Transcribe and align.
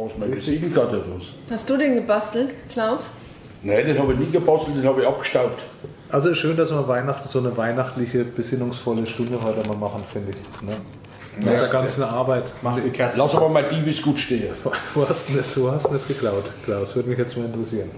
Brauchst 0.00 0.16
du 0.16 0.20
meine 0.20 0.34
Visitenkarte 0.34 0.96
oder 0.96 1.16
was? 1.16 1.24
Hast 1.50 1.68
du 1.68 1.76
den 1.76 1.94
gebastelt, 1.94 2.54
Klaus? 2.72 3.10
Nein, 3.62 3.86
den 3.86 3.98
habe 3.98 4.14
ich 4.14 4.18
nie 4.18 4.30
gebastelt, 4.30 4.78
den 4.78 4.84
habe 4.84 5.02
ich 5.02 5.06
abgestaubt. 5.06 5.60
Also 6.08 6.34
schön, 6.34 6.56
dass 6.56 6.70
wir 6.70 6.88
Weihnachten 6.88 7.28
so 7.28 7.40
eine 7.40 7.54
weihnachtliche, 7.54 8.24
besinnungsvolle 8.24 9.06
Stunde 9.06 9.38
heute 9.42 9.68
mal 9.68 9.76
machen, 9.76 10.02
finde 10.10 10.30
ich. 10.30 10.66
Ne? 10.66 10.74
Nach 11.44 11.60
der 11.60 11.68
ganzen 11.68 12.04
Arbeit. 12.04 12.44
Mach 12.62 12.80
die 12.80 12.88
Kerze. 12.88 13.18
Lass 13.18 13.34
aber 13.34 13.50
mal 13.50 13.68
Diebes 13.68 14.00
gut 14.00 14.18
stehen. 14.18 14.54
Wo 14.94 15.06
hast 15.06 15.28
du 15.28 15.34
das, 15.34 15.60
wo 15.60 15.70
hast 15.70 15.86
du 15.86 15.92
das 15.92 16.08
geklaut, 16.08 16.44
Klaus? 16.64 16.96
Würde 16.96 17.10
mich 17.10 17.18
jetzt 17.18 17.36
mal 17.36 17.44
interessieren. 17.44 17.90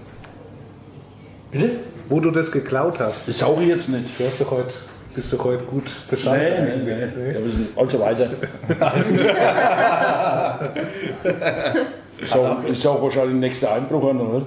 Bitte? 1.51 1.71
Wo 2.09 2.19
du 2.19 2.31
das 2.31 2.51
geklaut 2.51 2.99
hast. 2.99 3.29
Das 3.29 3.39
sauge 3.39 3.61
ich 3.63 3.69
jetzt 3.69 3.87
nicht. 3.87 4.19
Du 4.19 4.25
hast 4.25 4.41
doch 4.41 4.51
heute, 4.51 4.73
bist 5.13 5.33
doch 5.33 5.43
heute 5.43 5.63
gut 5.63 5.83
beschafft. 6.09 6.37
Nein, 6.37 6.85
nein, 6.85 7.13
nein. 7.15 7.33
Ja, 7.33 7.51
sind 7.51 7.77
und 7.77 7.91
so 7.91 7.99
weiter. 7.99 8.27
Ich 12.23 12.29
sag, 12.29 12.69
ich 12.69 12.79
sag 12.79 13.01
wahrscheinlich 13.01 13.35
nächster 13.35 13.73
Einbruch 13.73 14.09
an, 14.09 14.21
oder? 14.21 14.45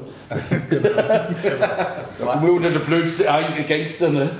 Da 0.71 2.25
kommen 2.25 2.47
wir 2.47 2.53
unter 2.55 2.71
der 2.71 2.79
blödste 2.79 3.25
Gangster, 3.69 4.09
ne? 4.09 4.31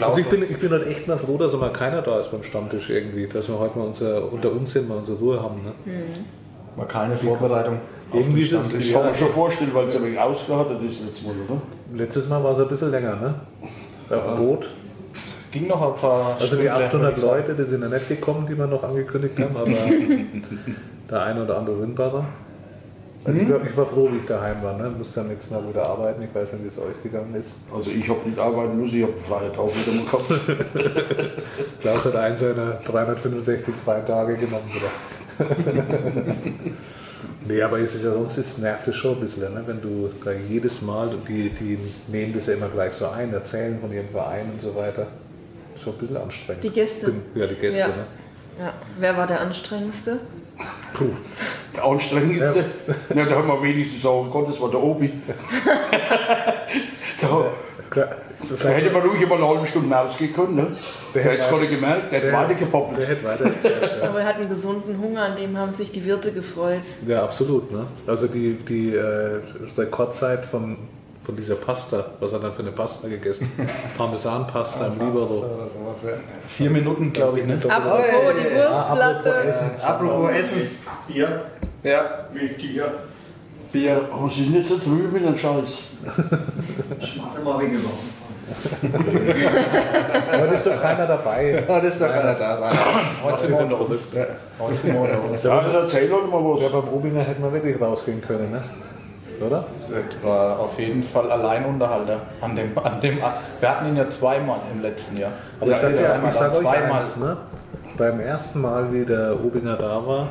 Also 0.00 0.20
ich 0.20 0.26
bin, 0.26 0.42
ich 0.42 0.56
bin 0.56 0.70
halt 0.70 0.86
echt 0.88 1.06
mal 1.06 1.18
froh, 1.18 1.36
dass 1.36 1.52
mal 1.54 1.72
keiner 1.72 2.02
da 2.02 2.18
ist 2.18 2.30
beim 2.30 2.42
Stammtisch 2.42 2.90
irgendwie. 2.90 3.26
Dass 3.26 3.48
wir 3.48 3.58
heute 3.58 3.78
mal 3.78 3.86
unser, 3.86 4.32
unter 4.32 4.50
uns 4.50 4.72
sind, 4.72 4.88
mal 4.88 4.98
unsere 4.98 5.18
Ruhe 5.18 5.42
haben. 5.42 5.62
Ne? 5.62 5.72
Mal 6.76 6.86
keine 6.86 7.16
Vorbereitung. 7.16 7.78
Irgendwie 8.12 8.42
ist 8.42 8.52
es, 8.52 8.74
Ich 8.74 8.92
kann 8.92 9.06
mir 9.06 9.14
schon 9.14 9.28
vorstellen, 9.28 9.70
weil 9.74 9.86
es 9.86 9.96
ein 9.96 10.04
wenig 10.04 10.18
ausgehattet 10.18 10.82
ist 10.82 11.00
letztes 11.04 11.26
Mal, 11.26 11.34
oder? 11.46 11.60
letztes 11.94 12.28
Mal 12.28 12.42
war 12.42 12.52
es 12.52 12.60
ein 12.60 12.68
bisschen 12.68 12.90
länger, 12.90 13.16
ne? 13.16 13.34
Auf 14.10 14.24
dem 14.24 14.36
Boot. 14.36 14.68
Ging 15.50 15.66
noch 15.66 15.94
ein 15.94 16.00
paar 16.00 16.36
Also 16.38 16.56
die 16.56 16.62
Stündle, 16.62 16.72
800 16.72 16.92
würde 16.92 17.12
ich 17.14 17.20
sagen. 17.22 17.36
Leute, 17.38 17.54
die 17.54 17.64
sind 17.64 17.82
ja 17.82 17.88
nicht 17.88 18.08
gekommen, 18.08 18.46
die 18.48 18.58
wir 18.58 18.66
noch 18.66 18.82
angekündigt 18.82 19.38
haben, 19.40 19.56
aber 19.56 19.70
der 21.10 21.22
eine 21.22 21.44
oder 21.44 21.58
andere 21.58 21.80
Windbarer. 21.80 22.24
Also 23.24 23.42
ich, 23.42 23.48
war, 23.50 23.60
ich 23.64 23.76
war 23.76 23.86
froh, 23.86 24.08
wie 24.12 24.18
ich 24.18 24.26
daheim 24.26 24.62
war. 24.62 24.76
Ne? 24.76 24.90
Musste 24.96 25.20
am 25.20 25.28
nächsten 25.28 25.54
Mal 25.54 25.68
wieder 25.68 25.86
arbeiten. 25.86 26.22
Ich 26.22 26.34
weiß 26.34 26.52
nicht, 26.54 26.64
wie 26.64 26.68
es 26.68 26.78
euch 26.78 27.02
gegangen 27.02 27.34
ist. 27.34 27.56
Also 27.74 27.90
ich 27.90 28.08
habe 28.08 28.26
nicht 28.26 28.38
arbeiten 28.38 28.78
müssen, 28.80 28.96
ich 28.96 29.02
habe 29.02 29.12
freie 29.14 29.52
Tag 29.52 29.68
wieder 29.68 29.92
gehabt. 30.04 31.32
Klaus 31.80 32.04
hat 32.04 32.16
einen 32.16 32.38
seiner 32.38 32.72
365 32.86 33.74
freien 33.84 34.06
Tage 34.06 34.36
genommen 34.36 34.70
wieder. 34.72 34.88
nee, 37.46 37.62
aber 37.62 37.78
es 37.80 37.94
ist 37.94 38.04
ja 38.04 38.12
sonst 38.12 38.38
es 38.38 38.58
nervt 38.58 38.88
es 38.88 38.96
schon 38.96 39.14
ein 39.14 39.20
bisschen, 39.20 39.54
ne? 39.54 39.62
wenn 39.66 39.80
du 39.80 40.10
da 40.24 40.32
jedes 40.32 40.82
Mal, 40.82 41.10
die, 41.28 41.50
die 41.50 41.78
nehmen 42.08 42.32
das 42.34 42.46
ja 42.46 42.54
immer 42.54 42.68
gleich 42.68 42.94
so 42.94 43.08
ein, 43.08 43.32
erzählen 43.32 43.78
von 43.80 43.92
ihrem 43.92 44.08
Verein 44.08 44.50
und 44.52 44.60
so 44.60 44.74
weiter. 44.74 45.06
Schon 45.88 45.94
ein 45.94 45.98
bisschen 46.00 46.16
anstrengend. 46.16 46.64
Die 46.64 46.70
Gäste. 46.70 47.12
Ja, 47.34 47.46
die 47.46 47.54
Gäste. 47.54 47.80
Ja. 47.80 47.86
Ne? 47.88 47.94
Ja. 48.60 48.72
Wer 48.98 49.16
war 49.16 49.26
der 49.26 49.40
anstrengendste? 49.40 50.20
Puh. 50.94 51.10
Der 51.76 51.84
anstrengendste, 51.84 52.64
ja. 53.14 53.24
da 53.24 53.36
haben 53.36 53.46
wir 53.48 53.62
wenigstens 53.62 54.02
sagen 54.02 54.28
können, 54.30 54.46
das 54.48 54.60
war 54.60 54.70
der 54.70 54.82
Obi. 54.82 55.12
da, 57.20 57.52
Klar. 57.90 58.08
da 58.62 58.68
hätte 58.68 58.90
man 58.90 59.02
ruhig 59.02 59.22
immer 59.22 59.36
eine 59.36 59.46
halbe 59.48 59.66
Stunde 59.66 59.96
ausgehen 59.98 60.34
können. 60.34 60.56
Ne? 60.56 60.66
Der 61.14 61.22
Der 61.22 61.32
hat 61.32 61.38
es 61.38 61.46
hätte- 61.46 61.56
gerade 61.56 61.68
gemerkt, 61.68 62.12
der 62.12 62.20
Der 62.20 62.30
Der 62.32 62.48
hätte 62.48 63.24
weiter 63.24 63.44
erzählt, 63.44 63.90
ja. 64.02 64.08
Aber 64.08 64.20
er 64.20 64.26
hat 64.26 64.36
einen 64.36 64.48
gesunden 64.48 64.98
Hunger, 65.00 65.22
an 65.22 65.36
dem 65.36 65.56
haben 65.56 65.72
sich 65.72 65.92
die 65.92 66.04
Wirte 66.04 66.32
gefreut. 66.32 66.82
Ja, 67.06 67.22
absolut. 67.24 67.70
Ne? 67.70 67.86
Also 68.06 68.26
die, 68.26 68.54
die 68.54 68.94
äh, 68.96 69.40
Rekordzeit 69.76 70.44
von, 70.44 70.76
von 71.28 71.36
dieser 71.36 71.56
Pasta, 71.56 72.06
was 72.20 72.32
hat 72.32 72.40
er 72.40 72.44
dann 72.44 72.54
für 72.54 72.62
eine 72.62 72.70
Pasta 72.72 73.06
gegessen? 73.06 73.52
Parmesanpasta 73.98 74.86
im 74.86 74.98
Libero. 74.98 75.44
Ja. 75.44 76.14
Vier 76.46 76.70
Minuten, 76.70 77.12
glaube 77.12 77.40
ich. 77.40 77.46
Ne? 77.46 77.58
Apropos 77.68 78.32
die 78.32 78.56
Wurstplatte. 78.56 79.54
Apropos 79.82 80.30
Essen. 80.30 80.70
Bier, 81.06 81.42
Ja, 81.82 82.24
wie 82.32 82.48
Tier. 82.54 82.94
Bier. 83.70 84.00
Aber 84.10 84.30
sie 84.30 84.44
sind 84.44 84.54
nicht 84.54 84.68
so 84.68 84.78
drüben 84.78 85.12
mit 85.12 85.22
dem 85.22 85.36
Scheiß. 85.36 85.80
Schmarte 87.00 87.42
mal 87.44 87.60
wegen 87.60 87.78
Aber 90.32 90.46
da 90.46 90.52
ist 90.54 90.66
doch 90.66 90.80
keiner 90.80 91.06
dabei. 91.06 91.62
Das 91.68 91.84
ist 91.84 92.00
doch 92.00 92.08
keiner 92.08 92.34
da. 92.36 92.72
Heute 93.22 93.38
sind 93.38 93.50
wir 93.50 93.58
unter 93.58 93.80
uns. 93.82 94.06
Heute 94.58 94.76
sind 94.78 94.94
wir 94.94 95.00
unter 95.02 95.24
uns. 95.24 95.42
Ja, 95.42 95.60
das 95.60 95.74
erzähl 95.74 96.08
doch 96.08 96.26
mal 96.26 96.42
was. 96.42 96.62
Ja, 96.62 96.68
beim 96.68 96.88
Obinger 96.88 97.22
hätten 97.22 97.42
wir 97.42 97.52
wirklich 97.52 97.78
rausgehen 97.78 98.22
können, 98.22 98.50
ne? 98.50 98.62
Oder? 99.40 99.64
Das 99.88 100.22
war 100.24 100.58
auf 100.58 100.78
jeden 100.78 101.02
Fall 101.02 101.30
Alleinunterhalter. 101.30 102.20
An 102.40 102.56
dem, 102.56 102.76
an 102.78 103.00
dem, 103.00 103.18
wir 103.60 103.68
hatten 103.68 103.86
ihn 103.88 103.96
ja 103.96 104.08
zweimal 104.08 104.58
im 104.72 104.82
letzten 104.82 105.16
Jahr. 105.16 105.32
Aber 105.60 105.70
ich 105.72 105.78
sag, 105.78 105.98
ja, 106.00 106.14
einmal, 106.14 106.30
ich 106.30 106.36
sag 106.36 106.52
dann 106.52 106.66
euch 106.66 106.72
zweimal. 106.72 106.92
eins, 107.00 107.16
ne? 107.18 107.36
Beim 107.96 108.20
ersten 108.20 108.60
Mal, 108.60 108.92
wie 108.92 109.04
der 109.04 109.36
Obinger 109.44 109.76
da 109.76 110.04
war, 110.06 110.28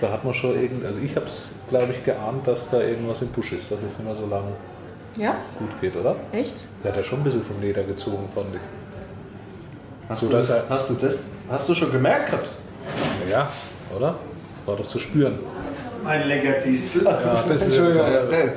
da 0.00 0.10
hat 0.10 0.24
man 0.24 0.34
schon 0.34 0.54
irgend, 0.60 0.84
also 0.84 0.98
ich 1.00 1.14
habe 1.16 1.26
es, 1.26 1.50
glaube 1.68 1.92
ich, 1.92 2.04
geahnt, 2.04 2.46
dass 2.46 2.70
da 2.70 2.80
irgendwas 2.80 3.22
im 3.22 3.28
Busch 3.28 3.52
ist, 3.52 3.70
dass 3.70 3.78
es 3.82 3.98
nicht 3.98 4.04
mehr 4.04 4.14
so 4.14 4.26
lange 4.26 4.52
Ja? 5.16 5.36
gut 5.58 5.80
geht, 5.80 5.96
oder? 5.96 6.16
Echt? 6.32 6.54
Der 6.82 6.90
hat 6.92 6.96
ja 6.98 7.04
schon 7.04 7.20
ein 7.20 7.24
bisschen 7.24 7.44
vom 7.44 7.60
Leder 7.60 7.82
gezogen, 7.84 8.28
fand 8.34 8.46
ich. 8.54 8.60
Hast, 10.08 10.20
So, 10.20 10.26
du 10.28 10.32
das, 10.36 10.68
hast 10.68 10.90
du 10.90 10.94
das? 10.94 11.24
Hast 11.50 11.68
du 11.68 11.74
schon 11.74 11.90
gemerkt 11.92 12.26
gehabt? 12.30 12.48
Ja, 13.30 13.48
oder? 13.96 14.16
War 14.66 14.76
doch 14.76 14.86
zu 14.86 14.98
spüren. 14.98 15.38
Ein 16.06 16.28
lecker 16.28 16.60
Distel. 16.60 17.04
Ja, 17.04 17.42
das, 17.48 17.62
Entschuldigung, 17.62 18.06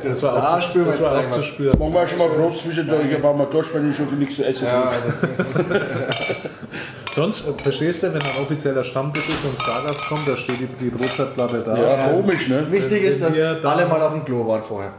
das, 0.04 0.22
war 0.24 0.36
da 0.36 0.56
auch, 0.56 0.60
zu, 0.62 0.68
spüren 0.70 0.88
das 0.88 1.02
war 1.02 1.20
auch 1.20 1.32
zu 1.32 1.42
spüren. 1.42 1.80
Machen 1.80 1.94
wir 1.94 2.08
schon 2.08 2.20
mal 2.20 2.30
Prost 2.30 2.60
zwischendurch, 2.64 3.16
aber 3.16 3.34
mal 3.34 3.48
durch, 3.50 3.74
wenn 3.74 3.90
ich 3.90 3.96
schon 3.98 4.20
nichts 4.20 4.36
zu 4.36 4.46
essen 4.46 4.66
Ja, 4.66 4.72
habe. 4.74 4.90
also, 4.90 5.76
Sonst, 7.16 7.48
äh, 7.48 7.54
verstehst 7.64 8.04
du, 8.04 8.08
wenn 8.14 8.22
ein 8.22 8.38
offizieller 8.42 8.84
Stammtisch 8.84 9.28
ist 9.30 9.44
und 9.44 9.60
Stargast 9.60 10.08
kommt, 10.08 10.28
da 10.28 10.38
steht 10.38 10.60
die, 10.60 10.68
die 10.86 10.90
Brotzeitplatte 10.90 11.64
da. 11.66 11.76
Ja, 11.78 12.08
komisch, 12.10 12.48
ne? 12.48 12.68
wichtig 12.70 13.04
ist, 13.04 13.24
dass 13.24 13.36
da- 13.36 13.58
alle 13.70 13.88
mal 13.88 14.02
auf 14.02 14.14
dem 14.14 14.24
Klo 14.24 14.48
waren 14.48 14.62
vorher. 14.62 14.92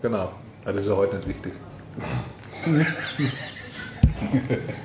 Genau. 0.00 0.30
Ja, 0.64 0.72
das 0.72 0.84
ist 0.84 0.88
ja 0.88 0.96
heute 0.96 1.16
nicht 1.16 1.28
wichtig. 1.28 1.52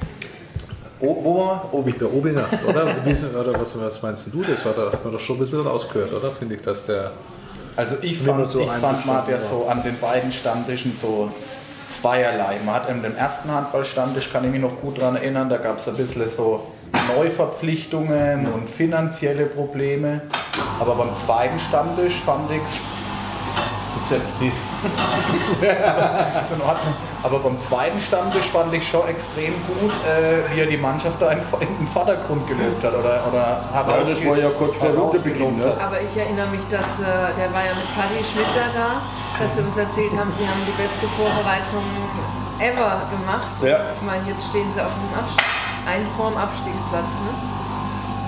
Oh, 1.02 1.18
wo 1.24 1.38
waren 1.38 1.62
wir? 1.72 1.80
Obi. 1.80 1.94
Der 1.94 2.14
Obinger, 2.14 2.46
oder? 2.68 2.84
Oder 2.84 3.60
was, 3.60 3.80
was 3.80 4.02
meinst 4.02 4.28
du? 4.34 4.44
Das 4.44 4.66
war 4.66 4.74
da, 4.74 4.92
hat 4.92 5.04
man 5.04 5.14
doch 5.14 5.20
schon 5.20 5.38
ein 5.38 5.40
bisschen 5.40 5.66
rausgehört, 5.66 6.12
oder? 6.14 6.32
Finde 6.32 6.56
ich, 6.56 6.62
dass 6.62 6.86
der. 6.86 7.12
Also 7.76 7.96
ich 8.02 8.18
fand, 8.18 8.50
so 8.50 8.60
ich 8.60 8.68
fand 8.68 9.06
ja 9.06 9.14
einverstanden 9.14 9.40
so 9.50 9.66
an 9.68 9.82
den 9.84 9.98
beiden 10.00 10.32
Stammtischen 10.34 10.94
so 10.94 11.32
zweierlei. 11.90 12.58
Man 12.66 12.76
hat 12.76 12.90
in 12.90 13.02
dem 13.02 13.16
ersten 13.16 13.50
Handballstammtisch, 13.50 14.32
kann 14.32 14.44
ich 14.44 14.52
mich 14.52 14.62
noch 14.62 14.82
gut 14.82 15.02
daran 15.02 15.16
erinnern, 15.16 15.50
da 15.50 15.58
gab 15.58 15.80
es 15.80 15.88
ein 15.88 15.96
bisschen 15.96 16.28
so 16.28 16.68
Neuverpflichtungen 17.16 18.52
und 18.52 18.70
finanzielle 18.70 19.46
Probleme. 19.46 20.22
Aber 20.80 20.96
beim 20.96 21.16
zweiten 21.16 21.60
Stammtisch 21.60 22.16
fand 22.16 22.52
ich 22.52 22.64
es. 22.64 22.74
Ist 22.76 24.12
jetzt 24.12 24.42
die. 24.42 24.52
Ist 26.42 26.52
in 26.52 26.62
Ordnung. 26.62 26.94
Aber 27.24 27.40
beim 27.40 27.60
zweiten 27.60 28.00
Stammtisch 28.00 28.46
fand 28.46 28.74
ich 28.74 28.88
schon 28.88 29.08
extrem 29.08 29.54
gut, 29.68 29.92
äh, 30.08 30.54
wie 30.54 30.62
er 30.62 30.68
die 30.68 30.78
Mannschaft 30.78 31.22
da 31.22 31.32
in, 31.32 31.40
in 31.60 31.78
den 31.78 31.88
Vordergrund 31.88 32.48
gelobt 32.48 32.84
hat. 32.84 32.94
Oder, 32.94 33.24
oder 33.28 33.64
Ja, 33.74 33.84
das 33.84 34.26
war 34.26 34.38
ja 34.38 34.50
kurz 34.52 34.78
vor 34.78 34.90
Rundenbeginn, 34.90 35.58
ne? 35.58 35.76
Aber 35.80 36.02
ich 36.02 36.16
erinnere 36.16 36.48
mich, 36.48 36.64
dass 36.70 36.88
äh, 37.00 37.36
der 37.36 37.52
war 37.52 37.64
ja 37.64 37.74
mit 37.76 37.90
Paddy 37.96 38.24
Schmitter 38.24 38.68
da, 38.74 39.02
dass 39.44 39.56
sie 39.56 39.64
uns 39.64 39.78
erzählt 39.78 40.14
haben, 40.16 40.32
sie 40.38 40.48
haben 40.48 40.64
die 40.66 40.78
beste 40.80 41.08
Vorbereitung 41.16 41.84
ever 42.60 43.04
gemacht. 43.12 43.56
Ja. 43.64 43.92
Ich 43.92 44.02
meine, 44.02 44.28
jetzt 44.28 44.46
stehen 44.48 44.68
sie 44.74 44.82
auf 44.82 44.92
dem 44.92 45.20
Abst 45.20 45.40
ein 45.88 46.06
vorm 46.16 46.36
Abstiegsplatz. 46.38 47.12
Ne? 47.26 47.32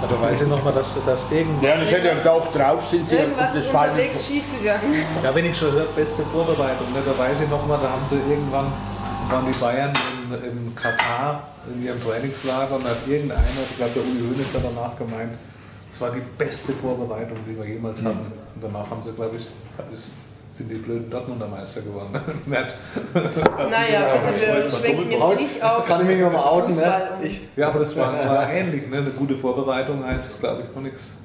Ja, 0.02 0.08
da 0.08 0.22
weiß 0.22 0.42
ich 0.42 0.48
nochmal, 0.48 0.74
dass, 0.74 0.96
dass 1.06 1.32
irgendwann. 1.32 1.64
Ja, 1.64 1.78
das 1.78 1.92
hätte 1.92 2.08
ja 2.08 2.32
auch 2.32 2.52
drauf 2.52 2.90
sind 2.90 3.08
sie 3.08 3.18
Irgendwas 3.18 3.54
das 3.54 3.68
unterwegs 3.68 4.28
schiefgegangen. 4.28 4.96
Ja, 5.24 5.36
wenn 5.36 5.46
ich 5.46 5.58
schon 5.58 5.72
höre, 5.72 5.86
beste 5.96 6.24
Vorbereitung, 6.24 6.92
ne, 6.94 7.00
da 7.06 7.18
weiß 7.18 7.42
ich 7.42 7.50
nochmal, 7.50 7.80
da 7.82 7.92
haben 7.92 8.02
sie 8.10 8.16
irgendwann, 8.32 8.74
waren 9.30 9.46
die 9.52 9.58
Bayern 9.60 9.94
in, 10.32 10.50
in 10.50 10.76
Katar 10.76 11.44
in 11.68 11.86
ihrem 11.86 12.02
Trainingslager 12.02 12.76
und 12.76 12.84
hat 12.86 12.98
irgendeiner, 13.08 13.42
ich 13.70 13.78
glaube 13.78 13.92
der 13.94 14.04
Uli 14.04 14.22
Hoeneß 14.22 14.54
hat 14.56 14.64
danach 14.76 14.98
gemeint, 14.98 15.34
es 15.92 16.02
war 16.02 16.10
die 16.12 16.22
beste 16.38 16.74
Vorbereitung, 16.74 17.38
die 17.48 17.56
wir 17.58 17.66
jemals 17.66 18.04
hatten. 18.04 18.32
Und 18.56 18.64
danach 18.64 18.90
haben 18.90 19.04
sie, 19.04 19.12
glaube 19.12 19.36
ich, 19.38 19.44
ist, 19.94 20.14
sind 20.52 20.70
die 20.70 20.76
blöden 20.76 21.10
Dortmunder 21.10 21.48
Meister 21.48 21.82
geworden. 21.82 22.12
Nicht. 22.46 22.76
Naja, 23.14 24.18
bitte, 24.22 24.64
wir 24.64 24.70
schwenken 24.70 25.12
jetzt 25.12 25.40
nicht 25.40 25.64
auf. 25.64 25.86
Kann 25.86 26.02
ich 26.02 26.08
mich 26.08 26.20
noch 26.20 26.32
mal 26.32 26.44
outen, 26.44 26.76
ne? 26.76 27.10
Ich, 27.24 27.42
ja, 27.56 27.70
aber 27.70 27.80
das 27.80 27.98
war, 27.98 28.14
war 28.14 28.50
ähnlich. 28.52 28.90
Ne? 28.90 28.98
Eine 28.98 29.12
gute 29.12 29.36
Vorbereitung 29.36 30.06
heißt, 30.06 30.42
glaube 30.42 30.64
ich, 30.64 30.76
noch 30.76 30.82
nichts. 30.82 31.18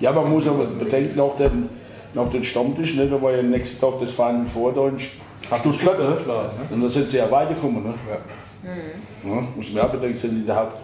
Ja, 0.00 0.10
man 0.12 0.28
muss 0.28 0.48
aber 0.48 0.64
bedenken, 0.64 1.16
nach 1.16 1.36
dem, 1.36 1.68
nach 2.14 2.28
dem 2.30 2.42
Stammtisch, 2.42 2.96
ne, 2.96 3.06
da 3.06 3.22
war 3.22 3.32
ja 3.32 3.38
am 3.38 3.50
nächsten 3.50 3.80
Tag 3.80 4.00
das 4.00 4.10
Final 4.10 4.46
Four 4.46 4.72
da 4.72 4.88
in 4.88 4.98
Stuttgart. 4.98 5.98
Ne? 5.98 6.16
Klar? 6.24 6.50
Und 6.70 6.82
da 6.82 6.88
sind 6.88 7.08
sie 7.08 7.18
ja 7.18 7.30
weitergekommen. 7.30 7.84
Ne? 7.84 7.94
Ja. 8.10 9.30
Ja, 9.30 9.42
muss 9.54 9.72
man 9.72 9.84
auch 9.84 9.90
bedenken, 9.90 10.16
sind 10.16 10.34
die 10.34 10.40
in 10.40 10.46
der 10.46 10.56
Haupt 10.56 10.78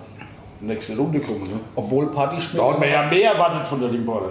nächste 0.61 0.97
Runde 0.97 1.19
gekommen. 1.19 1.49
Ne? 1.49 1.61
obwohl 1.75 2.07
Schmidt, 2.07 2.61
Da 2.61 2.71
hat 2.71 2.79
man 2.79 2.89
ja 2.89 3.07
mehr 3.09 3.33
erwartet 3.33 3.67
von 3.67 3.81
der 3.81 3.89
Limbacher. 3.89 4.31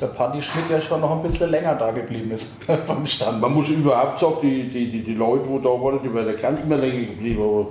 Der 0.00 0.06
Paddy 0.08 0.40
Schmidt 0.40 0.70
ja 0.70 0.80
schon 0.80 1.00
noch 1.00 1.10
ein 1.10 1.22
bisschen 1.22 1.50
länger 1.50 1.74
da 1.74 1.90
geblieben 1.90 2.30
ist 2.32 2.48
beim 2.86 3.04
Stand. 3.06 3.40
Man 3.40 3.52
muss 3.52 3.68
überhaupt 3.68 4.18
sagen, 4.18 4.36
die, 4.42 4.68
die, 4.70 4.90
die, 4.90 5.02
die 5.02 5.14
Leute, 5.14 5.44
die 5.48 5.62
da 5.62 5.68
waren, 5.70 6.00
die 6.02 6.08
ja 6.08 6.32
gar 6.32 6.50
nicht 6.52 6.66
mehr 6.66 6.78
länger 6.78 7.06
geblieben. 7.06 7.42
Aber 7.42 7.66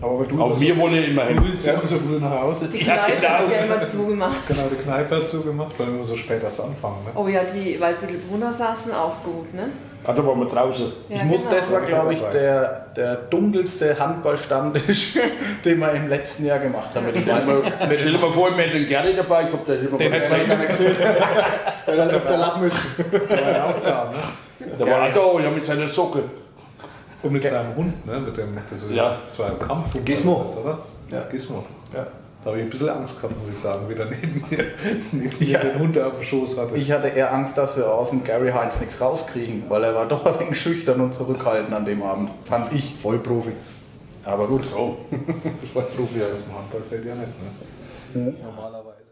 Aber 0.00 0.24
du, 0.24 0.40
Auch 0.42 0.58
wir 0.58 0.76
wollen 0.78 1.04
immer 1.04 1.22
du 1.24 1.28
hin. 1.28 1.42
willst 1.44 1.66
ja 1.66 1.74
immer 1.74 1.86
so 1.86 1.96
früh 1.98 2.18
nach 2.18 2.40
Hause. 2.42 2.68
Die 2.72 2.78
Ja, 2.84 2.94
Kneipe 3.06 3.16
genau. 3.20 3.28
hat 3.34 3.50
ja 3.50 3.58
immer 3.64 3.80
zugemacht. 3.86 4.46
Genau, 4.48 4.62
die 4.70 4.82
Kneipe 4.82 5.16
hat 5.16 5.28
zugemacht, 5.28 5.72
weil 5.78 5.96
wir 5.96 6.04
so 6.04 6.16
spät 6.16 6.42
erst 6.42 6.60
anfangen. 6.60 6.96
Ne? 7.04 7.10
Oh 7.14 7.28
ja, 7.28 7.42
die 7.44 7.80
Waldbüttelbrunner 7.80 8.52
saßen 8.52 8.92
auch 8.92 9.22
gut, 9.22 9.52
ne? 9.54 9.68
Hat 10.04 10.18
aber 10.18 10.34
mal 10.34 10.46
draußen. 10.46 10.92
Ja, 11.08 11.16
ich 11.16 11.24
muss, 11.24 11.42
genau. 11.44 11.54
das 11.54 11.72
war 11.72 11.80
glaube 11.82 12.14
ich 12.14 12.20
der, 12.32 12.86
der 12.96 13.14
dunkelste 13.16 13.96
Handballstammtisch, 13.98 15.18
den 15.64 15.78
wir 15.78 15.92
im 15.92 16.08
letzten 16.08 16.44
Jahr 16.46 16.58
gemacht 16.58 16.94
haben. 16.94 17.06
Mit 17.06 17.16
dem 17.16 17.22
Stell 17.22 18.12
dir 18.12 18.18
mal 18.18 18.30
vor, 18.32 18.56
wir 18.56 18.64
hätten 18.64 18.78
den 18.78 18.86
Gary 18.86 19.14
dabei, 19.14 19.44
ich 19.46 19.52
hab 19.52 19.64
den 19.64 19.86
immer 19.86 19.98
Den 19.98 20.12
hätte 20.12 20.30
man 20.30 20.48
gar 20.48 20.56
nicht 20.56 20.68
gesehen. 20.68 20.96
Er 21.84 22.04
hat 22.04 22.12
öfter 22.12 22.36
lachen 22.38 22.62
müssen. 22.62 22.78
Der 23.28 23.40
war 23.40 23.50
ja 23.50 23.64
auch 23.64 23.82
da, 23.84 24.10
ne? 24.10 24.76
Der 24.78 24.86
war 24.86 25.08
auch 25.08 25.36
da, 25.36 25.42
ja, 25.42 25.50
mit 25.50 25.64
seiner 25.64 25.88
Socke. 25.88 26.22
Und 27.22 27.32
mit 27.32 27.44
seinem 27.44 27.74
Hund, 27.76 28.06
ne? 28.06 28.20
Mit 28.20 28.36
dem, 28.36 28.56
das, 28.70 28.80
Ja. 28.90 29.18
das 29.24 29.38
war 29.38 29.50
ein 29.50 29.58
Kampfhund. 29.58 30.06
Gizmo. 30.06 30.44
Das, 30.46 30.56
oder? 30.56 30.78
Ja. 31.10 31.22
Gizmo. 31.30 31.64
Ja. 31.92 32.06
Da 32.42 32.50
habe 32.50 32.58
ich 32.58 32.64
ein 32.64 32.70
bisschen 32.70 32.88
Angst 32.88 33.20
gehabt, 33.20 33.38
muss 33.38 33.48
ich 33.48 33.58
sagen, 33.58 33.88
wie 33.88 33.94
der 33.94 34.06
neben 34.06 34.44
mir, 34.50 34.66
neben 35.12 35.38
mir 35.38 35.58
den 35.60 35.78
Hund 35.78 35.96
auf 35.96 36.14
dem 36.14 36.24
Schoß 36.24 36.58
hatte. 36.58 36.76
Ich 36.76 36.90
hatte 36.90 37.06
eher 37.06 37.32
Angst, 37.32 37.56
dass 37.56 37.76
wir 37.76 37.88
aus 37.88 38.10
dem 38.10 38.24
Gary 38.24 38.50
Heinz 38.50 38.80
nichts 38.80 39.00
rauskriegen, 39.00 39.64
weil 39.68 39.84
er 39.84 39.94
war 39.94 40.08
doch 40.08 40.26
ein 40.26 40.40
wenig 40.40 40.60
schüchtern 40.60 41.00
und 41.00 41.14
zurückhaltend 41.14 41.72
an 41.72 41.84
dem 41.84 42.02
Abend. 42.02 42.30
Fand 42.44 42.72
ich. 42.72 42.96
Vollprofi. 42.96 43.52
Aber 44.24 44.48
gut. 44.48 44.64
So. 44.64 44.98
Ich 45.62 45.72
war 45.74 45.82
Profi 45.82 46.20
aus 46.20 46.42
dem 46.44 46.56
Handballfeld 46.56 47.04
ja 47.04 47.14
nicht, 47.14 47.28
ne? 48.14 48.34
Normalerweise. 48.42 49.02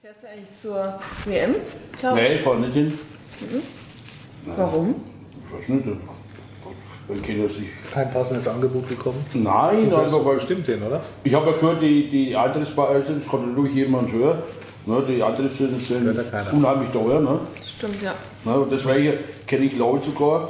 Fährst 0.00 0.22
du 0.22 0.28
eigentlich 0.28 0.54
zur 0.60 1.00
WM, 1.24 1.54
glaube 1.98 2.16
Nee, 2.20 2.34
ich 2.34 2.42
fahr 2.42 2.56
nicht 2.56 2.74
hin. 2.74 2.98
Warum? 4.56 4.94
Ich 5.48 5.56
weiß 5.56 5.68
nicht. 5.70 5.86
Wenn 7.06 7.20
Kinder 7.20 7.48
sich. 7.48 7.66
Kein 7.92 8.10
passendes 8.10 8.48
Angebot 8.48 8.88
bekommen. 8.88 9.24
Nein, 9.34 9.90
Du 9.90 9.96
fährst 9.96 10.14
aber 10.14 10.22
aber 10.24 10.34
bestimmt 10.36 10.64
hin, 10.66 10.82
oder? 10.82 11.02
ich 11.22 11.34
habe 11.34 11.50
ja 11.50 11.52
gehört, 11.52 11.82
die, 11.82 12.08
die 12.08 12.34
Eintrittspreise, 12.34 13.14
das 13.14 13.28
kann 13.28 13.50
natürlich 13.50 13.74
jemand 13.74 14.10
hören. 14.10 14.38
Ne, 14.86 15.02
die 15.06 15.22
Eintrittspreise 15.22 15.76
sind 15.76 16.04
Hört 16.04 16.16
ja 16.16 16.22
keiner. 16.22 16.52
unheimlich 16.54 16.88
teuer. 16.90 17.20
Ne? 17.20 17.40
Das 17.58 17.70
stimmt, 17.70 18.02
ja. 18.02 18.14
Ne, 18.44 18.58
und 18.58 18.72
deswegen 18.72 19.14
kenne 19.46 19.64
ich 19.66 19.76
Leute 19.76 20.06
sogar, 20.10 20.48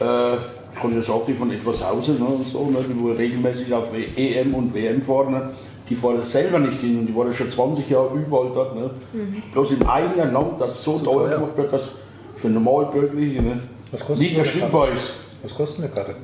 äh, 0.00 0.34
ich 0.72 0.80
kann 0.80 0.94
ja 0.94 1.02
sagen, 1.02 1.22
die 1.26 1.34
von 1.34 1.50
etwas 1.52 1.84
Hause 1.84 2.12
ne, 2.12 2.24
und 2.26 2.46
so, 2.46 2.64
ne, 2.70 2.78
die 2.88 2.98
wo 3.00 3.10
regelmäßig 3.10 3.74
auf 3.74 3.90
EM 4.16 4.54
und 4.54 4.72
WM 4.72 5.02
fahren, 5.02 5.32
ne, 5.32 5.50
die 5.90 5.96
fahren 5.96 6.24
selber 6.24 6.60
nicht 6.60 6.80
hin 6.80 7.00
und 7.00 7.06
die 7.06 7.16
waren 7.16 7.34
schon 7.34 7.50
20 7.50 7.90
Jahre 7.90 8.16
überall 8.16 8.50
dort. 8.54 8.76
Ne. 8.76 8.88
Bloß 9.52 9.72
im 9.72 9.88
eigenen 9.88 10.32
Land, 10.32 10.60
das 10.60 10.82
so 10.82 10.96
teuer 11.00 11.28
teuer. 11.28 11.38
gemacht 11.38 11.56
wird, 11.56 11.72
dass 11.72 11.90
für 12.42 12.48
Normalbürgerliche 12.48 13.40
ne, 13.40 13.60
Was 13.92 14.00
kostet 14.00 14.18
nicht 14.18 14.36
erschwingbar 14.36 14.92
ist. 14.92 15.12
Was 15.42 15.54
kostet 15.54 15.84
eine 15.84 15.92
Karte? 15.94 16.16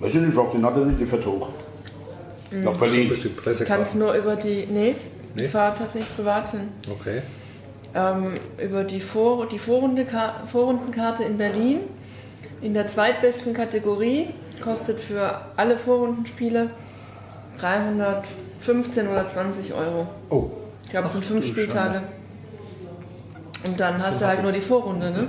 Weiß 0.00 0.14
ich 0.14 0.20
nicht, 0.20 0.34
frag 0.34 0.52
den 0.52 0.64
hat 0.64 0.76
er 0.76 0.84
nicht, 0.84 1.00
die 1.00 1.06
fährt 1.06 1.26
hoch. 1.26 1.48
Nach 2.52 2.76
Berlin. 2.76 3.08
Bestimmt 3.08 3.34
Kannst 3.36 3.44
Pressekarten. 3.44 3.98
nur 3.98 4.14
über 4.14 4.36
die. 4.36 4.66
Nee, 4.70 4.94
Nee? 5.34 5.44
ich 5.44 5.50
fahre 5.50 5.76
tatsächlich 5.76 6.14
privat 6.16 6.50
hin. 6.50 6.68
Okay. 6.90 7.22
Ähm, 7.94 8.32
über 8.62 8.84
die, 8.84 9.00
Vor 9.00 9.46
die 9.46 9.58
Vorrunde 9.58 10.06
Vorrundenkarte 10.50 11.24
in 11.24 11.36
Berlin. 11.36 11.80
In 12.62 12.74
der 12.74 12.86
zweitbesten 12.86 13.52
Kategorie 13.52 14.28
kostet 14.62 14.98
für 14.98 15.40
alle 15.56 15.76
Vorrundenspiele 15.76 16.70
315 17.60 19.08
oder 19.08 19.26
20 19.26 19.74
Euro. 19.74 20.06
Oh, 20.30 20.50
Ich 20.84 20.90
glaube, 20.90 21.06
es 21.06 21.12
sind 21.12 21.24
fünf 21.24 21.46
Spieltage. 21.46 22.02
Und 23.66 23.78
dann 23.80 24.02
hast 24.02 24.20
du 24.22 24.26
halt 24.26 24.42
nur 24.42 24.52
die 24.52 24.60
Vorrunde, 24.60 25.10
ne? 25.10 25.28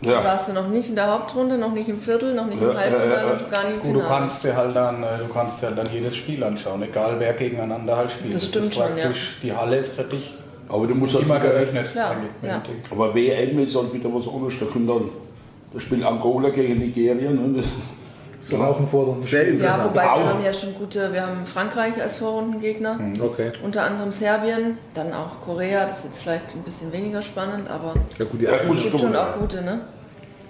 Da 0.00 0.10
Ja. 0.12 0.24
warst 0.24 0.48
du 0.48 0.52
noch 0.52 0.68
nicht 0.68 0.90
in 0.90 0.94
der 0.94 1.10
Hauptrunde, 1.12 1.58
noch 1.58 1.72
nicht 1.72 1.88
im 1.88 1.98
Viertel, 1.98 2.32
noch 2.34 2.46
nicht 2.46 2.62
Ja, 2.62 2.70
im 2.70 2.76
Halbfinale, 2.76 3.10
ja, 3.10 3.26
ja. 3.26 3.32
und 3.32 3.50
gar 3.50 3.64
nicht 3.64 3.74
im 3.74 3.80
Gut, 3.80 3.94
du 3.96 4.00
Finale. 4.00 4.08
kannst 4.20 4.44
dir 4.44 4.56
halt 4.56 4.76
dann, 4.76 5.02
äh, 5.02 5.06
du 5.26 5.32
kannst 5.34 5.60
dir 5.62 5.70
dann 5.72 5.88
jedes 5.92 6.14
Spiel 6.16 6.44
anschauen, 6.44 6.82
egal 6.84 7.16
wer 7.18 7.32
gegeneinander 7.32 7.96
halt 7.96 8.12
spielt. 8.12 8.34
Das 8.36 8.44
stimmt 8.46 8.66
ist 8.66 8.74
schon, 8.74 8.84
praktisch, 8.84 9.38
Die 9.42 9.52
Halle 9.52 9.76
ist 9.78 9.94
für 9.96 10.04
dich 10.04 10.34
Aber 10.68 10.86
du 10.86 10.94
musst 10.94 11.14
halt 11.14 11.24
immer 11.24 11.40
geöffnet. 11.40 11.90
Klar, 11.92 12.14
ja. 12.42 12.62
Aber 12.92 13.14
WM 13.14 13.58
ist 13.58 13.74
halt 13.74 13.92
wieder 13.92 14.08
was 14.14 14.28
anderes. 14.28 14.54
Da 14.60 14.66
kommt 14.66 14.88
dann, 14.88 15.08
da 15.72 15.80
spielt 15.80 16.04
Angola 16.04 16.50
gegen 16.50 16.78
Nigeria. 16.78 17.30
Ne? 17.30 17.54
Das, 17.56 17.72
auch 18.56 18.78
ein 18.80 18.86
Vorrunden. 18.88 19.22
Sehr 19.24 19.44
Ja, 19.44 19.52
interessant. 19.52 19.84
wobei 19.84 20.02
wir 20.02 20.12
Auch. 20.12 20.24
haben 20.26 20.44
ja 20.44 20.52
schon 20.52 20.74
gute, 20.74 21.12
wir 21.12 21.26
haben 21.26 21.44
Frankreich 21.46 22.00
als 22.00 22.16
Vorrundengegner, 22.18 22.98
Okay. 23.20 23.52
unter 23.62 23.82
anderem 23.84 24.10
Serbien, 24.12 24.78
dann 24.94 25.12
auch 25.12 25.40
Korea, 25.44 25.86
das 25.86 25.98
ist 25.98 26.04
jetzt 26.06 26.22
vielleicht 26.22 26.44
ein 26.54 26.62
bisschen 26.62 26.92
weniger 26.92 27.22
spannend, 27.22 27.68
aber 27.70 27.94
Ja 28.18 28.24
gut, 28.24 28.40
die 28.40 28.44
Ja, 28.46 28.64
gut. 28.64 28.76
es 28.76 28.82
gibt 28.84 29.00
schon 29.00 29.14
auch 29.16 29.38
gute, 29.38 29.62
ne? 29.62 29.80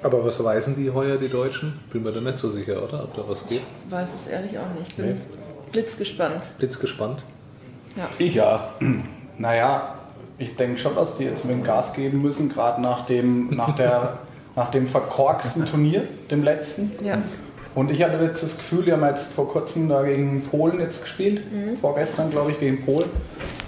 Aber 0.03 0.25
was 0.25 0.43
weisen 0.45 0.77
die 0.77 0.91
heuer, 0.91 1.17
die 1.17 1.29
Deutschen? 1.29 1.81
Bin 1.93 2.05
mir 2.05 2.13
da 2.13 2.21
nicht 2.21 2.39
so 2.39 2.49
sicher, 2.51 2.83
oder? 2.85 3.03
Ob 3.05 3.15
da 3.17 3.23
was 3.29 3.47
geht? 3.49 3.63
Weiß 3.91 4.15
es 4.15 4.29
ehrlich 4.29 4.57
auch 4.57 4.79
nicht. 4.79 4.91
Ich 4.91 4.97
bin 4.97 5.07
Nee. 5.07 5.17
blitzgespannt. 5.73 6.45
Blitzgespannt. 6.59 7.23
ich 8.19 8.35
ja. 8.35 8.71
Naja, 9.41 9.95
ich 10.39 10.57
denke 10.57 10.79
schon, 10.79 10.95
dass 10.97 11.17
die 11.17 11.25
jetzt 11.25 11.45
mit 11.45 11.55
dem 11.55 11.63
Gas 11.65 11.93
geben 11.93 12.23
müssen, 12.23 12.49
gerade 12.49 12.81
nach 12.83 13.07
dem, 13.07 13.55
nach, 13.55 13.75
der, 13.77 14.19
nach 14.57 14.69
dem 14.71 14.87
verkorksten 14.89 15.65
Turnier, 15.65 16.03
dem 16.31 16.43
letzten. 16.43 16.93
Ja. 17.05 17.19
Und 17.79 17.93
ich 17.93 18.03
hatte 18.03 18.17
jetzt 18.25 18.43
das 18.43 18.57
Gefühl, 18.57 18.85
die 18.85 18.93
haben 18.93 19.05
jetzt 19.05 19.33
vor 19.33 19.49
kurzem 19.49 19.89
da 19.89 20.03
gegen 20.03 20.43
Polen 20.43 20.81
jetzt 20.81 21.01
gespielt. 21.03 21.43
Mhm. 21.53 21.77
Vorgestern, 21.77 22.29
glaube 22.29 22.51
ich, 22.51 22.59
gegen 22.59 22.85
Polen. 22.85 23.09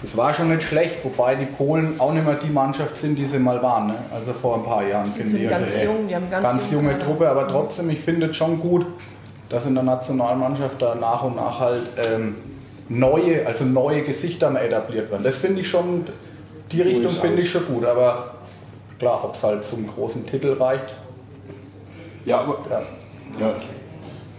Das 0.03 0.17
war 0.17 0.35
schon 0.35 0.49
nicht 0.49 0.65
schlecht, 0.65 1.05
wobei 1.05 1.37
die 1.37 1.45
Polen 1.45 1.95
auch 1.99 2.12
nicht 2.12 2.27
mehr 2.27 2.35
die 2.35 2.51
Mannschaft 2.51 2.97
sind, 2.97 3.15
die 3.17 3.25
sie 3.25 3.39
mal 3.39 3.62
waren. 3.62 3.87
Ne? 3.87 3.95
Also 4.12 4.33
vor 4.33 4.57
ein 4.57 4.65
paar 4.65 4.85
Jahren, 4.85 5.12
finde 5.12 5.39
ich. 5.39 5.49
ganz 5.49 5.62
also, 5.62 5.85
jung, 5.85 6.09
die 6.09 6.17
haben 6.17 6.29
ganz 6.29 6.43
ganz 6.43 6.73
junge 6.73 6.91
Kader. 6.95 7.05
Truppe, 7.05 7.29
aber 7.29 7.47
trotzdem, 7.47 7.89
ich 7.91 8.01
finde 8.01 8.27
es 8.27 8.37
schon 8.37 8.59
gut, 8.59 8.85
dass 9.49 9.67
in 9.67 9.75
der 9.75 9.85
Nationalmannschaft 9.85 10.83
da 10.83 10.97
nach 10.97 11.23
und 11.23 11.37
nach 11.37 11.61
halt 11.61 11.83
ähm, 11.97 12.35
neue, 12.89 13.47
also 13.47 13.65
neue 13.65 14.03
Gesichter 14.03 14.51
mal 14.51 14.65
etabliert 14.65 15.13
werden. 15.13 15.23
Das 15.23 15.39
finde 15.39 15.61
ich 15.61 15.69
schon, 15.69 16.05
die 16.73 16.83
Richtung 16.83 17.13
finde 17.13 17.43
ich 17.43 17.51
schon 17.53 17.65
gut, 17.67 17.85
aber 17.85 18.33
klar, 18.99 19.21
ob 19.23 19.37
es 19.37 19.45
halt 19.45 19.65
zum 19.65 19.87
großen 19.87 20.27
Titel 20.27 20.55
reicht, 20.55 20.87
Ja, 22.25 22.41
aber, 22.41 22.59
ja. 22.69 22.83
ja. 23.39 23.55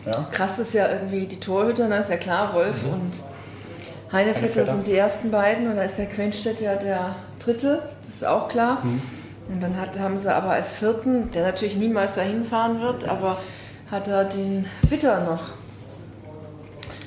Ja. 0.06 0.28
Krass 0.32 0.60
ist 0.60 0.74
ja 0.74 0.90
irgendwie 0.92 1.26
die 1.28 1.40
Torhüter, 1.40 1.90
da 1.90 1.98
ist 1.98 2.10
ja 2.10 2.18
klar, 2.18 2.54
Wolf 2.54 2.84
Mhm. 2.84 2.94
und 2.94 3.22
Heinevetter 4.12 4.66
sind 4.66 4.88
die 4.88 4.96
ersten 4.96 5.32
beiden 5.32 5.70
und 5.70 5.76
da 5.78 5.84
ist 5.84 5.98
der 5.98 6.08
Quenstedt 6.08 6.60
ja 6.60 6.76
der 6.76 7.16
dritte, 7.44 7.82
das 8.06 8.16
ist 8.16 8.26
auch 8.26 8.48
klar. 8.50 8.80
Mhm. 8.84 9.02
Und 9.50 9.64
dann 9.64 9.80
hat, 9.80 9.98
haben 10.00 10.18
sie 10.18 10.34
aber 10.34 10.52
als 10.52 10.76
vierten, 10.76 11.32
der 11.32 11.44
natürlich 11.44 11.76
niemals 11.76 12.16
dahin 12.16 12.46
fahren 12.46 12.80
wird, 12.82 13.08
aber 13.08 13.38
hat 13.90 14.08
er 14.08 14.26
den 14.26 14.66
Bitter 14.90 15.24
noch. 15.26 15.42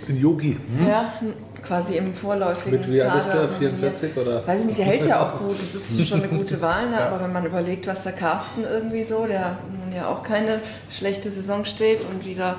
In 0.08 0.20
Yogi. 0.20 0.58
Ja, 0.86 1.14
quasi 1.62 1.96
im 1.96 2.12
vorläufigen 2.12 2.78
Mit 2.78 2.92
wie 2.92 3.00
alt 3.02 3.20
ist 3.20 3.28
der? 3.28 3.34
Kader 3.34 3.52
nominiert. 3.52 3.98
44 3.98 4.16
oder? 4.18 4.46
Weiß 4.46 4.60
ich 4.60 4.66
nicht, 4.66 4.78
der 4.78 4.84
hält 4.84 5.06
ja 5.06 5.22
auch 5.22 5.38
gut, 5.38 5.56
das 5.58 5.74
ist 5.90 6.06
schon 6.08 6.22
eine 6.22 6.28
gute 6.28 6.60
Wahl, 6.60 6.90
ne? 6.90 7.00
aber 7.00 7.22
wenn 7.22 7.32
man 7.32 7.46
überlegt, 7.46 7.86
was 7.86 8.02
der 8.02 8.12
Carsten 8.12 8.64
irgendwie 8.64 9.02
so, 9.04 9.24
der 9.24 9.56
nun 9.70 9.94
ja 9.94 10.08
auch 10.08 10.22
keine 10.22 10.60
schlechte 10.90 11.30
Saison 11.30 11.64
steht 11.64 12.00
und 12.10 12.24
wieder 12.26 12.56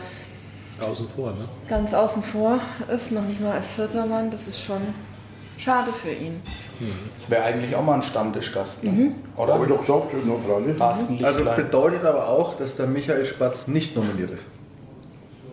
Außen 0.81 1.07
vor, 1.07 1.27
ne? 1.31 1.45
ganz 1.69 1.93
außen 1.93 2.21
vor 2.23 2.59
ist, 2.93 3.11
noch 3.11 3.21
nicht 3.23 3.39
mal 3.41 3.53
als 3.53 3.67
vierter 3.67 4.05
Mann, 4.05 4.29
das 4.29 4.47
ist 4.47 4.61
schon 4.61 4.81
schade 5.57 5.91
für 5.93 6.11
ihn. 6.11 6.41
Das 7.17 7.29
wäre 7.29 7.43
eigentlich 7.43 7.73
auch 7.75 7.83
mal 7.83 7.95
ein 7.95 8.03
Stammtischgast, 8.03 8.83
ne? 8.83 9.13
oder? 9.37 9.53
Habe 9.53 9.65
ich 9.65 9.71
doch 9.71 9.79
gesagt, 9.79 10.13
in 10.13 10.29
Australien. 10.29 10.77
Carsten 10.77 11.23
Also 11.23 11.39
Lichtlein. 11.39 11.65
bedeutet 11.65 12.03
aber 12.05 12.27
auch, 12.27 12.57
dass 12.57 12.75
der 12.75 12.87
Michael 12.87 13.25
Spatz 13.25 13.67
nicht 13.67 13.95
nominiert 13.95 14.31
ist. 14.31 14.45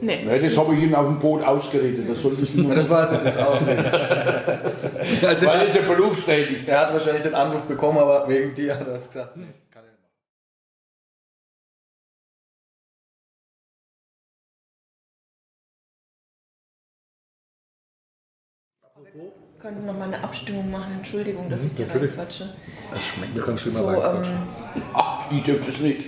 Nee, 0.00 0.24
Nee, 0.26 0.40
das 0.40 0.58
habe 0.58 0.74
ich 0.74 0.82
Ihnen 0.82 0.96
auf 0.96 1.06
dem 1.06 1.20
Boot 1.20 1.44
ausgeredet. 1.44 2.10
Das 2.10 2.20
sollte 2.20 2.42
ich 2.42 2.52
nicht 2.52 2.76
das 2.76 2.90
war 2.90 3.06
das 3.06 3.36
Ausreden. 3.38 3.84
also, 5.24 5.46
Weil 5.46 5.60
er, 5.60 5.66
ist 5.68 5.76
ja 5.76 5.82
berufstätig. 5.82 6.66
er 6.66 6.80
hat 6.80 6.92
wahrscheinlich 6.92 7.22
den 7.22 7.36
Anruf 7.36 7.62
bekommen, 7.62 7.98
aber 7.98 8.28
wegen 8.28 8.52
dir 8.52 8.76
hat 8.76 8.88
er 8.88 8.96
es 8.96 9.06
gesagt. 9.06 9.36
Nee, 9.36 9.46
wir 19.14 19.32
könnten 19.60 19.86
noch 19.86 19.96
mal 19.98 20.04
eine 20.12 20.22
Abstimmung 20.22 20.70
machen, 20.70 20.94
Entschuldigung, 20.98 21.48
dass 21.48 21.62
ich 21.64 21.74
dir 21.74 21.86
natürlich. 21.86 22.10
reinquatsche. 22.10 22.48
Du 23.34 23.42
kannst 23.42 23.66
immer 23.66 23.78
So, 23.78 23.86
reinquatschen. 23.88 24.34
ähm, 24.76 24.82
Ach, 24.94 25.30
ich 25.30 25.42
dürfte 25.42 25.70
es 25.70 25.80
nicht. 25.80 26.06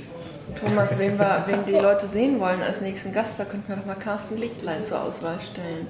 Thomas, 0.65 0.99
wen, 0.99 1.19
wir, 1.19 1.45
wen 1.47 1.65
die 1.67 1.73
Leute 1.73 2.07
sehen 2.07 2.41
wollen 2.41 2.63
als 2.63 2.81
nächsten 2.81 3.13
Gast, 3.13 3.39
da 3.39 3.45
könnten 3.45 3.69
wir 3.69 3.77
doch 3.77 3.87
mal 3.87 3.95
Carsten 3.95 4.37
Lichtlein 4.39 4.85
zur 4.85 5.03
Auswahl 5.03 5.39
stellen. 5.41 5.87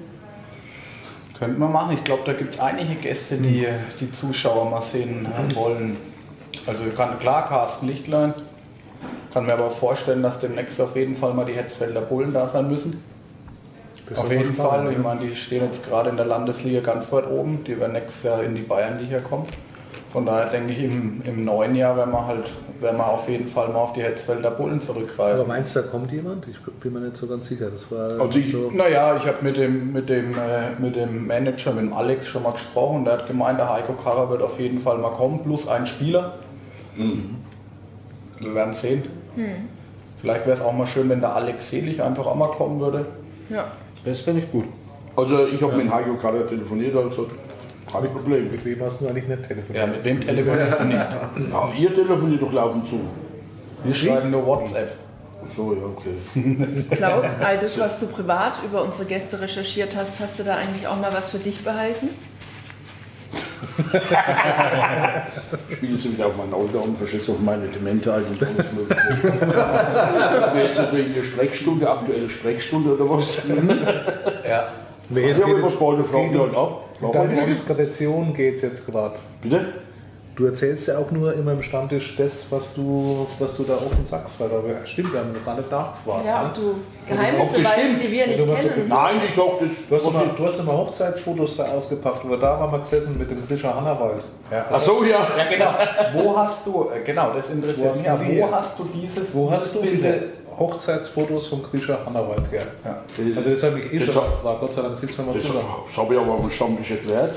Könnten 1.39 1.59
wir 1.59 1.69
machen. 1.69 1.95
Ich 1.95 2.05
glaube, 2.05 2.23
da 2.25 2.33
gibt 2.33 2.55
es 2.55 2.61
einige 2.61 2.95
Gäste, 2.95 3.37
die 3.39 3.67
die 3.99 4.13
Zuschauer 4.13 4.71
mal 4.71 4.83
sehen 4.83 5.27
wollen. 5.55 5.97
Also 6.67 6.85
kann, 6.97 7.19
klar, 7.19 7.47
Carsten 7.49 7.89
Lichtlein. 7.89 8.35
Kann 9.33 9.47
mir 9.47 9.55
aber 9.55 9.69
vorstellen, 9.71 10.23
dass 10.23 10.39
demnächst 10.39 10.81
auf 10.81 10.95
jeden 10.95 11.17
Fall 11.17 11.35
mal 11.35 11.45
die 11.45 11.55
Hetzfelder 11.55 12.03
Bullen 12.03 12.33
da 12.33 12.47
sein 12.47 12.69
müssen. 12.69 13.03
Das 14.09 14.19
auf 14.19 14.31
jeden 14.31 14.55
Fall. 14.55 14.91
Ich 14.91 14.99
ne? 14.99 15.03
meine, 15.03 15.21
die 15.21 15.35
stehen 15.35 15.65
jetzt 15.65 15.87
gerade 15.89 16.11
in 16.11 16.17
der 16.17 16.27
Landesliga 16.27 16.81
ganz 16.81 17.11
weit 17.13 17.27
oben. 17.31 17.65
Die 17.65 17.79
werden 17.79 17.93
nächstes 17.93 18.23
Jahr 18.25 18.43
in 18.43 18.55
die 18.55 18.63
Bayernliga 18.63 19.21
kommen. 19.21 19.47
Von 20.11 20.27
daher 20.27 20.47
denke 20.47 20.73
ich, 20.73 20.81
im, 20.85 21.23
im 21.25 21.45
neuen 21.45 21.75
Jahr 21.75 21.97
werden 21.97 22.13
wir 22.13 22.25
halt, 22.25 22.45
werden 22.81 22.99
wir 22.99 23.07
auf 23.09 23.29
jeden 23.29 23.49
Fall 23.49 23.69
mal 23.71 23.81
auf 23.81 23.95
die 23.95 24.03
Hetzfelder 24.03 24.53
Bullen 24.53 24.75
Aber 24.75 24.81
zurückgreifen. 24.81 25.49
meinst 25.49 25.75
du, 25.75 25.81
da 25.81 25.89
kommt 25.89 26.13
jemand? 26.13 26.47
Ich 26.47 26.57
bin 26.81 26.93
mir 26.93 27.01
nicht 27.01 27.17
so 27.17 27.27
ganz 27.27 27.49
sicher. 27.49 27.69
Das 27.71 27.91
war 27.91 28.21
Also 28.21 28.39
ich- 28.39 28.53
so. 28.53 28.71
Naja, 28.73 29.17
ich 29.17 29.27
habe 29.27 29.39
mit 29.43 29.57
dem, 29.57 29.93
mit, 29.93 30.09
dem, 30.09 30.33
äh, 30.35 30.81
mit 30.81 30.95
dem 30.95 31.27
Manager, 31.27 31.73
mit 31.73 31.85
dem 31.87 31.93
Alex 31.95 32.29
schon 32.29 32.45
mal 32.45 32.53
gesprochen 32.53 32.99
und 32.99 33.05
der 33.07 33.15
hat 33.15 33.27
gemeint, 33.27 33.59
der 33.59 33.73
Heiko 33.73 33.95
Karrer 33.95 34.31
wird 34.31 34.43
auf 34.43 34.61
jeden 34.61 34.79
Fall 34.79 34.99
mal 34.99 35.11
kommen, 35.11 35.43
plus 35.43 35.67
ein 35.67 35.87
Spieler. 35.87 36.35
Wir 38.39 38.55
werden 38.55 38.73
sehen. 38.75 39.03
Vielleicht 40.21 40.47
wäre 40.47 40.57
es 40.57 40.63
auch 40.63 40.73
mal 40.73 40.87
schön, 40.87 41.09
wenn 41.09 41.21
der 41.21 41.35
Alex 41.35 41.71
Selig 41.71 42.01
einfach 42.01 42.27
auch 42.27 42.37
mal 42.37 42.51
kommen 42.51 42.79
würde. 42.79 43.07
Ja. 43.51 43.65
Das 44.05 44.21
finde 44.21 44.41
ich 44.43 44.51
gut. 44.51 44.65
Also 45.17 45.47
ich 45.47 45.63
habe 45.63 45.77
mit 45.77 45.91
Heiko 45.93 46.15
Kader 46.17 46.47
telefoniert 46.49 46.95
und 46.95 47.11
gesagt, 47.11 47.31
kein 47.91 48.05
Problem. 48.13 48.51
Mit 48.51 48.65
wem 48.65 48.81
hast 48.83 49.01
du 49.01 49.09
eigentlich 49.09 49.29
nicht 49.29 49.41
Ja, 49.43 49.47
telefoniert? 49.49 49.89
mit 49.89 50.05
wem 50.05 50.21
telefonierst 50.21 50.81
du 50.81 50.85
nicht? 50.85 50.99
Ja, 51.53 51.73
ihr 51.79 51.95
telefoniert 51.95 52.43
doch 52.43 52.53
laufend 52.53 52.87
zu. 52.89 53.01
Wir 53.85 53.95
schreiben 53.95 54.31
nur 54.31 54.45
WhatsApp. 54.47 54.93
So, 55.55 55.75
ja, 55.75 55.83
okay. 55.85 56.85
Klaus, 56.91 57.27
all 57.45 57.59
das, 57.59 57.79
was 57.79 58.01
du 58.01 58.07
privat 58.07 58.55
über 58.65 58.83
unsere 58.83 59.05
Gäste 59.05 59.41
recherchiert 59.41 59.95
hast, 59.95 60.19
hast 60.21 60.39
du 60.39 60.43
da 60.43 60.57
eigentlich 60.57 60.89
auch 60.89 60.99
mal 60.99 61.13
was 61.13 61.31
für 61.31 61.39
dich 61.39 61.63
behalten? 61.63 62.09
Spiele 65.73 65.97
sie 65.97 66.13
wieder 66.13 66.27
auf 66.27 66.37
mein 66.37 66.53
Auto 66.53 66.79
und 66.79 66.97
verschiss 66.99 67.29
auf 67.29 67.41
meine 67.41 67.67
Demente 67.69 68.13
ein 68.13 68.25
und 68.25 68.43
alles 68.43 68.73
mögliche. 68.73 69.37
Ich 70.37 70.43
habe 70.43 70.59
jetzt 70.61 70.79
natürlich 70.79 71.15
eine 71.15 71.23
Sprechstunde, 71.25 71.91
aktuelle 71.91 72.29
Sprechstunde 72.31 72.95
oder 72.95 73.11
was. 73.11 73.43
Ja. 74.49 74.69
Nee, 75.11 75.31
Ja, 75.31 75.45
aber 75.45 75.63
was 75.63 75.79
wollte 75.81 76.05
Frau 76.05 76.23
geht 76.29 76.37
um- 76.41 76.57
ab? 76.57 76.85
Frau 76.99 77.13
Deine 77.13 77.37
Wollte- 77.37 77.47
Diskretion 77.51 78.35
geht 78.35 78.63
jetzt 78.63 78.87
gerade. 78.87 79.17
Bitte? 79.43 79.67
Du 80.37 80.47
erzählst 80.47 80.89
ja 80.89 80.99
auch 80.99 81.13
nur 81.13 81.33
immer 81.33 81.53
im 81.53 81.63
Stammtisch 81.63 82.17
das, 82.17 82.51
was 82.51 82.75
du, 82.75 83.25
was 83.39 83.57
du 83.57 83.63
da 83.63 83.75
offen 83.75 84.05
sagst. 84.05 84.41
Weil 84.41 84.49
aber 84.49 84.85
stimmt, 84.85 85.13
wir 85.13 85.21
haben 85.21 85.33
noch 85.33 85.45
gar 85.45 85.57
nicht 85.57 85.71
nachgefragt. 85.71 86.27
Ja, 86.27 86.43
ne? 86.43 86.49
ob 86.49 86.55
du 86.55 86.75
Geheimnisse 87.09 87.63
das 87.63 87.65
weißt, 87.65 87.79
stimmt. 87.79 88.03
die 88.03 88.11
wir 88.11 88.27
nicht 88.27 88.41
Du 88.41 88.47
kennen. 88.47 88.89
Nein, 88.89 89.21
ich 89.29 89.35
sag 89.35 89.61
das. 89.61 89.89
Du 89.89 89.95
hast, 89.95 90.07
immer, 90.09 90.35
du 90.37 90.45
hast 90.45 90.59
immer 90.59 90.73
Hochzeitsfotos 90.73 91.57
da 91.57 91.65
ausgepackt, 91.67 92.25
aber 92.25 92.37
da 92.37 92.59
waren 92.59 92.73
wir 92.73 92.79
gesessen 92.81 93.17
mit 93.17 93.31
dem 93.31 93.45
Rischer 93.49 93.77
Hannawald. 93.77 94.25
Ja. 94.51 94.67
Ach 94.73 94.81
so, 94.81 95.05
ja. 95.05 95.21
Ja, 95.21 95.45
genau. 95.49 95.75
Wo 96.25 96.37
hast 96.37 96.67
du, 96.67 96.91
äh, 96.93 97.05
genau, 97.05 97.33
das 97.33 97.51
Wo 97.51 97.53
interessiert 97.53 97.95
mich, 98.19 98.29
die? 98.31 98.41
wo 98.41 98.51
hast 98.51 98.77
du 98.77 98.85
dieses 98.93 99.33
Wo 99.35 99.51
dieses 99.51 99.65
hast 99.65 99.75
du 99.77 99.81
Bild? 99.83 100.23
Hochzeitsfotos 100.59 101.47
vom 101.47 101.63
Grischer 101.63 101.99
Hannawald 102.05 102.51
her? 102.51 102.67
Ja. 102.85 103.03
Also 103.37 103.51
das 103.51 103.63
habe 103.63 103.79
ich 103.79 103.93
eh 103.93 103.99
Das 103.99 104.13
schon 104.13 104.25
gefragt. 104.25 104.61
Gott 104.61 104.73
sei 104.73 104.83
Dank 104.83 104.99
sitzen 104.99 105.19
wir 105.19 105.33
mal 105.33 105.39
zusammen. 105.41 105.65
das 105.87 105.97
habe 105.97 106.15
ich 106.15 106.21
aber 106.21 106.35
am 106.35 106.51
Stammtisch 106.51 106.91
erklärt. 106.91 107.37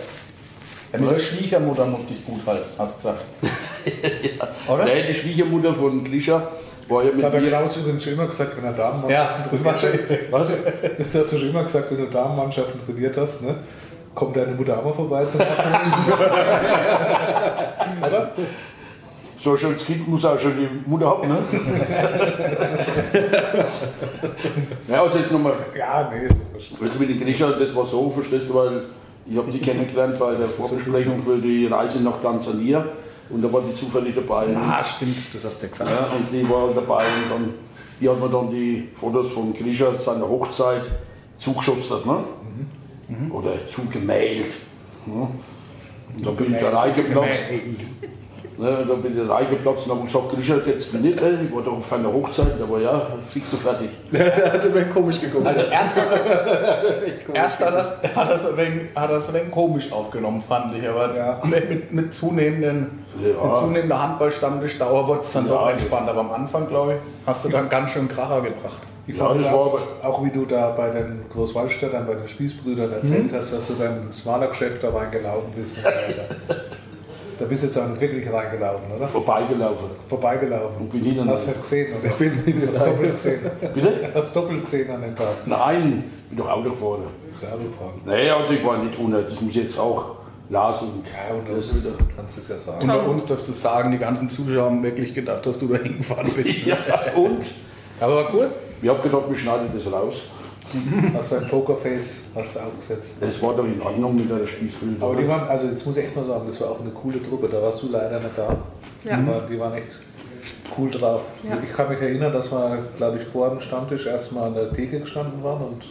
Ja, 0.93 0.99
mit 0.99 1.11
der 1.11 1.19
Schwiegermutter 1.19 1.85
musste 1.85 2.13
ich 2.13 2.25
gut 2.25 2.41
halten, 2.45 2.65
hast 2.77 2.93
du 2.93 3.09
gesagt. 3.09 3.25
Oder? 4.69 4.85
Nein, 4.85 5.05
die 5.09 5.13
Schwiegermutter 5.13 5.73
von 5.73 6.03
Grisha 6.03 6.47
war 6.87 7.03
ja 7.03 7.11
Das 7.11 7.23
hat 7.23 7.33
der 7.33 7.41
mit 7.41 7.51
mir. 7.51 7.57
Klaus 7.57 7.77
übrigens 7.77 8.03
schon 8.03 8.13
immer 8.13 8.27
gesagt, 8.27 8.57
wenn 8.57 8.65
er 8.65 8.73
Damenmannschaften 8.73 9.11
Ja, 9.11 9.45
das 9.51 9.63
war 9.65 9.75
trainiert 9.75 10.09
hat. 10.09 10.31
Was? 10.31 10.53
Das 10.97 11.21
hast 11.21 11.33
du 11.33 11.37
schon 11.39 11.49
immer 11.49 11.63
gesagt, 11.63 11.91
wenn 11.91 11.97
du 11.97 12.05
Damenmannschaften 12.07 12.79
trainiert 12.85 13.17
hast, 13.17 13.41
ne? 13.43 13.55
Kommt 14.15 14.35
deine 14.35 14.53
Mutter 14.53 14.79
auch 14.79 14.85
mal 14.85 14.93
vorbei 14.93 15.25
zum 15.25 15.41
Abholen? 15.41 15.93
Oder? 18.07 18.31
So 19.39 19.51
ein 19.51 19.57
schönes 19.57 19.85
Kind 19.85 20.07
muss 20.07 20.25
auch 20.25 20.39
schon 20.39 20.53
die 20.57 20.89
Mutter 20.89 21.07
haben, 21.07 21.27
ne? 21.27 21.37
ja, 24.87 25.03
also 25.03 25.19
jetzt 25.19 25.31
nochmal. 25.31 25.53
Ja, 25.77 26.11
nee, 26.11 26.25
ist. 26.25 26.35
Jetzt 26.81 26.99
mit 26.99 27.09
den 27.09 27.19
Grisha, 27.19 27.51
das 27.51 27.75
war 27.75 27.85
so, 27.85 28.09
verstehst 28.09 28.49
du, 28.49 28.55
weil 28.55 28.81
ich 29.29 29.37
habe 29.37 29.51
die 29.51 29.59
kennengelernt 29.59 30.17
bei 30.19 30.35
der 30.35 30.47
Vorbesprechung 30.47 31.21
für 31.21 31.37
die 31.37 31.67
Reise 31.67 32.01
nach 32.01 32.21
Tansania 32.21 32.85
und 33.29 33.41
da 33.41 33.51
war 33.51 33.61
die 33.61 33.75
zufällig 33.75 34.15
dabei. 34.15 34.45
Ah, 34.55 34.83
stimmt, 34.83 35.17
das 35.33 35.43
hast 35.43 35.61
du 35.61 35.67
gesagt. 35.67 35.89
Ja, 35.89 36.07
und 36.15 36.31
die 36.31 36.49
war 36.49 36.69
dabei 36.73 37.03
und 37.03 37.31
dann, 37.31 37.53
die 37.99 38.07
hat 38.09 38.19
mir 38.19 38.29
dann 38.29 38.49
die 38.49 38.87
Fotos 38.93 39.31
von 39.33 39.53
Grisha 39.53 39.93
seiner 39.93 40.27
Hochzeit 40.27 40.83
zugeschustert, 41.37 42.05
ne? 42.05 42.23
Oder 43.31 43.67
zugemailt. 43.67 44.53
Ne? 45.05 45.29
Und 46.17 46.27
dann 46.27 46.35
bin 46.35 46.53
ich 46.53 46.61
da 46.61 46.69
reingeplatzt. 46.69 47.43
Ne, 48.59 48.79
und 48.79 48.89
dann 48.89 49.01
bin 49.03 49.15
ich 49.21 49.27
da 49.27 49.35
reingeplatzt 49.35 49.85
und 49.85 49.91
habe 49.95 50.05
gesagt, 50.05 50.29
Grisha, 50.31 50.55
jetzt 50.65 50.91
bin 50.91 51.05
ich 51.05 51.11
nicht, 51.11 51.23
ey, 51.23 51.45
ich 51.47 51.55
war 51.55 51.61
doch 51.61 51.73
auf 51.77 51.87
keiner 51.87 52.11
Hochzeit, 52.11 52.59
aber 52.59 52.79
ja, 52.79 52.99
fix 53.23 53.53
und 53.53 53.61
fertig. 53.61 53.89
Der 54.11 54.51
hat 54.53 54.73
mir 54.73 54.85
komisch 54.85 55.21
geguckt. 55.21 55.45
Also 55.45 55.61
erst, 55.71 55.91
erst 57.33 57.59
hat 57.59 57.73
das, 57.75 58.15
hat 58.15 58.31
das 58.31 58.49
ein 58.51 58.57
wenig, 58.57 58.81
hat 58.95 59.11
das 59.11 59.27
ein 59.27 59.35
wenig 59.35 59.51
komisch 59.51 59.91
aufgenommen, 59.91 60.41
fand 60.41 60.75
ich. 60.75 60.89
Aber 60.89 61.15
Ja. 61.15 61.39
mit, 61.43 61.69
mit, 61.69 61.93
mit, 61.93 62.13
zunehmenden, 62.15 63.05
Ja. 63.23 63.45
mit 63.47 63.55
zunehmender 63.57 64.01
Handballstammtischdauer 64.01 65.07
wurde 65.07 65.21
es 65.21 65.31
dann 65.33 65.45
Ja. 65.45 65.53
doch 65.53 65.69
entspannt. 65.69 66.09
Aber 66.09 66.21
am 66.21 66.31
Anfang, 66.31 66.67
glaube 66.67 66.93
ich, 66.93 66.99
hast 67.27 67.45
du 67.45 67.49
dann 67.49 67.69
ganz 67.69 67.91
schön 67.91 68.07
Kracher 68.07 68.41
gebracht. 68.41 68.81
Ich 69.05 69.15
Ja, 69.17 69.25
fand 69.27 69.39
das 69.39 69.53
auch, 69.53 69.73
war 70.01 70.09
auch 70.09 70.23
wie 70.25 70.31
du 70.31 70.45
da 70.45 70.71
bei 70.71 70.89
den 70.89 71.21
Großwaldstädtern, 71.31 72.07
bei 72.07 72.15
den 72.15 72.27
Spießbrüdern 72.27 72.91
erzählt 72.91 73.29
hast, 73.33 73.53
dass 73.53 73.67
du 73.67 73.77
beim 73.77 74.11
Smaler-Geschäft 74.11 74.83
da 74.83 74.89
reingelaufen 74.89 75.51
bist. 75.55 75.77
Und 77.37 77.41
da 77.41 77.45
bist 77.49 77.61
du 77.63 77.67
jetzt 77.67 77.77
auch 77.77 77.87
nicht 77.87 78.01
wirklich 78.01 78.31
reingelaufen, 78.33 78.91
oder? 78.97 79.07
Vorbeigelaufen. 79.07 79.85
Vorbeigelaufen. 80.07 80.77
Und 80.79 80.89
bin 80.89 81.01
hinten 81.03 81.29
Hast 81.29 81.47
du 81.55 81.61
gesehen, 81.61 81.93
oder? 81.99 82.09
Ich 82.09 82.17
bin 82.17 82.67
Hast 82.67 82.85
doppelt 82.87 83.11
gesehen. 83.13 83.39
Bitte? 83.75 84.11
Hast 84.15 84.35
doppelt 84.35 84.63
gesehen 84.63 84.89
an 84.89 85.01
dem 85.03 85.15
Tag. 85.15 85.27
Nein, 85.45 86.03
bin 86.29 86.37
doch 86.37 86.49
Auto 86.49 86.71
gefahren. 86.71 87.03
Das 87.39 87.51
Auto 87.51 87.63
gefahren. 87.65 88.01
Nee, 88.05 88.29
also 88.29 88.53
ich 88.53 88.65
war 88.65 88.77
nicht 88.83 88.97
ohne, 88.99 89.21
das 89.21 89.39
muss 89.39 89.53
jetzt 89.53 89.77
auch 89.77 90.15
Lars 90.49 90.81
und 90.81 91.03
Ja, 91.05 91.35
und 91.35 91.47
das 91.57 91.67
das 91.67 91.85
wieder. 91.85 91.95
kannst 92.15 92.37
du 92.37 92.41
es 92.41 92.47
ja 92.47 92.57
sagen. 92.57 92.81
Unter 92.81 93.07
uns 93.09 93.25
darfst 93.25 93.47
du 93.49 93.51
sagen, 93.51 93.91
die 93.91 93.97
ganzen 93.99 94.29
Zuschauer 94.29 94.65
haben 94.65 94.81
wirklich 94.81 95.13
gedacht, 95.13 95.45
dass 95.45 95.59
du 95.59 95.67
da 95.67 95.77
hingefahren 95.77 96.31
bist. 96.35 96.57
Ja, 96.65 96.77
und? 97.15 97.51
Aber 97.99 98.15
war 98.15 98.33
cool. 98.33 98.49
Ich 98.81 98.89
habe 98.89 99.01
gedacht, 99.01 99.23
wir 99.27 99.35
schneiden 99.35 99.67
das 99.73 99.91
raus. 99.91 100.23
Hast 101.13 101.31
du 101.31 101.35
ein 101.37 101.47
Pokerface 101.47 102.25
hast 102.35 102.55
du 102.55 102.59
aufgesetzt. 102.59 103.15
Das 103.21 103.41
war 103.41 103.55
doch 103.55 103.65
in 103.65 103.81
Ordnung 103.81 104.15
mit 104.15 104.29
der 104.29 104.45
Spießbild. 104.45 105.01
Aber 105.01 105.15
die 105.15 105.27
waren, 105.27 105.47
also 105.47 105.67
jetzt 105.67 105.85
muss 105.85 105.97
ich 105.97 106.05
echt 106.05 106.15
mal 106.15 106.25
sagen, 106.25 106.43
das 106.45 106.59
war 106.61 106.71
auch 106.71 106.81
eine 106.81 106.89
coole 106.91 107.21
Truppe. 107.23 107.47
Da 107.49 107.61
warst 107.61 107.81
du 107.83 107.89
leider 107.89 108.19
nicht 108.19 108.37
da. 108.37 108.55
Ja. 109.03 109.17
Die, 109.17 109.27
waren, 109.27 109.47
die 109.49 109.59
waren 109.59 109.73
echt 109.73 109.87
cool 110.77 110.89
drauf. 110.91 111.21
Ja. 111.43 111.57
Ich 111.63 111.73
kann 111.73 111.89
mich 111.89 112.01
erinnern, 112.01 112.33
dass 112.33 112.51
wir, 112.51 112.83
glaube 112.97 113.17
ich, 113.19 113.27
vor 113.27 113.49
dem 113.49 113.59
Stammtisch 113.59 114.05
erstmal 114.05 114.47
an 114.47 114.55
der 114.55 114.73
Theke 114.73 114.99
gestanden 114.99 115.43
waren 115.43 115.61
und 115.61 115.83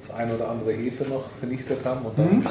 das 0.00 0.16
ein 0.16 0.32
oder 0.32 0.48
andere 0.50 0.72
Hefe 0.72 1.04
noch 1.04 1.24
vernichtet 1.38 1.84
haben. 1.84 2.04
Und 2.04 2.18
dann 2.18 2.46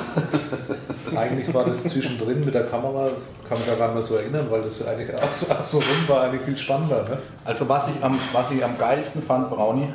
eigentlich 1.18 1.54
war 1.54 1.66
das 1.66 1.84
zwischendrin 1.84 2.44
mit 2.44 2.54
der 2.54 2.66
Kamera, 2.66 3.10
kann 3.48 3.58
mich 3.58 3.68
da 3.68 3.76
gar 3.76 3.88
nicht 3.88 3.96
mehr 3.96 4.04
so 4.04 4.16
erinnern, 4.16 4.48
weil 4.50 4.62
das 4.62 4.86
eigentlich 4.86 5.14
auch 5.16 5.34
so, 5.34 5.54
auch 5.54 5.66
so 5.66 5.78
rum 5.78 6.08
war, 6.08 6.24
eigentlich 6.24 6.42
viel 6.42 6.58
spannender. 6.58 7.04
Ne? 7.04 7.18
Also 7.44 7.68
was 7.70 7.88
ich 7.90 8.04
am, 8.04 8.20
was 8.34 8.52
ich 8.52 8.64
am 8.64 8.78
geilsten 8.78 9.22
fand, 9.22 9.50
Brownie, 9.50 9.90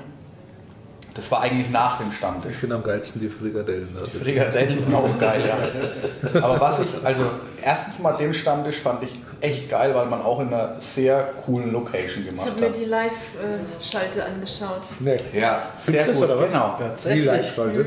das 1.20 1.30
war 1.30 1.42
eigentlich 1.42 1.68
nach 1.70 1.98
dem 1.98 2.10
Stammtisch. 2.10 2.52
Ich 2.52 2.56
finde 2.58 2.76
am 2.76 2.82
geilsten 2.82 3.20
die 3.20 3.28
Frikadellen. 3.28 3.88
da. 3.94 4.06
Die 4.06 4.16
Frikadellen 4.16 4.78
sind 4.78 4.94
auch 4.94 5.18
geil, 5.18 5.42
ja. 5.46 6.40
Aber 6.42 6.58
was 6.60 6.80
ich, 6.80 6.88
also 7.04 7.22
erstens 7.62 7.98
mal 7.98 8.12
den 8.12 8.32
Stammtisch 8.32 8.76
fand 8.78 9.02
ich 9.02 9.14
echt 9.42 9.68
geil, 9.68 9.94
weil 9.94 10.06
man 10.06 10.22
auch 10.22 10.40
in 10.40 10.46
einer 10.48 10.76
sehr 10.80 11.32
coolen 11.44 11.72
Location 11.72 12.22
Ich 12.24 12.30
gemacht 12.30 12.46
habe 12.48 12.58
mir 12.60 12.66
hat. 12.68 12.76
die 12.76 12.84
Live-Schalte 12.86 14.24
angeschaut. 14.24 14.82
Nee. 14.98 15.20
Ja, 15.34 15.62
sehr 15.78 16.04
Gibt's 16.04 16.18
gut, 16.18 16.28
das 16.28 16.30
oder 16.36 16.40
was? 16.42 16.52
genau. 16.52 16.76
Die 16.78 16.82
Tatsächlich. 16.84 17.26
Live-Schalte. 17.26 17.86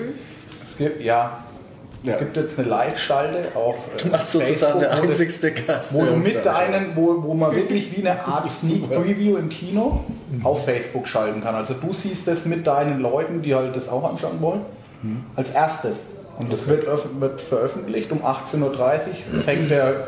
Es 0.61 0.77
gibt, 0.77 1.01
ja, 1.03 1.42
es 2.05 2.19
gibt 2.19 2.35
jetzt 2.37 2.59
eine 2.59 2.67
Live-Schalte 2.67 3.55
auf 3.55 3.87
äh, 3.97 4.01
Du 4.03 4.07
machst 4.09 4.31
sozusagen 4.31 4.79
der 4.79 4.89
Facebook, 4.89 5.01
wo 5.01 5.05
du- 5.05 5.09
einzigste 5.11 5.51
Gast. 5.51 5.93
wo 5.93 6.05
du 6.05 6.15
mit 6.15 6.45
deinen, 6.45 6.95
wo, 6.95 7.23
wo 7.23 7.33
man 7.33 7.55
wirklich 7.55 7.95
wie 7.95 8.07
eine 8.07 8.25
Art 8.25 8.49
Sneak 8.49 8.89
Preview 8.91 9.37
im 9.37 9.49
Kino 9.49 10.03
auf 10.43 10.65
Facebook 10.65 11.07
schalten 11.07 11.41
kann. 11.41 11.55
Also 11.55 11.73
du 11.75 11.93
siehst 11.93 12.27
es 12.27 12.45
mit 12.45 12.67
deinen 12.67 12.99
Leuten, 12.99 13.41
die 13.41 13.55
halt 13.55 13.75
das 13.75 13.87
auch 13.89 14.03
anschauen 14.09 14.41
wollen, 14.41 14.61
als 15.35 15.51
erstes. 15.51 16.01
Und 16.39 16.51
das 16.51 16.67
wird, 16.67 16.85
wird 17.21 17.39
veröffentlicht 17.41 18.11
um 18.11 18.23
18.30 18.23 18.61
Uhr, 18.61 19.41
fängt 19.43 19.69
der 19.71 20.07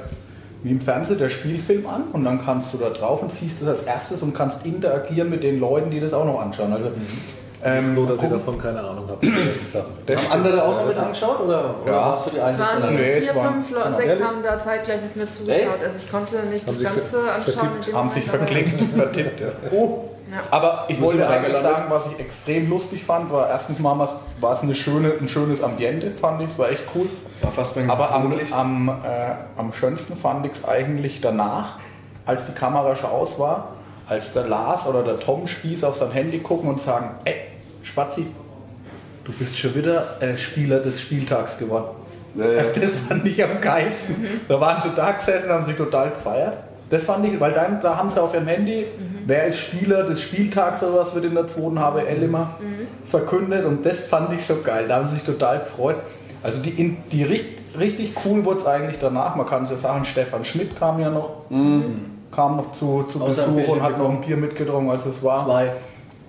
wie 0.63 0.71
im 0.71 0.81
Fernsehen 0.81 1.19
der 1.19 1.29
Spielfilm 1.29 1.85
an 1.85 2.05
und 2.11 2.25
dann 2.25 2.43
kannst 2.43 2.73
du 2.73 2.77
da 2.79 2.89
drauf 2.89 3.21
und 3.21 3.31
siehst 3.31 3.61
es 3.61 3.67
als 3.67 3.83
erstes 3.83 4.23
und 4.23 4.33
kannst 4.33 4.65
interagieren 4.65 5.29
mit 5.29 5.43
den 5.43 5.59
Leuten, 5.59 5.91
die 5.91 5.99
das 5.99 6.11
auch 6.11 6.25
noch 6.25 6.41
anschauen. 6.41 6.73
Also 6.73 6.89
ähm, 7.63 7.95
So, 7.95 8.05
dass 8.05 8.17
ich 8.17 8.24
gucken- 8.25 8.31
davon 8.38 8.57
keine 8.62 8.79
Ahnung 8.81 9.07
habe. 9.07 9.27
der 10.07 10.17
Haben 10.17 10.31
andere 10.31 10.63
auch 10.63 10.75
noch 10.75 10.88
mit 10.88 10.97
angeschaut 11.00 11.39
oder, 11.41 11.75
oder 11.83 11.91
Ja. 11.91 11.97
warst 12.12 12.25
du 12.27 12.29
die 12.31 12.38
Es 12.38 12.43
Einzige? 12.43 12.67
waren 12.83 12.95
Nee, 12.95 13.12
es 13.13 13.25
vier, 13.25 13.35
waren- 13.35 13.53
fünf, 13.53 13.71
Leute, 13.71 13.93
sechs 13.93 14.24
haben 14.24 14.43
da 14.43 14.59
zeitgleich 14.59 15.01
mit 15.01 15.15
mir 15.15 15.27
zugeschaut. 15.27 15.59
Also 15.83 15.97
ich 15.97 16.12
konnte 16.12 16.35
nicht 16.51 16.67
das 16.67 16.77
sich 16.77 16.88
Ganze 16.88 17.17
anschauen. 17.31 17.93
haben 17.93 18.09
sich 18.09 18.25
verklickt, 18.25 18.81
vertippt. 18.95 19.39
Ja. 19.39 19.47
Ja. 20.31 20.41
Aber 20.51 20.85
ich 20.88 21.00
wollte 21.00 21.27
eigentlich 21.29 21.55
sagen, 21.57 21.83
was 21.88 22.07
ich 22.07 22.19
extrem 22.19 22.67
lustig 22.69 23.03
fand, 23.03 23.31
war 23.31 23.47
erstens 23.50 23.79
mal 23.79 23.97
was- 24.00 24.15
war 24.41 24.53
es 24.53 24.62
eine 24.62 24.74
schöne, 24.75 25.13
ein 25.21 25.29
schönes 25.29 25.63
Ambiente, 25.63 26.12
fand 26.12 26.41
ich, 26.41 26.50
es 26.50 26.57
war 26.57 26.69
echt 26.71 26.81
cool. 26.95 27.07
War 27.41 27.51
fast 27.51 27.75
mein 27.75 27.89
Aber 27.89 28.12
am, 28.12 28.33
am, 28.51 28.89
äh, 28.89 28.91
am 29.55 29.71
schönsten 29.71 30.15
fand 30.15 30.45
ich 30.47 30.53
es 30.53 30.65
eigentlich 30.67 31.21
danach, 31.21 31.74
als 32.25 32.47
die 32.47 32.53
Kamera 32.53 32.95
schon 32.95 33.12
aus 33.12 33.38
war, 33.38 33.75
als 34.07 34.33
der 34.33 34.47
Lars 34.47 34.85
oder 34.85 35.03
der 35.03 35.17
Tom 35.17 35.47
Spieß 35.47 35.83
auf 35.83 35.95
sein 35.95 36.12
Handy 36.12 36.39
gucken 36.39 36.69
und 36.69 36.79
sagen, 36.79 37.12
ey, 37.25 37.35
Spazi, 37.83 38.27
du 39.24 39.31
bist 39.33 39.57
schon 39.57 39.75
wieder 39.75 40.21
äh, 40.21 40.38
Spieler 40.38 40.79
des 40.79 41.01
Spieltags 41.01 41.57
geworden. 41.57 41.95
Ja, 42.35 42.50
ja. 42.50 42.63
Das 42.74 42.91
fand 43.07 43.25
ich 43.25 43.43
am 43.43 43.62
geilsten. 43.62 44.15
Da 44.47 44.59
waren 44.59 44.81
sie 44.81 44.89
da 44.95 45.12
gesessen, 45.12 45.50
haben 45.50 45.65
sich 45.65 45.75
total 45.75 46.12
gefeiert. 46.12 46.57
Das 46.89 47.05
fand 47.05 47.25
ich, 47.25 47.39
weil 47.39 47.51
dann, 47.51 47.81
da 47.81 47.97
haben 47.97 48.09
sie 48.09 48.21
auf 48.21 48.33
ihrem 48.35 48.47
Handy, 48.47 48.85
wer 49.25 49.45
ist 49.45 49.57
Spieler 49.57 50.03
des 50.03 50.21
Spieltags 50.21 50.83
oder 50.83 51.00
was 51.00 51.15
wird 51.15 51.25
in 51.25 51.33
der 51.33 51.47
zweiten 51.47 51.79
HBL 51.79 52.21
immer 52.21 52.59
verkündet 53.03 53.65
und 53.65 53.85
das 53.85 54.01
fand 54.01 54.31
ich 54.33 54.45
so 54.45 54.62
geil. 54.62 54.85
Da 54.88 54.97
haben 54.97 55.07
sie 55.07 55.15
sich 55.15 55.24
total 55.24 55.59
gefreut. 55.59 55.97
Also 56.43 56.62
die, 56.62 56.69
in, 56.69 56.97
die 57.12 57.24
richtig, 57.24 57.63
richtig 57.79 58.13
cool 58.24 58.45
wurde 58.45 58.59
es 58.59 58.67
eigentlich 58.67 59.00
danach. 59.00 59.35
Man 59.35 59.47
kann 59.47 59.63
es 59.63 59.71
ja 59.71 59.77
sagen, 59.77 60.05
Stefan 60.05 60.45
Schmidt 60.45 60.77
kam 60.77 61.00
ja 61.00 61.09
noch, 61.09 61.50
kam 62.35 62.57
noch 62.57 62.71
zu, 62.73 63.03
zu 63.03 63.19
Besuch 63.19 63.67
und 63.67 63.81
hat 63.81 63.97
noch 63.97 64.09
ein 64.09 64.21
Bier 64.21 64.37
mitgetrunken, 64.37 64.89
als 64.89 65.05
es 65.05 65.23
war. 65.23 65.45
Zwei, 65.45 65.71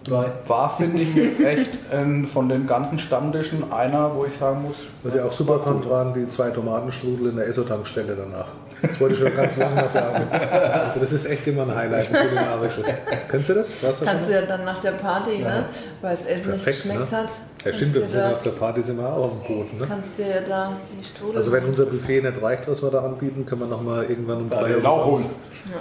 drei. 0.04 0.26
War, 0.46 0.70
finde 0.70 1.02
ich, 1.02 1.16
echt 1.44 1.70
ähm, 1.92 2.24
von 2.24 2.48
den 2.48 2.66
ganzen 2.66 2.98
Stammtischen 2.98 3.72
einer, 3.72 4.14
wo 4.14 4.24
ich 4.24 4.34
sagen 4.34 4.62
muss, 4.62 4.76
Was 5.02 5.14
ich 5.14 5.20
auch 5.20 5.32
super 5.32 5.60
fand, 5.60 5.88
waren 5.90 6.14
die 6.14 6.28
zwei 6.28 6.50
Tomatenstrudel 6.50 7.30
in 7.30 7.36
der 7.36 7.46
Esso-Tankstelle 7.46 8.16
danach. 8.16 8.46
Das 8.82 9.00
wollte 9.00 9.14
ich 9.14 9.20
schon 9.20 9.34
ganz 9.34 9.56
lange 9.56 9.74
mal 9.74 9.88
sagen. 9.88 10.26
Also 10.30 11.00
das 11.00 11.12
ist 11.12 11.24
echt 11.26 11.46
immer 11.46 11.62
ein 11.62 11.74
Highlight, 11.74 12.14
ein 12.14 12.28
kulinarisches. 12.28 12.86
Kennst 13.28 13.48
du 13.48 13.54
das? 13.54 13.82
Warst 13.82 14.02
du 14.02 14.04
Kannst 14.04 14.28
du 14.28 14.32
ja 14.32 14.42
dann 14.42 14.64
nach 14.64 14.78
der 14.80 14.92
Party, 14.92 15.38
ne? 15.38 15.64
weil 16.02 16.14
das 16.14 16.26
Essen 16.26 16.52
nicht 16.52 16.64
Perfekt, 16.64 16.82
geschmeckt 16.82 17.10
ne? 17.12 17.18
hat. 17.18 17.28
Ja, 17.66 17.72
stimmt, 17.72 17.94
wir 17.94 18.08
sind 18.08 18.22
auf 18.22 18.42
der 18.42 18.50
Party 18.50 18.80
sind 18.80 18.98
wir 18.98 19.08
auch 19.12 19.24
auf 19.24 19.32
dem 19.32 19.40
Boden. 19.56 19.78
Ne? 19.78 19.86
Kannst 19.88 20.16
dir 20.18 20.28
ja 20.28 20.40
da 20.46 20.76
die 20.98 21.04
Strudel 21.04 21.36
Also 21.36 21.50
wenn 21.52 21.64
unser 21.64 21.86
Buffet 21.86 22.22
nicht 22.22 22.42
reicht, 22.42 22.68
was 22.68 22.82
wir 22.82 22.90
da 22.90 23.00
anbieten, 23.04 23.44
können 23.44 23.62
wir 23.62 23.68
nochmal 23.68 24.04
irgendwann 24.04 24.38
um 24.42 24.50
drei 24.50 24.68
den 24.68 24.76
Uhr 24.76 24.82
Lauch 24.82 25.04
holen. 25.06 25.22
morgens 25.22 25.30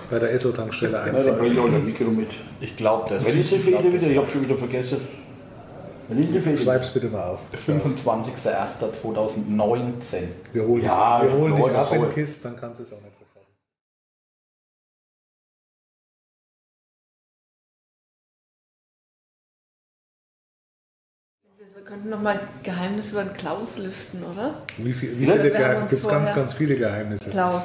bei 0.09 0.17
der 0.19 0.33
Esso-Tankstelle 0.33 0.93
Ja, 0.93 1.05
dann 1.11 1.37
bringe 1.37 1.53
ich 1.53 1.59
auch 1.59 1.65
ein 1.65 1.85
Mikro 1.85 2.05
mit. 2.05 2.29
ich 2.59 2.75
glaube, 2.75 3.07
das 3.09 3.23
Wenn 3.25 3.39
ist 3.39 3.51
die 3.51 3.59
Fehde 3.59 3.83
das 3.83 3.93
wieder? 4.01 4.07
Ich 4.11 4.17
habe 4.17 4.27
schon 4.27 4.41
wieder 4.43 4.57
vergessen. 4.57 4.97
Schreib's 6.63 6.89
bitte 6.89 7.07
mal 7.07 7.29
auf. 7.29 7.39
25.01.2019. 7.55 10.17
Wir 10.53 10.67
holen, 10.67 10.83
Ja, 10.83 11.21
dich, 11.21 11.31
wir 11.31 11.39
holen 11.39 11.55
dich 11.55 11.65
ab 11.75 11.91
in. 11.93 12.13
Kist, 12.13 12.45
dann 12.45 12.55
kannst 12.59 12.79
du 12.79 12.83
es 12.83 12.93
auch 12.93 13.01
nicht 13.01 13.14
Wir 21.57 21.83
könnten 21.85 22.09
noch 22.09 22.21
mal 22.21 22.33
ein 22.33 22.39
Geheimnis 22.63 23.11
über 23.11 23.23
den 23.23 23.33
Klaus 23.33 23.77
lüften, 23.77 24.21
oder? 24.23 24.55
Wie, 24.77 24.91
viel, 24.91 25.17
wie 25.17 25.25
Ja, 25.25 25.33
viele 25.33 25.43
wir 25.45 25.51
Geheimnisse? 25.51 25.95
Gibt 25.95 26.05
es 26.05 26.11
ganz, 26.11 26.33
ganz 26.35 26.53
viele 26.53 26.75
Geheimnisse. 26.75 27.29
Klaus, 27.29 27.61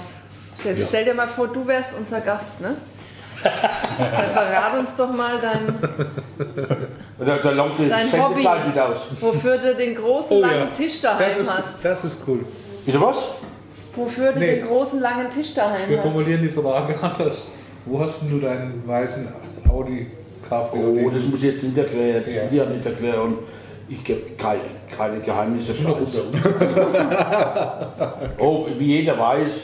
stell, 0.59 0.77
stell 0.77 1.05
dir 1.07 1.15
mal 1.15 1.27
vor, 1.27 1.49
du 1.49 1.67
wärst 1.67 1.95
unser 1.99 2.21
Gast, 2.21 2.61
ne? 2.61 2.77
Dann 3.43 4.31
verrat 4.33 4.79
uns 4.79 4.95
doch 4.97 5.11
mal 5.13 5.41
dein, 5.41 5.75
Da, 7.19 7.39
da 7.39 7.51
langt 7.51 7.79
die 7.79 7.89
Dein 7.89 8.13
Hobby. 8.13 8.35
nicht 8.37 8.79
aus. 8.79 9.07
wofür 9.21 9.59
du 9.59 9.75
den 9.75 9.95
großen 9.97 10.37
Oh 10.37 10.41
langen 10.41 10.59
ja. 10.59 10.67
Tisch 10.67 11.01
daheim 11.01 11.27
Das 11.29 11.39
ist, 11.39 11.51
hast. 11.51 11.67
das 11.85 12.05
ist 12.05 12.19
cool. 12.29 12.45
Bitte 12.85 13.01
was? 13.01 13.29
Wofür 13.97 14.33
du 14.33 14.39
Nee. 14.39 14.57
den 14.57 14.67
großen 14.67 15.01
langen 15.01 15.31
Tisch 15.31 15.55
daheim 15.55 15.89
Wir 15.89 15.97
hast. 15.97 16.03
formulieren 16.05 16.43
die 16.43 16.49
Frage 16.49 16.95
anders. 17.03 17.45
Wo 17.87 17.99
hast 18.01 18.23
denn 18.23 18.31
du 18.31 18.41
deinen 18.47 18.83
weißen 18.87 19.27
Audi 19.69 20.07
Cabrio? 20.49 20.99
Oh, 21.07 21.11
das 21.11 21.23
muss 21.25 21.43
ich 21.43 21.53
jetzt 21.53 21.65
nicht 21.65 21.77
erklären. 21.79 22.23
Das 22.25 22.35
will 22.35 22.43
ich 22.51 22.59
ja 22.59 22.67
nicht 22.67 22.85
erklären. 22.87 23.39
Ich 23.93 24.05
gebe 24.05 24.21
keine, 24.39 24.61
keine 24.97 25.19
Geheimnisse 25.19 25.75
preis. 25.75 26.15
oh, 28.39 28.69
wie 28.79 28.87
jeder 28.87 29.19
weiß, 29.19 29.63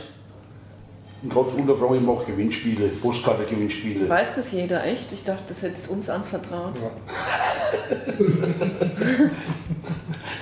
ein 1.22 1.28
ganz 1.28 1.52
Unterfrau, 1.52 1.94
ich 1.94 2.00
mache 2.00 2.24
Gewinnspiele, 2.26 2.88
Postkarte-Gewinnspiele. 2.88 4.08
Weiß 4.08 4.26
das 4.34 4.50
jeder 4.50 4.84
echt? 4.84 5.12
Ich 5.12 5.22
dachte, 5.22 5.44
das 5.48 5.62
hättest 5.62 5.88
uns 5.88 6.10
anvertraut. 6.10 6.74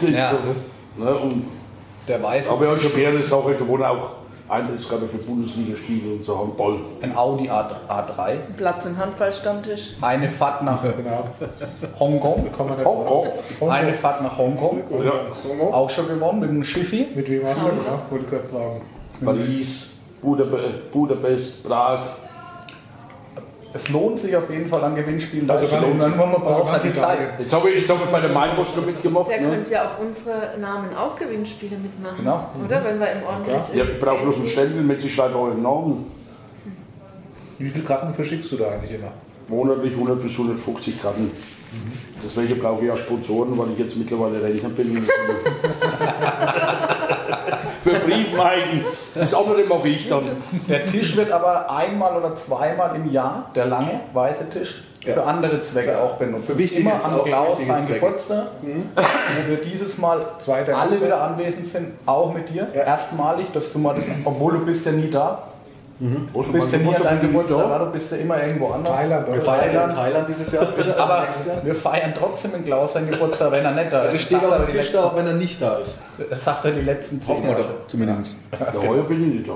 Das 0.00 0.08
ist 0.10 0.16
Ja. 0.16 0.32
so, 0.96 1.02
ne? 1.02 1.18
und, 1.18 1.44
Der 2.08 2.22
weiß, 2.22 2.48
aber 2.48 2.64
ich 2.64 2.70
habe 2.70 2.80
schon 2.80 2.96
mehrere 2.96 3.22
Sachen 3.22 3.56
gewonnen, 3.56 3.84
auch 3.84 4.10
Eintrittskarte 4.48 5.06
für 5.06 5.16
Bundesligaspiele 5.18 6.14
und 6.14 6.22
so 6.24 6.38
Handball. 6.38 6.76
ein 7.00 7.16
Audi 7.16 7.48
A, 7.48 7.66
A3, 7.88 8.36
Platz 8.56 8.84
im 8.84 8.98
Handballstammtisch. 8.98 9.94
eine 10.02 10.28
Fahrt 10.28 10.62
nach 10.62 10.82
Genau. 10.96 11.24
Hongkong, 11.98 12.44
nicht 12.44 12.58
Hongkong. 12.58 13.26
eine 13.70 13.94
Fahrt 13.94 14.22
nach 14.22 14.36
Hongkong, 14.36 14.82
Ja. 15.02 15.12
auch 15.72 15.88
schon 15.88 16.08
gewonnen 16.08 16.40
mit 16.40 16.50
dem 16.50 16.62
Schiffi. 16.64 17.06
Mit 17.14 17.28
wem 17.30 17.46
hast 17.46 17.62
du? 17.62 17.68
Ja, 17.68 18.02
wollte 18.10 18.24
ich 18.26 18.30
gerade 18.30 18.48
fragen. 18.48 18.82
Paris, 19.24 19.90
Budapest, 20.92 21.66
Prag. 21.66 22.00
Es 23.76 23.88
lohnt 23.88 24.20
sich 24.20 24.36
auf 24.36 24.48
jeden 24.50 24.68
Fall 24.68 24.84
an 24.84 24.94
Gewinnspielen 24.94 25.50
Also 25.50 25.66
teilzunehmen. 25.66 26.16
Nur 26.16 26.26
man 26.28 26.46
also 26.46 26.62
braucht 26.62 26.70
halt 26.70 26.82
kann 26.82 26.92
die 26.92 26.96
sie 26.96 27.02
Zeit. 27.02 27.18
Jetzt 27.40 27.52
habe 27.52 27.70
ich, 27.70 27.80
jetzt 27.80 27.90
hab 27.90 28.04
ich 28.04 28.10
bei 28.10 28.20
der 28.20 28.30
Mainpost 28.30 28.76
noch 28.76 28.86
mitgemacht. 28.86 29.28
Der 29.28 29.40
Ne? 29.40 29.48
könnte 29.48 29.72
ja 29.72 29.84
auf 29.86 29.98
unsere 30.00 30.56
Namen 30.60 30.94
auch 30.96 31.16
Gewinnspiele 31.16 31.76
mitmachen. 31.76 32.18
Genau. 32.18 32.50
Oder? 32.64 32.84
Wenn 32.84 33.00
wir 33.00 33.10
im 33.10 33.22
ordentlich. 33.24 33.74
Ja, 33.74 33.84
ich 33.84 33.98
brauche 33.98 34.22
bloß 34.22 34.36
einen 34.36 34.46
Stempel 34.46 34.80
mit, 34.82 35.04
ich 35.04 35.12
schreibe 35.12 35.36
euren 35.36 35.60
Namen. 35.60 36.06
Wie 37.58 37.68
viele 37.68 37.84
Karten 37.84 38.14
verschickst 38.14 38.52
du 38.52 38.56
da 38.58 38.68
eigentlich 38.68 38.92
immer? 38.92 39.10
Monatlich 39.48 39.92
100 39.92 40.22
bis 40.22 40.32
150 40.32 41.02
Karten. 41.02 41.32
Deswegen 42.22 42.56
brauche 42.60 42.84
ich 42.84 42.92
auch 42.92 42.96
Sponsoren, 42.96 43.58
weil 43.58 43.72
ich 43.72 43.78
jetzt 43.80 43.96
mittlerweile 43.96 44.40
Rentner 44.40 44.68
bin. 44.68 44.96
Für 47.84 47.90
Briefmarken. 48.00 48.84
Das 49.14 49.34
andere 49.34 49.62
mache 49.64 49.88
ich 49.88 50.08
dann. 50.08 50.24
Der 50.68 50.84
Tisch 50.86 51.16
wird 51.16 51.30
aber 51.30 51.70
einmal 51.70 52.16
oder 52.16 52.34
zweimal 52.34 52.96
im 52.96 53.12
Jahr, 53.12 53.50
der 53.54 53.66
lange 53.66 54.00
weiße 54.14 54.48
Tisch, 54.48 54.84
für 55.02 55.22
andere 55.22 55.62
Zwecke 55.62 55.98
auch 56.00 56.14
benutzt. 56.16 56.46
Für 56.46 56.56
wichtige- 56.58 56.80
Immer 56.80 56.94
an 57.04 57.20
auch 57.20 57.24
Klaus 57.26 57.66
sein. 57.66 57.86
Geburtstag, 57.86 58.46
wo 58.62 59.50
wir 59.50 59.56
dieses 59.58 59.98
Mal 59.98 60.20
Zweiter 60.38 60.78
alle 60.78 60.98
wieder 61.00 61.20
anwesend 61.20 61.66
sind, 61.66 61.88
auch 62.06 62.32
mit 62.32 62.48
dir. 62.48 62.66
Erstmalig, 62.72 63.52
dass 63.52 63.70
du 63.72 63.78
mal 63.78 63.94
das, 63.94 64.06
obwohl 64.24 64.54
du 64.54 64.64
bist 64.64 64.86
ja 64.86 64.92
nie 64.92 65.10
da. 65.10 65.42
Du 66.00 66.42
Du 66.42 66.52
bist 66.52 66.72
nie 66.76 66.94
an 66.94 67.02
deinem 67.02 67.20
Geburtstag, 67.20 67.68
da, 67.68 67.78
du 67.78 67.92
bist 67.92 68.10
ja 68.10 68.16
immer 68.18 68.42
irgendwo 68.42 68.68
anders. 68.72 68.94
Thailand, 68.94 69.26
Wir 69.28 69.34
oder? 69.34 69.42
feiern 69.42 69.60
Thailand. 69.64 69.90
in 69.92 69.96
Thailand 69.96 70.28
dieses 70.28 70.52
Jahr, 70.52 70.64
bitte, 70.76 70.90
also 71.00 71.02
Aber 71.14 71.26
wir 71.62 71.74
feiern 71.74 72.12
trotzdem 72.16 72.54
in 72.56 72.64
Klaus 72.64 72.92
seinen 72.94 73.10
Geburtstag, 73.10 73.52
wenn 73.52 73.64
er 73.64 73.72
nicht 73.72 73.92
da 73.92 73.98
ist. 74.00 74.04
Also 74.06 74.16
ich 74.16 74.22
stehe 74.22 74.40
auf 74.40 74.66
dem 74.66 74.76
Tisch 74.76 74.90
da, 74.92 75.04
auch 75.04 75.16
wenn 75.16 75.26
er 75.26 75.34
nicht 75.34 75.62
da 75.62 75.76
ist. 75.78 75.96
Das 76.28 76.44
sagt 76.44 76.64
er 76.64 76.72
die 76.72 76.80
letzten 76.80 77.22
zehn 77.22 77.34
Hoffen 77.36 77.48
wir 77.48 77.54
doch, 77.54 77.86
zumindest. 77.86 78.36
Ja, 78.52 78.88
heuer 78.88 79.04
bin 79.04 79.28
ich 79.28 79.34
nicht 79.34 79.48
da. 79.48 79.54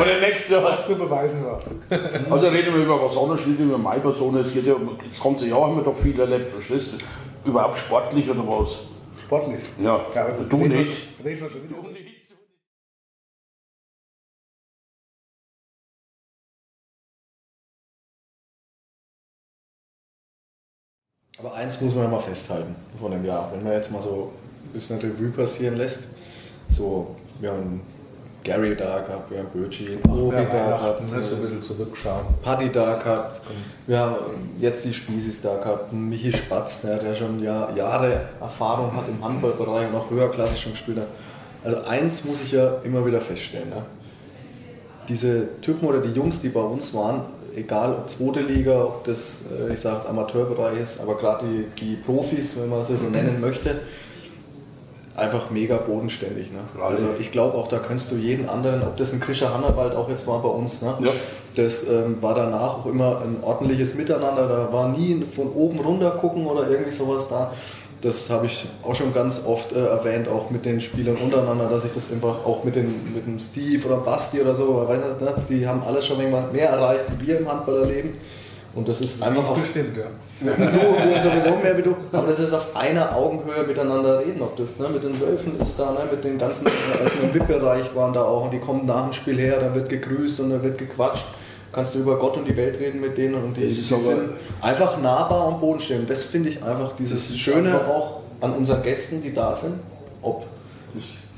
Oder 0.00 0.20
nächstes 0.20 0.48
Jahr. 0.50 0.64
Was 0.64 0.86
zu 0.86 0.96
beweisen 0.96 1.44
war. 1.44 1.60
Also 2.30 2.48
reden 2.48 2.74
wir 2.74 2.82
über 2.84 3.02
was 3.02 3.16
anderes, 3.16 3.46
nicht 3.46 3.60
über 3.60 3.78
meine 3.78 4.00
Person. 4.00 4.36
Es 4.36 4.52
geht 4.52 4.66
ja 4.66 4.74
um 4.74 4.96
das 5.08 5.22
ganze 5.22 5.46
Jahr 5.46 5.62
haben 5.62 5.76
wir 5.76 5.82
doch 5.84 5.96
viel 5.96 6.18
erlebt, 6.18 6.46
verstehst 6.46 6.88
du? 6.92 7.48
Überhaupt 7.48 7.78
sportlich 7.78 8.28
oder 8.30 8.46
was? 8.46 8.80
Sportlich. 9.22 9.60
Ja, 9.82 10.00
Ja, 10.14 10.24
also 10.24 10.44
du 10.44 10.56
nicht. 10.56 11.02
Reden 11.24 11.40
wir 11.40 11.50
schon 11.50 11.62
wieder. 11.64 11.76
Aber 21.42 21.54
eins 21.54 21.80
muss 21.80 21.94
man 21.94 22.04
ja 22.04 22.10
mal 22.10 22.20
festhalten 22.20 22.74
von 23.00 23.12
dem 23.12 23.24
Jahr. 23.24 23.50
Wenn 23.52 23.64
man 23.64 23.72
jetzt 23.72 23.90
mal 23.90 24.02
so 24.02 24.32
ein 24.62 24.72
bisschen 24.72 25.00
eine 25.00 25.08
Revue 25.08 25.30
passieren 25.30 25.76
lässt, 25.76 26.00
so, 26.68 27.16
wir 27.40 27.50
haben 27.50 27.80
Gary 28.44 28.76
da 28.76 29.00
gehabt, 29.00 29.30
wir 29.30 29.38
haben 29.38 29.48
Birchie, 29.52 29.98
Obi 30.08 30.36
da 30.36 30.44
gehabt, 30.44 31.10
ne, 31.10 31.22
so 31.22 31.36
ein 31.36 31.42
bisschen 31.42 31.62
zurückschauen. 31.62 32.26
Paddy 32.42 32.70
da 32.70 32.96
gehabt, 32.96 33.40
wir 33.86 33.98
haben 33.98 34.16
jetzt 34.58 34.84
die 34.84 34.92
Spießis 34.92 35.40
da 35.40 35.56
gehabt, 35.56 35.92
Michi 35.92 36.32
Spatz, 36.32 36.82
ja, 36.82 36.96
der 36.96 37.14
schon 37.14 37.42
Jahr, 37.42 37.74
Jahre 37.74 38.20
Erfahrung 38.40 38.94
hat 38.94 39.08
im 39.08 39.22
Handballbereich 39.24 39.88
und 39.88 39.96
auch 39.96 40.10
höherklassig 40.10 40.60
schon 40.60 40.72
gespielt 40.72 40.98
hat. 40.98 41.08
Also 41.64 41.82
eins 41.84 42.24
muss 42.24 42.42
ich 42.42 42.52
ja 42.52 42.76
immer 42.84 43.04
wieder 43.04 43.20
feststellen. 43.20 43.70
Ja. 43.70 43.84
Diese 45.08 45.60
Typen 45.60 45.88
oder 45.88 46.00
die 46.00 46.12
Jungs, 46.12 46.40
die 46.40 46.50
bei 46.50 46.60
uns 46.60 46.94
waren, 46.94 47.22
egal 47.56 47.92
ob 47.92 48.08
zweite 48.08 48.40
Liga, 48.40 48.84
ob 48.84 49.04
das, 49.04 49.44
äh, 49.50 49.74
ich 49.74 49.80
sage 49.80 49.98
es 49.98 50.06
Amateurbereich 50.06 50.80
ist, 50.80 51.00
aber 51.00 51.16
gerade 51.16 51.44
die, 51.46 51.66
die 51.80 51.96
Profis, 51.96 52.56
wenn 52.56 52.68
man 52.68 52.84
sie 52.84 52.96
so 52.96 53.06
nennen 53.10 53.40
möchte, 53.40 53.76
einfach 55.16 55.50
mega 55.50 55.76
bodenständig. 55.76 56.50
Ne? 56.50 56.60
Also 56.82 57.08
ich 57.18 57.30
glaube 57.30 57.56
auch, 57.56 57.68
da 57.68 57.78
kannst 57.78 58.10
du 58.10 58.16
jeden 58.16 58.48
anderen, 58.48 58.82
ob 58.82 58.96
das 58.96 59.12
ein 59.12 59.20
Krischer 59.20 59.52
Hannawald 59.52 59.94
auch 59.94 60.08
jetzt 60.08 60.26
war 60.26 60.40
bei 60.40 60.48
uns, 60.48 60.82
ne? 60.82 60.94
Ja. 61.00 61.12
das 61.56 61.82
ähm, 61.86 62.18
war 62.20 62.34
danach 62.34 62.78
auch 62.78 62.86
immer 62.86 63.20
ein 63.20 63.36
ordentliches 63.42 63.94
Miteinander, 63.96 64.48
da 64.48 64.72
war 64.72 64.88
nie 64.88 65.24
von 65.34 65.52
oben 65.52 65.80
runter 65.80 66.12
gucken 66.12 66.46
oder 66.46 66.68
irgendwie 66.68 66.92
sowas 66.92 67.28
da. 67.28 67.52
Das 68.00 68.30
habe 68.30 68.46
ich 68.46 68.66
auch 68.82 68.94
schon 68.94 69.12
ganz 69.12 69.42
oft 69.44 69.72
äh, 69.72 69.84
erwähnt, 69.84 70.26
auch 70.28 70.50
mit 70.50 70.64
den 70.64 70.80
Spielern 70.80 71.16
untereinander, 71.16 71.68
dass 71.68 71.84
ich 71.84 71.92
das 71.92 72.10
einfach 72.12 72.46
auch 72.46 72.64
mit, 72.64 72.76
den, 72.76 72.86
mit 73.14 73.26
dem 73.26 73.38
Steve 73.38 73.86
oder 73.86 73.98
Basti 73.98 74.40
oder 74.40 74.54
so, 74.54 74.88
nicht, 74.88 75.20
ne? 75.20 75.34
die 75.50 75.66
haben 75.66 75.82
alles 75.82 76.06
schon 76.06 76.18
irgendwann 76.18 76.50
mehr 76.50 76.70
erreicht, 76.70 77.04
wie 77.18 77.26
wir 77.26 77.40
im 77.40 77.50
Handball 77.50 77.82
erleben. 77.82 78.16
Und 78.74 78.88
das 78.88 79.00
ist 79.00 79.20
einfach 79.22 79.48
auf, 79.48 79.60
Bestimmt, 79.60 79.96
ja. 79.96 80.04
du, 80.40 80.46
du 80.46 81.22
sowieso 81.22 81.56
mehr 81.56 81.76
wie 81.76 81.82
du, 81.82 81.96
aber 82.12 82.28
das 82.28 82.38
ist 82.38 82.52
auf 82.52 82.74
einer 82.74 83.14
Augenhöhe 83.14 83.64
miteinander 83.66 84.20
reden, 84.20 84.40
ob 84.40 84.56
das 84.56 84.78
ne, 84.78 84.88
mit 84.88 85.02
den 85.02 85.20
Wölfen 85.20 85.60
ist 85.60 85.78
da, 85.78 85.90
ne, 85.92 86.00
mit 86.10 86.22
den 86.22 86.38
ganzen, 86.38 86.68
als 87.02 87.12
wir 87.16 87.24
im 87.24 87.34
VIP-Bereich 87.34 87.94
waren 87.94 88.12
da 88.12 88.22
auch 88.22 88.44
und 88.44 88.52
die 88.52 88.60
kommen 88.60 88.86
nach 88.86 89.06
dem 89.06 89.12
Spiel 89.12 89.38
her, 89.38 89.58
da 89.60 89.74
wird 89.74 89.88
gegrüßt 89.88 90.40
und 90.40 90.50
da 90.50 90.62
wird 90.62 90.78
gequatscht. 90.78 91.24
Kannst 91.72 91.94
du 91.94 92.00
über 92.00 92.18
Gott 92.18 92.36
und 92.36 92.46
die 92.48 92.56
Welt 92.56 92.78
reden 92.80 93.00
mit 93.00 93.16
denen 93.16 93.34
und 93.34 93.56
die, 93.56 93.64
Das 93.64 93.74
die 93.74 93.82
sind 93.82 94.30
einfach 94.60 95.00
nahbar 95.00 95.46
am 95.46 95.60
Boden 95.60 95.78
stehen. 95.80 96.04
Das 96.06 96.24
finde 96.24 96.48
ich 96.48 96.62
einfach 96.62 96.92
dieses 96.98 97.36
Schöne 97.38 97.74
auch 97.88 98.20
an 98.40 98.54
unseren 98.54 98.82
Gästen, 98.82 99.22
die 99.22 99.32
da 99.32 99.54
sind. 99.54 99.74
ob 100.22 100.44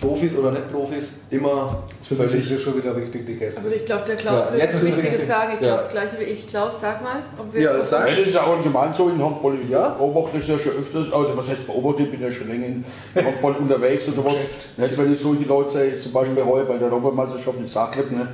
Profis 0.00 0.34
oder 0.36 0.50
nicht 0.50 0.72
Profis, 0.72 1.20
immer 1.30 1.84
völlig. 2.00 2.60
schon 2.60 2.76
wieder 2.76 2.96
richtig 2.96 3.24
die 3.26 3.36
Gäste. 3.36 3.60
Aber 3.60 3.72
ich 3.76 3.84
glaube, 3.84 4.04
der 4.06 4.16
Klaus 4.16 4.46
Ja, 4.46 4.52
will 4.54 4.58
jetzt 4.60 4.74
was 4.74 4.80
sind 4.80 4.96
wir- 4.96 5.02
Wichtiges 5.04 5.28
sagen. 5.28 5.52
Ich 5.54 5.66
Ja. 5.66 5.74
glaube 5.76 5.82
das 5.84 5.92
gleiche 5.92 6.18
wie 6.18 6.24
ich. 6.24 6.46
Klaus, 6.48 6.72
sag 6.80 7.02
mal. 7.04 7.18
Ob 7.38 7.54
wir 7.54 7.60
Ja, 7.62 7.82
sag. 7.84 8.08
Ja, 8.08 8.16
das 8.16 8.26
ist 8.26 8.34
ja 8.34 8.44
allgemein 8.44 8.92
so 8.92 9.08
in 9.10 9.22
Handball. 9.22 9.54
Ich 9.62 9.68
Ja. 9.70 9.90
beobachte 9.90 10.38
das 10.38 10.48
ja 10.48 10.58
schon 10.58 10.72
öfters. 10.72 11.12
Also, 11.12 11.36
was 11.36 11.48
heißt 11.50 11.66
beobachte? 11.66 12.02
Ich 12.04 12.10
bin 12.10 12.20
ja 12.20 12.30
schon 12.32 12.48
länger 12.48 12.66
in 12.66 12.84
Handball 13.14 13.52
unterwegs 13.52 14.08
oder 14.08 14.24
was. 14.24 14.34
Jetzt, 14.78 14.98
wenn 14.98 15.12
ich 15.12 15.20
solche 15.20 15.44
Leute 15.44 15.70
sehe, 15.70 15.96
zum 15.96 16.10
Beispiel 16.12 16.44
heute 16.44 16.64
bei 16.66 16.78
der 16.78 16.88
Europameisterschaft 16.90 17.58
in 17.58 17.66
Zagreb, 17.66 18.10
ne, 18.10 18.26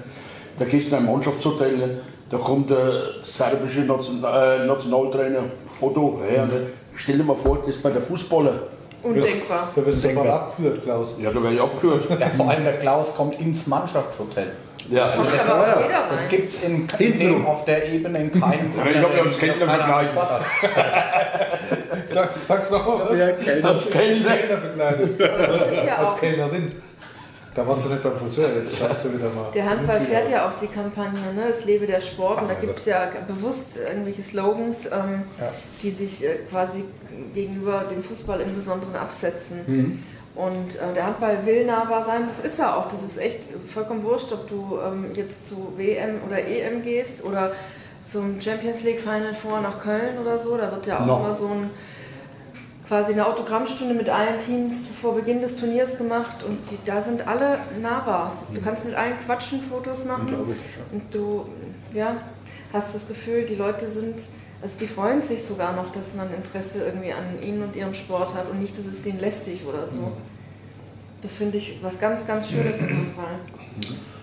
da 0.59 0.64
gehst 0.64 0.92
du 0.92 0.97
in 0.97 1.03
ein 1.03 1.11
Mannschaftshotel, 1.12 1.77
ne, 1.77 2.01
da 2.31 2.37
kommt 2.38 2.71
der 2.71 2.79
serbische 3.23 3.81
Nation, 3.81 4.23
äh, 4.25 4.66
Nationaltrainer, 4.66 5.40
Foto 5.79 6.21
her. 6.29 6.44
Ne. 6.47 6.66
Stell 6.94 7.16
dir 7.18 7.25
mal 7.25 7.37
vor, 7.37 7.59
das 7.64 7.77
ist 7.77 7.83
bei 7.83 7.90
der 7.90 8.03
Fußballer. 8.03 8.53
undenkbar. 9.03 9.68
Da 9.75 9.87
wirst 9.87 10.05
du 10.05 10.09
mal 10.12 10.29
abgeführt, 10.29 10.83
Klaus. 10.83 11.16
Ja, 11.23 11.31
da 11.31 11.42
werde 11.42 11.55
ich 11.57 11.62
abgeführt. 11.62 12.21
Ja, 12.21 12.29
vor 12.29 12.51
allem 12.51 12.64
der 12.64 12.79
Klaus 12.79 13.14
kommt 13.16 13.40
ins 13.40 13.66
Mannschaftshotel. 13.66 14.49
Ja, 14.90 15.07
Kommt 15.09 15.29
Das, 15.35 15.47
das 15.47 15.55
rein. 16.21 16.29
gibt 16.31 16.49
es 16.51 16.62
in, 16.64 16.88
in 16.99 17.18
dem, 17.18 17.47
auf 17.47 17.64
der 17.66 17.88
Ebene 17.92 18.21
in 18.21 18.40
keinem. 18.40 18.73
Ich 18.90 18.97
hab 19.03 19.14
ja 19.16 19.23
uns 19.23 19.38
Kellner. 19.38 20.05
Sportart. 20.05 20.42
Sag, 22.09 22.31
sag's 22.47 22.71
doch 22.71 22.87
mal 22.87 23.01
was. 23.11 23.21
als 23.21 23.90
Kellner. 23.90 24.37
Kellner 24.37 24.57
begleitet. 24.57 25.21
Das 25.21 25.62
Als 25.99 26.12
auch. 26.12 26.21
Kellnerin. 26.21 26.73
Da 27.59 27.66
warst 27.66 27.87
du 27.87 27.88
nicht 27.90 28.05
beim 28.05 28.16
Friseur, 28.16 28.51
jetzt 28.57 28.77
schaust 28.79 29.05
du 29.07 29.14
wieder 29.14 29.31
mal. 29.31 29.51
Der 29.53 29.68
Handball 29.68 30.01
fährt 30.03 30.31
ja 30.31 30.49
auch 30.49 30.55
die 30.61 30.68
Kampagne, 30.68 31.18
ne? 31.35 31.49
es 31.59 31.64
lebe 31.64 31.87
der 31.88 32.01
Sport. 32.01 32.40
Und 32.42 32.49
da 32.49 32.55
gibt 32.55 32.79
es 32.79 32.85
ja 32.85 33.09
bewusst 33.27 33.77
irgendwelche 33.77 34.23
Slogans, 34.23 34.87
ähm, 34.87 35.25
die 35.83 35.90
sich 35.90 36.25
äh, 36.25 36.37
quasi 36.49 36.85
gegenüber 37.35 37.83
dem 37.90 38.01
Fußball 38.01 38.40
im 38.42 38.55
Besonderen 38.55 38.94
absetzen. 38.94 40.05
Und 40.37 40.77
äh, 40.77 40.94
der 40.94 41.07
Handball 41.07 41.38
will 41.47 41.66
nahbar 41.66 42.05
sein, 42.05 42.29
das 42.29 42.38
ist 42.44 42.61
er 42.61 42.77
auch. 42.77 42.87
Das 42.87 43.03
ist 43.03 43.18
echt 43.18 43.40
vollkommen 43.75 44.05
wurscht, 44.05 44.31
ob 44.33 44.49
du 44.49 44.79
ähm, 44.87 45.07
jetzt 45.14 45.49
zu 45.49 45.73
WM 45.77 46.21
oder 46.29 46.38
EM 46.38 46.85
gehst 46.85 47.25
oder 47.25 47.51
zum 48.07 48.40
Champions 48.40 48.85
League 48.85 49.01
Final 49.01 49.35
Four 49.35 49.62
nach 49.62 49.81
Köln 49.81 50.16
oder 50.23 50.38
so. 50.38 50.57
Da 50.57 50.71
wird 50.71 50.87
ja 50.87 51.01
auch 51.01 51.07
No. 51.07 51.16
immer 51.16 51.35
so 51.35 51.49
ein 51.49 51.71
quasi 52.88 53.12
eine 53.12 53.27
Autogrammstunde 53.27 53.94
mit 53.94 54.09
allen 54.09 54.38
Teams 54.38 54.88
vor 55.01 55.14
Beginn 55.14 55.42
des 55.42 55.57
Turniers 55.57 55.98
gemacht 55.98 56.42
und 56.42 56.59
die, 56.70 56.79
da 56.87 57.03
sind 57.03 57.29
alle 57.29 57.59
nahbar. 57.83 58.33
Du 58.55 58.62
kannst 58.62 58.87
mit 58.87 58.94
allen 58.94 59.12
quatschen, 59.27 59.61
Fotos 59.61 60.07
machen 60.07 60.57
und 60.90 61.03
du 61.14 61.44
ja, 61.92 62.16
hast 62.72 62.94
das 62.94 63.07
Gefühl, 63.07 63.44
die 63.44 63.57
Leute 63.57 63.90
sind, 63.90 64.20
also 64.62 64.79
die 64.81 64.87
freuen 64.87 65.20
sich 65.20 65.44
sogar 65.44 65.77
noch, 65.77 65.92
dass 65.92 66.14
man 66.14 66.29
Interesse 66.35 66.85
irgendwie 66.87 67.12
an 67.12 67.46
ihnen 67.46 67.62
und 67.62 67.77
ihrem 67.77 67.94
Sport 67.94 68.35
hat 68.35 68.51
und 68.51 68.59
nicht, 68.59 68.77
dass 68.79 68.87
es 68.87 69.03
denen 69.03 69.20
lästig 69.20 69.61
oder 69.68 69.87
so. 69.87 70.12
Das 71.20 71.35
finde 71.35 71.59
ich 71.59 71.81
was 71.83 72.01
ganz, 72.01 72.27
ganz 72.27 72.48
Schönes 72.48 72.79
in 72.81 72.88
dem 72.88 73.12
Fall. 73.14 73.40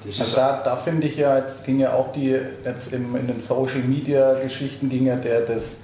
Also 0.07 0.35
da, 0.35 0.61
da 0.63 0.75
finde 0.75 1.07
ich 1.07 1.17
ja, 1.17 1.37
jetzt 1.37 1.65
ging 1.65 1.79
ja 1.79 1.93
auch 1.93 2.11
die, 2.13 2.35
jetzt 2.63 2.93
im, 2.93 3.15
in 3.15 3.27
den 3.27 3.39
Social 3.39 3.81
Media 3.81 4.33
Geschichten 4.35 4.89
ging 4.89 5.05
ja 5.05 5.15
der, 5.15 5.41
das, 5.41 5.77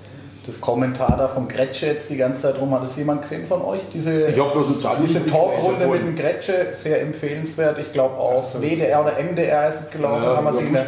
das 0.46 0.60
Kommentar 0.60 1.18
da 1.18 1.28
vom 1.28 1.48
Gretsche 1.48 1.86
jetzt 1.86 2.10
die 2.10 2.18
ganze 2.18 2.42
Zeit 2.44 2.60
rum. 2.60 2.74
Hat 2.74 2.84
das 2.84 2.96
jemand 2.96 3.22
gesehen 3.22 3.46
von 3.46 3.62
euch? 3.62 3.82
Diese, 3.94 4.28
Ich 4.28 4.40
habe 4.40 4.52
bloß 4.52 4.68
eine 4.68 4.78
Zahl. 4.80 4.98
diese 5.06 5.26
Talkrunde 5.26 5.86
mit 5.88 6.02
dem 6.02 6.16
Gretsche, 6.16 6.68
sehr 6.72 7.02
empfehlenswert. 7.02 7.78
Ich 7.80 7.92
glaube 7.92 8.16
auch 8.18 8.44
WDR 8.60 9.02
oder 9.02 9.14
MDR 9.22 9.70
ist 9.70 9.82
es 9.86 9.92
gelaufen. 9.92 10.24
Ja, 10.24 10.36
kann, 10.36 10.44
man 10.44 10.54
sich 10.54 10.68
in 10.68 10.74
der, 10.74 10.86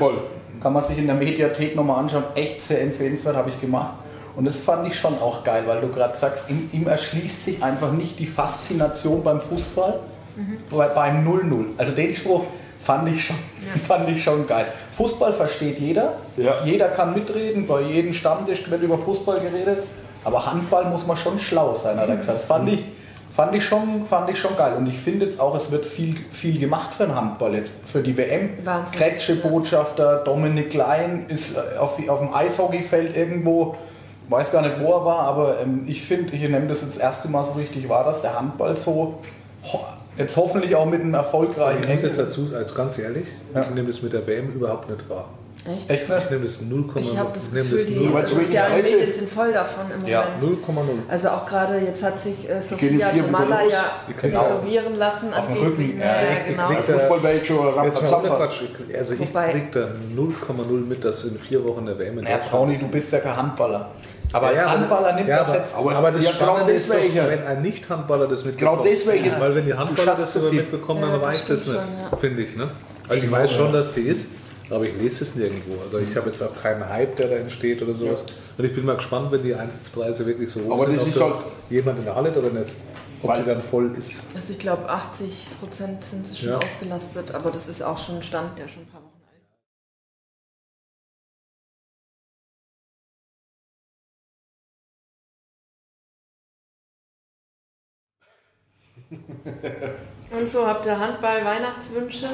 kann 0.61 0.73
man 0.73 0.83
sich 0.83 0.97
in 0.97 1.05
der 1.05 1.15
Mediathek 1.15 1.75
nochmal 1.75 1.99
anschauen. 1.99 2.23
Echt 2.35 2.61
sehr 2.61 2.81
empfehlenswert, 2.81 3.35
habe 3.35 3.49
ich 3.49 3.61
gemacht. 3.61 3.93
Und 4.35 4.45
das 4.45 4.57
fand 4.57 4.87
ich 4.87 4.99
schon 4.99 5.13
auch 5.13 5.43
geil, 5.43 5.63
weil 5.67 5.81
du 5.81 5.89
gerade 5.89 6.17
sagst, 6.17 6.49
ihm, 6.49 6.69
ihm 6.73 6.87
erschließt 6.87 7.45
sich 7.45 7.63
einfach 7.63 7.91
nicht 7.91 8.17
die 8.17 8.25
Faszination 8.25 9.23
beim 9.23 9.39
Fußball 9.39 9.99
bei, 10.71 10.87
beim 10.87 11.27
0-0. 11.27 11.65
Also 11.77 11.91
den 11.91 12.13
Spruch 12.15 12.45
fand 12.83 13.09
ich, 13.09 13.25
schon, 13.25 13.35
fand 13.87 14.09
ich 14.09 14.23
schon 14.23 14.45
geil. 14.45 14.67
Fußball 14.91 15.33
versteht 15.33 15.79
jeder. 15.79 16.13
Ja. 16.37 16.63
Jeder 16.63 16.89
kann 16.89 17.13
mitreden, 17.13 17.67
bei 17.67 17.81
jedem 17.81 18.13
Stammtisch 18.13 18.69
wird 18.69 18.81
über 18.81 18.97
Fußball 18.97 19.39
geredet. 19.39 19.79
Aber 20.25 20.45
Handball 20.45 20.85
muss 20.85 21.05
man 21.05 21.17
schon 21.17 21.39
schlau 21.39 21.75
sein, 21.75 21.97
hat 21.97 22.09
er 22.09 22.17
gesagt. 22.17 22.37
Das 22.37 22.45
fand 22.45 22.69
ich, 22.69 22.85
fand 23.29 23.53
ich, 23.55 23.65
schon, 23.65 24.05
fand 24.05 24.29
ich 24.29 24.39
schon 24.39 24.55
geil. 24.55 24.73
Und 24.77 24.87
ich 24.87 24.97
finde 24.97 25.25
jetzt 25.25 25.39
auch, 25.39 25.55
es 25.55 25.69
wird 25.71 25.85
viel, 25.85 26.15
viel 26.31 26.59
gemacht 26.59 26.93
für 26.93 27.05
den 27.05 27.15
Handball 27.15 27.53
jetzt, 27.55 27.87
für 27.87 28.01
die 28.01 28.15
WM. 28.15 28.51
Kretsche 28.93 29.35
Botschafter, 29.37 30.17
Dominik 30.17 30.69
Klein 30.69 31.25
ist 31.27 31.57
äh, 31.57 31.77
auf, 31.77 31.97
auf 32.07 32.19
dem 32.19 32.33
Eishockeyfeld 32.33 33.17
irgendwo, 33.17 33.75
weiß 34.29 34.51
gar 34.51 34.61
nicht, 34.61 34.79
wo 34.79 34.93
er 34.93 35.05
war, 35.05 35.19
aber 35.19 35.59
ähm, 35.61 35.83
ich 35.87 36.01
finde, 36.01 36.33
ich 36.33 36.41
nehme 36.41 36.67
das 36.67 36.81
jetzt 36.81 36.95
das 36.95 37.03
erste 37.03 37.27
Mal 37.27 37.43
so 37.43 37.53
richtig 37.53 37.89
wahr, 37.89 38.05
dass 38.05 38.21
der 38.21 38.39
Handball 38.39 38.77
so 38.77 39.19
jetzt 40.17 40.35
hoffentlich 40.37 40.75
auch 40.75 40.85
mit 40.85 41.01
einem 41.01 41.13
erfolgreichen 41.13 41.83
Ich 41.83 41.89
muss 41.89 42.01
jetzt 42.03 42.19
dazu, 42.19 42.49
als 42.55 42.73
ganz 42.75 42.97
ehrlich, 42.99 43.27
Ja. 43.53 43.61
ich 43.63 43.69
nehme 43.71 43.87
das 43.87 44.01
mit 44.01 44.13
der 44.13 44.25
WM 44.27 44.49
überhaupt 44.51 44.89
nicht 44.89 45.09
wahr. 45.09 45.29
Echt? 45.65 45.89
Echt 45.89 46.03
Ich 46.03 46.09
nicht? 46.09 46.31
nehme 46.31 46.43
das 46.43 46.61
0,0. 46.61 46.99
Ich 46.99 47.17
habe 47.17 47.29
das 47.33 47.43
ich 47.47 47.53
nehme 47.53 47.69
Gefühl, 47.69 47.85
die 47.85 47.93
das 47.93 48.35
wenig 48.35 48.47
sozialen 48.49 48.81
Medien 48.83 49.11
sind 49.13 49.29
voll 49.29 49.53
davon 49.53 49.85
im 49.97 50.05
Ja, 50.05 50.25
Moment. 50.41 50.61
0,0. 50.67 50.83
Also 51.07 51.29
auch 51.29 51.45
gerade 51.45 51.77
jetzt 51.79 52.03
hat 52.03 52.19
sich 52.19 52.49
äh, 52.49 52.61
Sophia 52.61 53.09
Tomala 53.11 53.63
ja 53.65 53.85
Die 54.09 54.13
tätowieren 54.13 54.95
lassen. 54.95 55.33
auf 55.33 55.47
dem 55.47 55.55
Rücken, 55.57 55.97
Ja, 55.97 56.05
ja. 56.05 56.11
ja, 56.11 56.19
Ich 56.45 56.51
genau. 56.51 56.67
krieg- 56.67 57.23
wäre 57.23 57.85
jetzt 57.85 58.01
mal. 58.01 58.49
Ich- 58.89 58.97
Also 58.97 59.13
ich 59.13 59.33
krieg 59.33 59.71
da 59.71 59.87
0,0 60.13 60.85
mit, 60.85 61.05
dass 61.05 61.23
in 61.23 61.39
vier 61.39 61.63
Wochen 61.63 61.85
der 61.85 61.97
WM 61.97 62.19
in 62.19 62.25
Ja, 62.25 62.31
Deutschland 62.31 62.51
Brownie, 62.51 62.73
ist. 62.73 62.81
du 62.83 62.87
bist 62.89 63.11
ja 63.13 63.19
kein 63.19 63.37
Handballer. 63.37 63.89
Aber 64.33 64.47
als 64.47 64.57
Ja, 64.59 64.65
aber- 64.67 64.79
Handballer 64.79 65.13
nimmt 65.13 65.29
ja, 65.29 65.39
das 65.39 65.49
aber- 65.49 65.57
jetzt. 65.59 65.75
aber- 65.75 65.95
Aber 65.95 66.11
das 66.11 66.23
Ja, 66.25 66.31
Spannende 66.31 66.71
ist 66.73 66.89
doch, 66.89 66.95
wenn 66.95 67.43
ein 67.45 67.61
Nicht-Handballer 67.61 68.27
das 68.27 68.43
mitbekommt. 68.43 68.83
Genau 68.83 68.89
deswegen. 68.95 69.31
Weil 69.39 69.55
wenn 69.55 69.65
die 69.65 69.73
Handballer 69.73 70.15
das 70.15 70.33
viel. 70.37 70.51
mitbekommen, 70.51 71.01
Ja, 71.01 71.11
dann 71.11 71.21
reicht 71.21 71.49
das 71.49 71.65
nicht, 71.67 71.75
ja. 71.75 72.17
finde 72.17 72.41
ich. 72.41 72.55
Ne? 72.55 72.69
Also 73.07 73.25
ich 73.25 73.31
weiß 73.31 73.51
schon, 73.51 73.71
dass 73.71 73.93
die 73.93 74.01
ist, 74.01 74.27
aber 74.69 74.85
ich 74.85 74.95
lese 74.97 75.23
es 75.23 75.35
nirgendwo. 75.35 75.75
Also 75.83 75.99
ich 75.99 76.15
habe 76.17 76.29
jetzt 76.29 76.41
auch 76.41 76.61
keinen 76.61 76.87
Hype, 76.89 77.15
der 77.17 77.27
da 77.29 77.35
entsteht 77.35 77.81
oder 77.83 77.93
sowas. 77.93 78.23
Und 78.57 78.65
ich 78.65 78.73
bin 78.73 78.85
mal 78.85 78.95
gespannt, 78.95 79.31
wenn 79.31 79.43
die 79.43 79.53
Eintrittspreise 79.53 80.25
wirklich 80.25 80.49
so 80.51 80.61
hoch 80.65 80.73
Aber 80.73 80.85
sind, 80.85 80.95
das 80.95 81.03
ob 81.03 81.09
ist 81.09 81.19
da 81.19 81.25
halt- 81.25 81.35
jemand 81.69 81.99
in 81.99 82.05
der 82.05 82.15
Halle 82.15 82.31
drin 82.31 82.55
ist, 82.55 82.77
ob 83.21 83.29
Weil- 83.29 83.43
die 83.43 83.49
dann 83.49 83.61
voll 83.61 83.91
ist. 83.91 84.19
Also 84.35 84.51
ich 84.51 84.59
glaube 84.59 84.89
80 84.89 85.47
Prozent 85.59 86.03
sind 86.03 86.25
schon 86.35 86.49
Ja. 86.49 86.57
ausgelastet, 86.57 87.33
aber 87.35 87.51
das 87.51 87.67
ist 87.67 87.83
auch 87.83 87.97
schon 87.97 88.15
ein 88.17 88.23
Stand, 88.23 88.57
der 88.57 88.67
schon 88.67 88.81
ein 88.83 88.87
paar 88.87 89.01
Und 100.37 100.47
so 100.47 100.65
habt 100.65 100.85
ihr 100.85 100.99
Handball, 100.99 101.45
Weihnachtswünsche? 101.45 102.27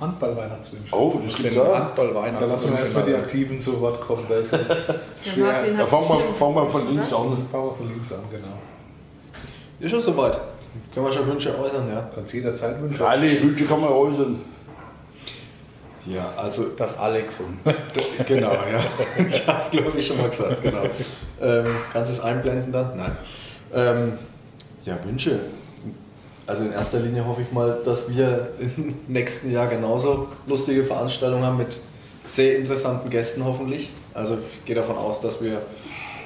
Handball-Weihnachtswünsche. 0.00 0.94
Oh, 0.94 1.18
das 1.24 1.36
gibt's 1.36 1.56
auch. 1.56 1.74
Handball 1.74 2.12
Da 2.12 2.44
lassen 2.46 2.72
wir 2.72 2.80
erstmal 2.80 3.04
die 3.04 3.14
Aktiven 3.14 3.58
zu 3.58 3.80
Wort 3.80 4.00
kommen. 4.00 4.24
Da 4.28 4.36
ist 4.36 4.50
schwer. 5.24 5.46
Martin 5.46 5.78
hat 5.78 5.88
fangen 5.88 6.08
wir, 6.08 6.34
fangen 6.34 6.54
wir 6.54 6.66
von 6.66 6.88
links 6.88 7.12
an. 7.14 7.46
Fangen 7.50 7.64
wir 7.64 7.72
von 7.72 7.88
links 7.88 8.12
an, 8.12 8.20
genau. 8.30 8.58
Ist 9.80 9.90
schon 9.90 10.02
soweit. 10.02 10.38
Können 10.92 11.06
wir 11.06 11.12
schon 11.12 11.26
Wünsche 11.26 11.58
äußern, 11.58 11.88
ja? 11.88 12.10
Kannst 12.14 12.34
jederzeit 12.34 12.80
Wünsche. 12.80 13.06
Alle 13.06 13.42
Wünsche 13.42 13.64
kann 13.64 13.80
man 13.80 13.90
äußern. 13.90 14.40
Ja, 16.04 16.32
also 16.36 16.66
Das 16.76 16.98
Alexum. 16.98 17.58
genau, 18.28 18.52
ja. 18.52 18.78
Ich 19.18 19.46
hatte 19.46 19.62
es 19.64 19.70
glaube 19.70 19.98
ich 19.98 20.06
schon 20.06 20.18
mal 20.18 20.28
gesagt, 20.28 20.62
genau. 20.62 20.84
Ähm, 21.40 21.66
kannst 21.92 22.10
du 22.10 22.14
es 22.14 22.20
einblenden 22.20 22.70
dann? 22.70 22.96
Nein. 22.96 23.16
Ähm, 23.74 24.12
ja, 24.84 24.96
Wünsche. 25.04 25.40
Also 26.46 26.64
in 26.64 26.72
erster 26.72 27.00
Linie 27.00 27.26
hoffe 27.26 27.42
ich 27.42 27.52
mal, 27.52 27.80
dass 27.84 28.14
wir 28.14 28.50
im 28.58 28.94
nächsten 29.08 29.50
Jahr 29.50 29.66
genauso 29.66 30.28
lustige 30.46 30.84
Veranstaltungen 30.84 31.44
haben 31.44 31.58
mit 31.58 31.78
sehr 32.24 32.58
interessanten 32.58 33.10
Gästen 33.10 33.44
hoffentlich. 33.44 33.90
Also 34.14 34.34
ich 34.34 34.64
gehe 34.64 34.76
davon 34.76 34.96
aus, 34.96 35.20
dass 35.20 35.42
wir 35.42 35.60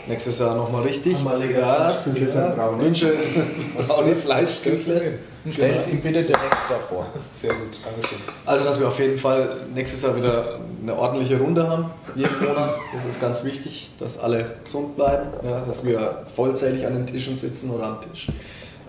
nächstes 0.07 0.39
Jahr 0.39 0.55
nochmal 0.55 0.83
richtig 0.83 1.17
Einmalige 1.17 1.61
ja, 1.61 1.75
Fleischküchle 1.75 2.35
ja, 2.35 2.51
Frauen. 2.51 2.81
Wünsche, 2.81 3.15
Braune 3.79 4.17
Fleischküchle. 4.17 5.19
Stell 5.51 5.75
es 5.75 5.89
ihm 5.89 6.01
bitte 6.01 6.23
direkt 6.23 6.57
davor. 6.69 7.07
Sehr 7.41 7.55
gut, 7.55 7.79
Dankeschön. 7.83 8.19
Also, 8.45 8.65
dass 8.65 8.79
wir 8.79 8.89
auf 8.89 8.99
jeden 8.99 9.19
Fall 9.19 9.57
nächstes 9.75 10.03
Jahr 10.03 10.15
wieder 10.15 10.61
eine 10.83 10.95
ordentliche 10.95 11.39
Runde 11.39 11.67
haben, 11.67 11.87
jeden 12.15 12.39
Monat. 12.41 12.75
Das 12.95 13.05
ist 13.07 13.21
ganz 13.21 13.43
wichtig, 13.45 13.91
dass 13.99 14.19
alle 14.19 14.57
gesund 14.65 14.97
bleiben, 14.97 15.29
ja, 15.43 15.61
dass 15.61 15.85
wir 15.85 16.27
vollzählig 16.37 16.87
an 16.87 16.95
den 16.95 17.07
Tischen 17.07 17.39
sitzen 17.39 17.71
oder 17.71 17.85
am 17.85 17.99
Tisch. 18.03 18.29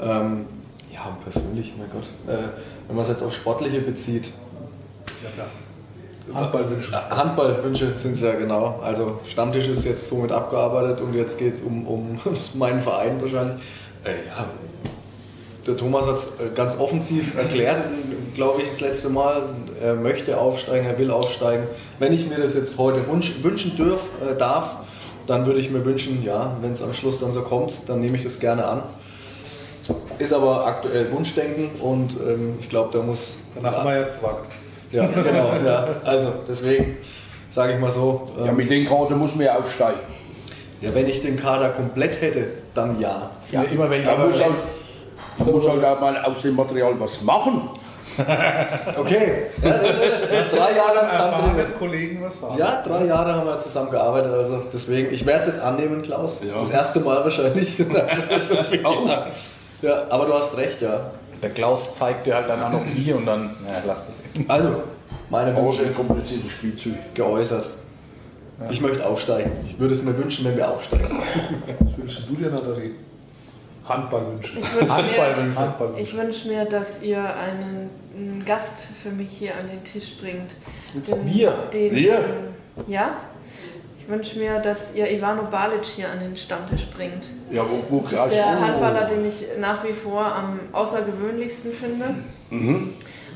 Ähm, 0.01 0.45
ja, 0.91 1.05
und 1.05 1.23
persönlich, 1.23 1.73
mein 1.77 1.89
Gott, 1.91 2.07
äh, 2.27 2.49
wenn 2.87 2.95
man 2.95 3.03
es 3.03 3.09
jetzt 3.09 3.23
auf 3.23 3.33
Sportliche 3.33 3.81
bezieht, 3.81 4.31
Ja, 5.23 5.29
klar. 5.35 5.47
Handballwünsche. 6.33 6.91
Handballwünsche 7.09 7.93
sind 7.97 8.13
es 8.13 8.21
ja 8.21 8.33
genau. 8.33 8.79
Also 8.83 9.19
Stammtisch 9.27 9.67
ist 9.67 9.85
jetzt 9.85 10.07
somit 10.07 10.31
abgearbeitet 10.31 11.01
und 11.01 11.13
jetzt 11.13 11.37
geht 11.37 11.55
es 11.55 11.61
um, 11.61 11.87
um 11.87 12.19
meinen 12.53 12.79
Verein 12.79 13.19
wahrscheinlich. 13.21 13.55
Äh, 14.03 14.27
ja, 14.27 14.45
der 15.65 15.77
Thomas 15.77 16.05
hat 16.07 16.15
es 16.15 16.33
ganz 16.55 16.77
offensiv 16.79 17.37
erklärt, 17.37 17.83
glaube 18.33 18.61
ich, 18.61 18.69
das 18.69 18.81
letzte 18.81 19.09
Mal. 19.09 19.43
Er 19.81 19.95
möchte 19.95 20.37
aufsteigen, 20.37 20.87
er 20.87 20.97
will 20.97 21.11
aufsteigen. 21.11 21.65
Wenn 21.99 22.13
ich 22.13 22.27
mir 22.27 22.37
das 22.37 22.55
jetzt 22.55 22.77
heute 22.77 22.99
wünschen 23.07 23.77
dürf, 23.77 24.01
äh, 24.21 24.37
darf, 24.37 24.75
dann 25.27 25.45
würde 25.45 25.59
ich 25.59 25.69
mir 25.69 25.85
wünschen, 25.85 26.23
ja, 26.23 26.57
wenn 26.61 26.71
es 26.71 26.81
am 26.81 26.93
Schluss 26.93 27.19
dann 27.19 27.31
so 27.31 27.41
kommt, 27.43 27.73
dann 27.87 28.01
nehme 28.01 28.17
ich 28.17 28.23
das 28.23 28.39
gerne 28.39 28.65
an. 28.65 28.83
Ist 30.21 30.33
aber 30.33 30.65
aktuell 30.65 31.11
Wunschdenken 31.11 31.69
und 31.81 32.11
ähm, 32.21 32.55
ich 32.59 32.69
glaube, 32.69 32.89
da 32.97 33.03
muss. 33.03 33.37
Danach 33.55 33.77
haben 33.77 33.85
wir 33.89 33.97
ja 33.97 34.03
gefragt. 34.05 34.53
Ja, 34.91 35.05
genau. 35.07 35.51
Ja. 35.65 35.87
Also 36.03 36.33
deswegen 36.47 36.97
sage 37.49 37.73
ich 37.73 37.79
mal 37.79 37.91
so. 37.91 38.29
Ja, 38.39 38.47
Ähm, 38.47 38.55
mit 38.57 38.69
den 38.69 38.85
Karten 38.87 39.17
muss 39.17 39.35
man 39.35 39.45
ja 39.45 39.57
aufsteigen. 39.57 39.99
ja, 40.81 40.93
wenn 40.93 41.07
ich 41.07 41.21
den 41.21 41.37
Kader 41.37 41.69
komplett 41.69 42.21
hätte, 42.21 42.45
dann 42.73 42.99
ja. 42.99 43.29
Ja, 43.51 43.63
immer 43.63 43.89
wenn 43.89 44.01
ich 44.01 44.07
Da 44.07 44.17
muss, 44.17 44.41
halt, 44.41 44.53
da 45.37 45.43
muss 45.45 45.67
halt 45.67 45.83
auch 45.83 45.99
mal 45.99 46.17
aus 46.23 46.41
dem 46.41 46.55
Material 46.55 46.99
was 46.99 47.21
machen. 47.21 47.69
Okay. 48.97 49.43
Ja, 49.63 49.69
das, 49.69 50.51
drei 50.51 50.75
Jahre 50.75 50.99
zusammen 50.99 51.11
Erfahrene 51.11 51.47
trainiert. 51.53 51.79
Kollegen 51.79 52.21
was 52.21 52.41
haben. 52.41 52.57
Ja, 52.57 52.83
drei 52.85 53.05
Jahre 53.05 53.33
haben 53.33 53.47
wir 53.47 53.57
zusammen 53.59 53.89
gearbeitet, 53.89 54.33
also 54.33 54.63
deswegen, 54.71 55.13
ich 55.13 55.25
werde 55.25 55.41
es 55.43 55.47
jetzt 55.47 55.61
annehmen, 55.61 56.01
Klaus. 56.01 56.41
Ja. 56.45 56.59
Das 56.59 56.71
erste 56.71 56.99
Mal 56.99 57.23
wahrscheinlich. 57.23 57.77
so 58.47 58.55
viel. 58.69 58.83
Ja, 59.81 60.03
aber 60.09 60.25
du 60.25 60.33
hast 60.33 60.57
recht, 60.57 60.81
ja. 60.81 61.11
der 61.41 61.49
Klaus 61.51 61.95
zeigt 61.95 62.27
dir 62.27 62.35
halt 62.35 62.49
dann 62.49 62.61
auch 62.63 62.71
noch 62.71 62.85
hier 62.85 63.15
und 63.17 63.25
dann, 63.25 63.55
naja, 63.65 63.81
lass 63.85 63.97
das. 63.97 64.49
Also, 64.49 64.83
meine 65.29 65.55
Wünsche 65.55 65.83
ein 65.85 65.95
kompliziertes 65.95 66.51
Spielzeug. 66.51 67.13
geäußert. 67.13 67.69
Ich 68.69 68.81
möchte 68.81 69.05
aufsteigen. 69.05 69.51
Ich 69.67 69.79
würde 69.79 69.95
es 69.95 70.03
mir 70.03 70.15
wünschen, 70.17 70.45
wenn 70.45 70.55
wir 70.55 70.69
aufsteigen. 70.69 71.07
Was 71.79 71.97
wünschst 71.97 72.29
du 72.29 72.35
dir, 72.35 72.49
Nathalie? 72.49 72.91
Handball 73.87 74.27
wünschen. 74.33 74.59
Ich 74.59 74.73
wünsche 74.73 74.85
mir, 74.85 74.93
Handballwünsche. 74.93 75.59
Handball 75.59 75.89
wünschen. 75.89 76.03
ich 76.03 76.17
wünsch 76.17 76.45
mir, 76.45 76.65
dass 76.65 77.01
ihr 77.01 77.23
einen, 77.23 77.89
einen 78.15 78.45
Gast 78.45 78.89
für 79.01 79.09
mich 79.09 79.31
hier 79.31 79.55
an 79.55 79.67
den 79.67 79.83
Tisch 79.83 80.17
bringt. 80.19 80.51
Den, 80.93 81.25
Wir? 81.25 81.51
Den, 81.73 81.95
Wir? 81.95 82.23
Ja. 82.87 83.15
Ich 84.01 84.09
wünsche 84.09 84.39
mir, 84.39 84.59
dass 84.59 84.95
ihr 84.95 85.11
Ivano 85.11 85.43
Balic 85.43 85.83
hier 85.83 86.09
an 86.09 86.19
den 86.19 86.35
Stammtisch 86.35 86.87
bringt. 86.87 87.23
Ja, 87.51 87.63
wo, 87.69 87.83
wo 87.89 87.99
Das 88.01 88.31
ist 88.31 88.35
der 88.35 88.59
Handballer, 88.59 89.07
den 89.07 89.27
ich 89.27 89.45
nach 89.59 89.83
wie 89.83 89.93
vor 89.93 90.25
am 90.25 90.59
außergewöhnlichsten 90.71 91.71
finde. 91.71 92.15
Mhm. 92.49 92.93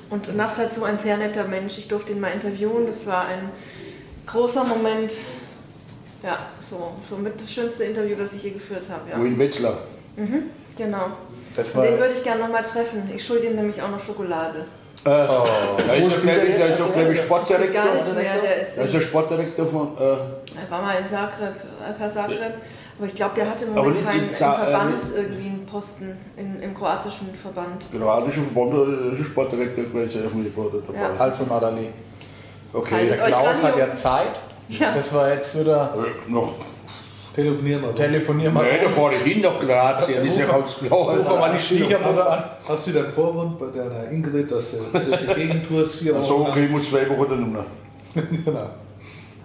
Und 0.09 0.35
nach 0.35 0.55
dazu 0.55 0.83
ein 0.83 0.97
sehr 0.97 1.17
netter 1.17 1.45
Mensch. 1.45 1.77
Ich 1.77 1.87
durfte 1.87 2.13
ihn 2.13 2.19
mal 2.19 2.29
interviewen. 2.29 2.87
Das 2.87 3.05
war 3.05 3.27
ein 3.27 3.51
großer 4.25 4.63
Moment. 4.63 5.11
Ja, 6.23 6.39
so, 6.67 6.93
somit 7.07 7.39
das 7.39 7.51
schönste 7.51 7.83
Interview, 7.83 8.15
das 8.17 8.33
ich 8.33 8.43
je 8.43 8.51
geführt 8.51 8.85
habe. 8.89 9.09
Ja. 9.11 9.19
Wo 9.19 9.25
in 9.25 9.37
Wetzlar. 9.37 9.77
Mhm, 10.15 10.45
genau. 10.75 11.11
Den 11.55 11.99
würde 11.99 12.15
ich 12.15 12.23
gerne 12.23 12.41
nochmal 12.41 12.63
treffen. 12.63 13.09
Ich 13.15 13.25
schulde 13.25 13.47
ihm 13.47 13.55
nämlich 13.55 13.81
auch 13.81 13.89
noch 13.89 13.99
Schokolade. 13.99 14.65
Äh, 15.05 15.25
ich, 16.07 16.57
da 16.59 16.65
ist 16.65 16.79
doch, 16.79 16.91
glaub 16.91 17.09
ich, 17.09 17.19
Sportdirektor. 17.19 17.73
Gar 17.83 17.93
nicht 17.95 18.15
mehr, 18.15 18.37
der 18.41 18.83
ist 18.85 18.93
der 18.93 19.01
Sportdirektor 19.01 19.67
von. 19.67 19.87
Äh, 19.99 20.01
Er 20.03 20.71
war 20.71 20.81
mal 20.81 20.95
in 20.97 21.07
Zagreb, 21.07 21.53
AK 21.87 22.13
Zagreb. 22.13 22.53
Aber 22.97 23.07
ich 23.07 23.15
glaube, 23.15 23.35
der 23.35 23.49
hat 23.49 23.61
im 23.61 23.73
Moment 23.73 24.05
keinen 24.05 24.23
äh, 24.23 24.27
Verband 24.33 25.03
nicht- 25.03 25.15
irgendwie 25.15 25.47
einen 25.49 25.65
Posten, 25.69 26.17
in, 26.37 26.61
im 26.61 26.73
kroatischen 26.73 27.27
Verband. 27.41 27.83
kroatischer 27.91 28.41
Verband, 28.41 28.73
da 28.73 29.11
ist 29.11 29.19
der 29.19 29.25
Sportdirektor 29.25 29.83
gewesen, 29.83 30.23
ich 30.25 30.31
bin 30.31 30.51
dabei. 30.87 30.97
Ja. 30.99 31.09
also 31.19 31.43
Natalie. 31.43 31.89
Okay. 32.73 32.95
Haltet 32.95 33.19
Der 33.19 33.27
Klaus 33.27 33.63
hat 33.63 33.77
ja. 33.77 33.95
Zeit. 33.95 34.31
Ja. 34.69 34.95
Das 34.95 35.13
war 35.13 35.29
jetzt 35.29 35.59
wieder 35.59 35.93
Äh, 35.95 36.31
noch. 36.31 36.53
Telefonieren 37.35 37.83
oder? 37.83 37.95
telefonier 37.95 38.49
mal. 38.49 38.63
Nee, 38.63 38.83
da 38.83 38.89
fahre 38.89 39.15
ich 39.15 39.21
hin 39.23 39.41
nach 39.41 39.59
Kroatien, 39.59 40.25
ist 40.25 40.39
ja 40.39 40.45
ganz 40.45 40.77
klar. 40.77 40.91
Ruf 40.91 41.39
mal 41.39 41.51
die 41.53 41.59
Schwiegermutter 41.61 42.31
an. 42.31 42.43
Hast 42.67 42.87
du 42.87 42.97
einen 42.99 43.11
Vorwand 43.11 43.59
bei 43.59 43.65
deiner 43.77 44.09
Ingrid, 44.09 44.49
dass 44.49 44.71
du 44.71 44.77
die 44.97 45.33
Gegentours 45.35 45.95
vier 45.95 46.13
Wochen 46.13 46.21
Achso, 46.21 46.47
okay, 46.47 46.65
ich 46.65 46.71
muss 46.71 46.89
zwei 46.89 47.09
Wochen 47.09 47.29
dann. 47.29 47.65
Genau. 48.45 48.69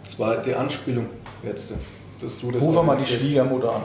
Das 0.04 0.18
war 0.18 0.36
die 0.36 0.54
Anspielung 0.54 1.06
jetzt, 1.42 1.72
dass 2.22 2.38
du 2.40 2.52
das 2.52 2.62
Ruf 2.62 2.80
mal 2.84 2.96
die. 2.96 3.04
Schwiegermutter 3.04 3.74
an. 3.74 3.82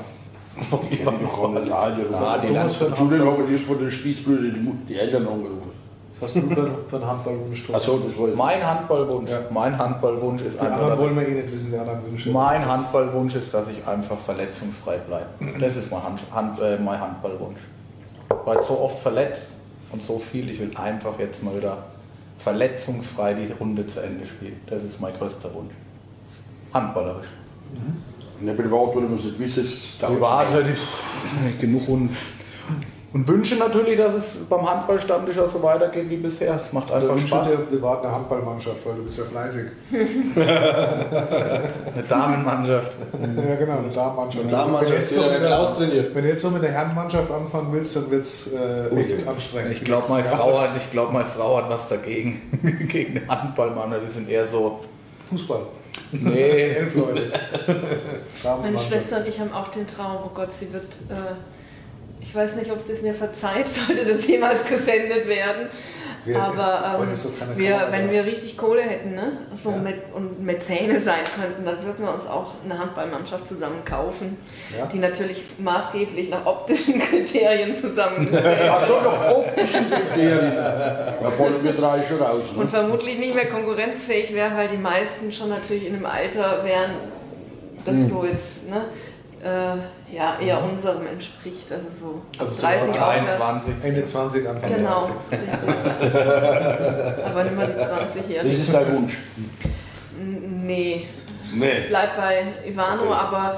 Kann 1.04 1.20
doch 1.22 1.42
gar 1.42 1.50
nicht 1.60 1.68
laden. 1.68 2.06
Ah, 2.14 2.38
die 2.38 2.54
Land- 2.54 2.82
Entschuldigung, 2.82 3.44
ich 3.46 3.58
jetzt 3.58 3.68
von 3.68 3.78
den 3.80 3.90
Spießbrüdern 3.92 4.54
die, 4.54 4.60
Mu- 4.62 4.74
die 4.88 4.96
Eltern 4.96 5.28
angerufen. 5.28 5.72
Was 6.20 6.34
hast 6.36 6.44
du 6.44 6.50
für, 6.56 6.70
für 6.90 6.96
einen 6.96 7.08
Handballwunsch? 7.08 7.70
Achso, 7.74 7.98
das 8.00 8.30
ich. 8.30 8.36
Mein 8.38 8.66
Handballwunsch, 8.66 9.30
Ja. 9.30 9.40
mein 9.50 9.78
Handballwunsch 9.78 10.44
ist 10.44 10.56
Die 10.56 10.60
einfach, 10.60 10.74
anderen 10.74 10.90
dass 10.92 11.00
wollen 11.00 11.16
wir 11.20 11.28
eh 11.28 11.34
nicht 11.42 11.52
wissen, 11.54 11.72
die 11.72 11.78
anderen 11.78 12.06
Wünsche. 12.06 12.30
Mein 12.32 12.66
Handballwunsch 12.66 13.36
ist, 13.36 13.54
dass 13.54 13.68
ich 13.68 13.86
einfach 13.86 14.18
verletzungsfrei 14.18 14.98
bleibe. 14.98 15.28
Das 15.60 15.76
ist 15.76 15.92
mein, 15.92 16.04
Hand, 16.04 16.22
Hand, 16.34 16.60
äh, 16.62 16.78
mein 16.78 17.00
Handballwunsch. 17.02 17.60
Weil 18.46 18.64
so 18.64 18.80
oft 18.80 19.00
verletzt 19.00 19.46
und 19.92 20.04
so 20.04 20.18
viel, 20.18 20.50
ich 20.50 20.60
will 20.60 20.72
einfach 20.76 21.20
jetzt 21.20 21.44
mal 21.44 21.56
wieder 21.56 21.78
verletzungsfrei 22.38 23.34
die 23.34 23.52
Runde 23.52 23.86
zu 23.86 24.00
Ende 24.02 24.26
spielen. 24.26 24.60
Das 24.68 24.84
ist 24.84 25.00
mein 25.02 25.14
größter 25.14 25.54
Wunsch. 25.54 25.74
Handballerisch. 26.74 27.28
In 28.40 28.46
der 28.48 28.54
Privat 28.54 28.94
würde 28.94 29.08
man 29.08 29.16
es 29.18 29.24
nicht 29.26 29.40
wissen. 29.40 29.66
Privat 30.00 30.52
hätte 30.54 30.70
ich 31.50 31.60
genug 31.60 31.88
und, 31.90 32.10
und 33.16 33.26
wünsche 33.30 33.56
natürlich, 33.56 33.98
dass 33.98 34.14
es 34.14 34.36
beim 34.50 34.70
Handballstammtisch 34.70 35.40
auch 35.40 35.50
so 35.50 35.64
weitergeht 35.64 36.10
wie 36.10 36.18
bisher. 36.18 36.56
Es 36.56 36.72
macht 36.74 36.92
Also 36.92 37.08
einfach 37.08 37.16
wünsche 37.16 37.28
Spaß. 37.30 37.48
dir 37.50 37.58
privat 37.78 38.04
eine 38.04 38.14
Handballmannschaft, 38.14 38.86
weil 38.86 38.96
du 38.96 39.04
bist 39.06 39.18
ja 39.18 39.24
fleißig. 39.24 39.62
Eine 40.66 42.04
Damenmannschaft. 42.08 42.92
ja 43.14 43.56
genau, 43.56 43.78
eine 43.80 43.90
Damenmannschaft. 43.90 44.44
Eine 44.44 44.52
Damenmannschaft, 44.52 44.82
Wenn 44.82 44.92
du 44.92 44.98
jetzt 45.00 45.12
die 45.16 45.20
der 45.20 45.40
mit 45.40 45.48
Klaus 45.48 45.78
trainiert. 45.78 46.16
Wenn 46.16 46.24
du 46.24 46.30
jetzt 46.30 46.44
noch 46.44 46.52
mit 46.52 46.64
der 46.64 46.72
Herrenmannschaft 46.72 47.32
anfangen 47.32 47.68
willst, 47.72 47.96
dann 47.96 48.12
wird 48.12 48.26
es 48.26 48.54
äh, 48.54 48.88
echt 49.14 49.28
anstrengend. 49.28 49.72
Ich 49.72 49.84
glaube, 49.86 50.06
meine, 50.10 50.24
Frau 50.26 50.60
hat- 50.60 50.72
ich 50.76 50.92
glaub, 50.92 51.12
meine 51.14 51.26
Frau 51.26 51.58
hat 51.58 51.70
was 51.70 51.88
dagegen. 51.90 52.42
Gegen 52.92 53.14
den 53.16 53.28
Handballmann. 53.30 53.94
Die 54.04 54.10
sind 54.10 54.30
eher 54.30 54.46
so. 54.46 54.82
Fußball. 55.30 55.62
Nee, 56.12 56.42
Elf 56.80 56.96
Leute. 56.96 57.32
Meine. 58.62 58.78
Schwester 58.80 59.18
und 59.18 59.28
ich 59.28 59.40
haben 59.40 59.54
auch 59.54 59.70
den 59.70 59.88
Traum, 59.88 60.18
oh 60.26 60.30
Gott, 60.36 60.52
sie 60.54 60.72
wird, 60.74 60.84
äh, 61.10 61.14
ich 62.28 62.34
weiß 62.36 62.56
nicht, 62.56 62.72
ob 62.72 62.78
es 62.80 63.02
mir 63.02 63.14
verzeiht, 63.14 63.68
sollte 63.88 64.06
das 64.06 64.28
jemals 64.28 64.66
gesendet 64.68 65.28
werden. 65.28 65.68
Wir- 66.26 66.42
Aber 66.42 67.04
ähm, 67.04 67.12
ist 67.14 67.40
keine 67.40 67.56
wir, 67.56 67.70
Kamera 67.72 67.92
wenn 67.92 68.10
wir 68.12 68.26
richtig 68.26 68.58
Kohle 68.58 68.82
hätten 68.82 69.14
ne? 69.14 69.34
so 69.56 69.70
Ja. 69.70 69.78
mit, 69.78 69.96
und 70.12 70.44
Mäzene 70.44 71.00
sein 71.00 71.20
könnten, 71.40 71.64
dann 71.64 71.76
würden 71.86 72.04
wir 72.04 72.12
uns 72.16 72.26
auch 72.26 72.54
eine 72.64 72.80
Handballmannschaft 72.80 73.46
zusammen 73.46 73.86
kaufen, 73.86 74.36
Ja. 74.76 74.88
die 74.88 74.98
natürlich 74.98 75.44
maßgeblich 75.60 76.30
nach 76.32 76.44
optischen 76.48 76.98
Kriterien 77.00 77.76
zusammengestellt 77.76 78.60
ist. 78.64 78.70
Achso, 78.72 79.02
noch 79.02 79.30
optische 79.38 79.78
Kriterien. 79.84 80.56
Da 80.56 81.30
fallen 81.30 81.64
wir 81.64 81.74
drei 81.74 82.02
schon 82.02 82.20
raus. 82.20 82.46
Und 82.56 82.64
Ne? 82.64 82.68
vermutlich 82.70 83.20
nicht 83.20 83.36
mehr 83.36 83.46
konkurrenzfähig 83.46 84.34
wäre, 84.34 84.56
weil 84.58 84.70
die 84.70 84.78
meisten 84.78 85.32
schon 85.32 85.50
natürlich 85.50 85.86
in 85.86 85.94
einem 85.94 86.08
Alter 86.08 86.64
wären, 86.66 86.90
das 87.86 87.94
Hm. 87.94 88.10
so 88.10 88.26
jetzt 88.26 88.68
ne, 88.68 88.86
äh, 89.44 90.05
ja, 90.16 90.40
eher 90.40 90.64
unserem 90.64 91.06
entspricht. 91.08 91.72
Also 91.72 91.88
so 92.00 92.22
Also 92.40 92.54
so 92.56 92.62
30 92.62 92.80
von 92.82 92.90
aufwärts. 92.92 93.38
23. 93.38 93.74
Ende 93.84 94.06
20 94.06 94.50
Anfang 94.50 94.74
Genau, 94.76 95.10
30. 95.30 95.40
richtig. 95.40 97.26
Aber 97.26 97.44
nicht 97.44 97.56
mal 97.58 97.68
die 97.68 97.74
20 97.74 98.22
Das 98.22 98.30
jährigen 98.30 98.52
ist 98.62 98.74
dein 98.74 98.96
Wunsch. 98.96 99.18
Nee, 100.18 101.08
Nee, 101.54 101.86
bleib 101.90 102.18
bei 102.18 102.44
Ivano, 102.68 103.04
Okay. 103.04 103.14
aber 103.14 103.58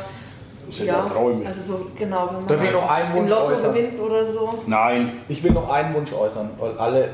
das 0.67 0.79
ja, 0.79 1.05
Träume. 1.05 1.47
also 1.47 1.61
so 1.61 1.87
genau, 1.97 2.27
wenn 2.27 2.35
man 2.37 2.47
Darf 2.47 2.57
ich 2.57 2.63
halt 2.65 2.73
noch 2.73 2.91
einen 2.91 3.11
im 3.11 3.17
Wunsch 3.19 3.29
Lotto 3.31 3.45
äußern? 3.53 3.73
gewinnt 3.73 3.99
oder 3.99 4.25
so. 4.25 4.63
Nein. 4.67 5.11
Ich 5.29 5.43
will 5.43 5.51
noch 5.51 5.69
einen 5.71 5.93
Wunsch 5.95 6.11
äußern, 6.13 6.49
weil 6.59 6.77
alle 6.77 7.09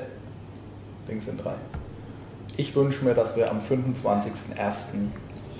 Dings 1.08 1.25
sind 1.25 1.43
drei. 1.43 1.53
Ich 2.58 2.75
wünsche 2.75 3.06
mir, 3.06 3.13
dass 3.13 3.36
wir 3.36 3.49
am 3.51 3.60
25.01. 3.60 5.10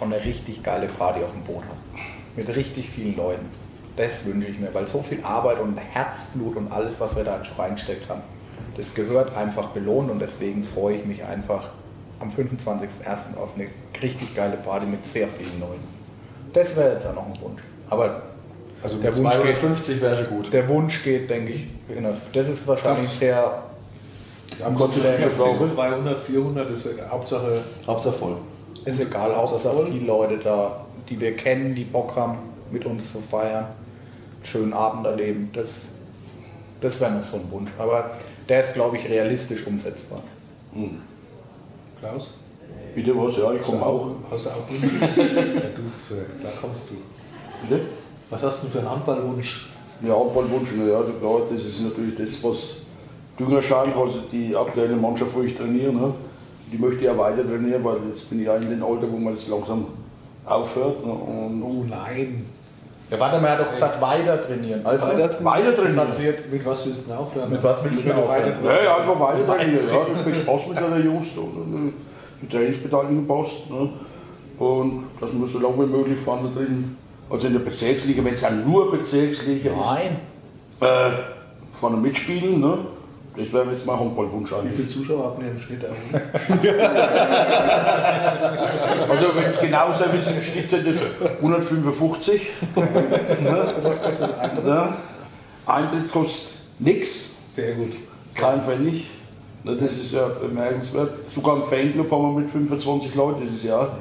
eine 0.02 0.24
richtig 0.26 0.64
geile 0.64 0.88
Party 0.88 1.24
auf 1.24 1.32
dem 1.32 1.44
Boot 1.44 1.64
haben. 1.64 2.02
Mit 2.36 2.54
richtig 2.56 2.90
vielen 2.90 3.16
Leuten. 3.16 3.48
Das 3.96 4.26
wünsche 4.26 4.48
ich 4.48 4.60
mir, 4.60 4.74
weil 4.74 4.88
so 4.88 5.02
viel 5.04 5.20
Arbeit 5.24 5.60
und 5.60 5.78
Herzblut 5.78 6.56
und 6.56 6.72
alles, 6.72 7.00
was 7.00 7.16
wir 7.16 7.24
da 7.24 7.44
schon 7.44 7.58
reingesteckt 7.58 8.10
haben, 8.10 8.22
das 8.76 8.94
gehört 8.96 9.36
einfach 9.38 9.68
belohnt 9.68 10.10
und 10.10 10.20
deswegen 10.20 10.64
freue 10.64 10.96
ich 10.96 11.06
mich 11.06 11.24
einfach 11.24 11.70
am 12.20 12.30
25.01. 12.30 13.38
auf 13.38 13.50
eine 13.56 13.68
richtig 14.02 14.36
geile 14.36 14.58
Party 14.58 14.86
mit 14.88 15.06
sehr 15.06 15.28
vielen 15.28 15.60
Leuten. 15.60 15.84
Das 16.54 16.76
wäre 16.76 16.94
jetzt 16.94 17.06
auch 17.06 17.14
noch 17.16 17.26
ein 17.28 17.40
Wunsch. 17.42 17.62
Aber 17.90 18.22
Also 18.84 18.98
Der 18.98 19.16
Wunsch 19.16 19.30
geht- 19.30 19.42
250 19.42 20.02
wäre 20.02 20.16
schon 20.18 20.28
gut. 20.28 20.52
der 20.52 20.68
Wunsch 20.68 21.04
geht, 21.06 21.30
denke 21.30 21.54
ich, 21.54 21.68
in 21.88 22.04
der- 22.04 22.16
das 22.34 22.50
ist 22.50 22.68
wahrscheinlich 22.68 23.10
sehr 23.12 23.64
Ja, 24.60 24.68
ja 24.70 25.30
Frau. 25.38 25.56
300, 25.74 26.20
400 26.20 26.70
ist 26.70 26.86
ja 26.86 27.10
Hauptsache. 27.10 27.62
Hauptsache 27.88 28.14
voll. 28.16 28.36
Ist 28.84 29.00
egal, 29.00 29.34
Hauptsache 29.36 29.86
viele 29.90 30.06
Leute 30.06 30.38
da, 30.38 30.84
die 31.10 31.20
wir 31.22 31.34
kennen, 31.38 31.74
die 31.74 31.86
Bock 31.86 32.14
haben, 32.18 32.38
mit 32.72 32.86
uns 32.86 33.14
zu 33.14 33.20
feiern, 33.22 33.68
schönen 34.44 34.74
Abend 34.74 35.06
erleben. 35.06 35.50
Das, 35.54 35.70
das 36.82 37.00
wäre 37.00 37.12
noch 37.12 37.26
so 37.26 37.38
ein 37.38 37.52
Wunsch. 37.52 37.72
Aber 37.78 38.12
der 38.48 38.62
ist, 38.62 38.74
glaube 38.74 38.98
ich, 38.98 39.10
realistisch 39.10 39.66
umsetzbar. 39.66 40.22
Klaus? 42.00 42.32
Bitte 42.96 43.18
was? 43.18 43.38
Ja, 43.38 43.54
ich 43.54 43.62
komme 43.62 43.86
auch. 43.86 44.12
Hast 44.30 44.46
du 44.46 44.50
auch 44.50 44.70
Wünsche? 44.70 44.96
ja, 45.18 45.62
du, 45.76 46.44
da 46.44 46.50
kommst 46.62 46.92
du. 46.92 46.96
Bitte? 47.68 47.86
Was 48.30 48.44
hast 48.44 48.64
du 48.64 48.68
für 48.68 48.80
einen 48.80 48.90
Handballwunsch? 48.90 49.70
Ja, 50.02 50.16
Handballwunsch, 50.20 50.72
na 50.78 50.86
ja, 50.86 51.02
klar, 51.02 51.42
das 51.50 51.64
ist 51.64 51.82
natürlich 51.82 52.16
das, 52.16 52.44
was 52.44 52.82
Düngerschein, 53.40 53.94
also 53.94 54.20
die 54.32 54.56
aktuelle 54.56 54.96
Mannschaft, 54.96 55.34
wo 55.34 55.42
ich 55.42 55.56
trainiere, 55.56 55.94
ne, 55.94 56.14
die 56.72 56.78
möchte 56.78 56.98
ich 56.98 57.04
ja 57.04 57.18
weiter 57.18 57.48
trainieren, 57.48 57.84
weil 57.84 57.98
jetzt 58.08 58.30
bin 58.30 58.40
ich 58.40 58.48
ja 58.48 58.56
in 58.56 58.70
dem 58.70 58.84
Alter, 58.84 59.12
wo 59.12 59.18
man 59.18 59.34
jetzt 59.34 59.48
langsam 59.48 59.86
aufhört. 60.46 61.06
Ne, 61.06 61.12
und 61.12 61.64
Oh 61.64 61.86
nein. 61.88 62.46
Ja, 63.14 63.20
warte 63.20 63.40
mal, 63.40 63.48
er 63.48 63.54
hat 63.54 63.60
doch 63.62 63.72
gesagt, 63.72 64.02
weiter 64.02 64.42
trainieren. 64.42 64.84
Also, 64.84 65.08
Weiter 65.08 65.46
Weiter 65.46 65.72
das 65.72 65.76
trainieren. 65.76 66.08
hat 66.08 66.16
sie 66.16 66.24
jetzt 66.24 66.52
Mit 66.52 66.66
was 66.66 66.86
willst 66.86 67.02
du 67.02 67.10
denn 67.10 67.18
aufhören? 67.18 67.50
Mit 67.52 67.64
was 67.64 67.84
willst 67.84 68.00
du 68.04 68.08
denn 68.10 68.18
weiter 68.18 68.28
aufhören? 68.28 68.54
trainieren? 68.56 68.76
Ja, 68.76 68.84
ja, 68.84 68.98
einfach 68.98 69.20
weiter 69.20 69.46
trainieren. 69.46 69.88
Ja, 69.88 70.06
das 70.10 70.26
macht 70.26 70.36
Spaß 70.36 70.68
mit 70.68 70.78
den 70.78 71.06
Jungs. 71.06 71.28
Da, 71.36 71.42
ne? 71.42 71.94
Die 72.42 72.48
Trainingsbeteiligung 72.48 73.28
passt. 73.28 73.70
Ne? 73.70 73.90
Und 74.58 75.04
dass 75.20 75.32
wir 75.32 75.46
so 75.46 75.60
lange 75.60 75.78
wie 75.78 75.92
möglich 75.98 76.20
vorne 76.20 76.50
drin, 76.50 76.98
also 77.30 77.48
in 77.48 77.54
der 77.54 77.60
Bezirksliga, 77.60 78.24
wenn 78.24 78.34
es 78.34 78.42
ja 78.42 78.50
nur 78.50 78.90
Bezirksliga 78.90 79.70
Nein. 79.80 80.18
ist, 80.72 80.82
äh, 80.82 81.12
vorne 81.80 81.98
mitspielen. 81.98 82.60
Ne? 82.62 82.78
Das 83.36 83.52
wäre 83.52 83.70
jetzt 83.72 83.86
mein 83.86 84.00
Handballwunsch 84.00 84.52
Wie 84.52 84.56
eigentlich. 84.56 84.76
viele 84.76 84.88
Zuschauer 84.88 85.26
habt 85.26 85.42
ihr 85.42 85.50
im 85.50 85.60
Schnitt 85.60 85.82
eigentlich? 85.86 86.74
Also 89.10 89.36
wenn 89.36 89.44
es 89.46 89.60
genauso 89.60 90.04
ist 90.06 90.30
im 90.32 90.42
Schnitt 90.42 90.70
sind 90.70 90.88
das 90.88 90.98
155. 91.38 92.50
Was 93.84 94.02
kostet 94.02 94.30
das 94.30 94.40
andere? 94.40 94.70
Ne? 94.70 94.94
Eintritt 95.66 96.12
kostet 96.12 96.54
nichts. 96.80 97.32
Sehr 97.56 97.74
gut. 97.76 97.94
Kein 98.36 98.62
Pfennig. 98.64 99.10
Ne, 99.64 99.76
Das 99.76 99.94
ist 99.94 100.12
ja 100.14 100.28
bemerkenswert. 100.28 101.12
Sogar 101.30 101.58
im 101.58 101.64
Fanclub 101.64 102.12
haben 102.12 102.34
wir 102.34 102.40
mit 102.42 102.50
25 102.50 103.16
Leuten 103.16 103.42
dieses 103.42 103.64
Jahr. 103.64 103.98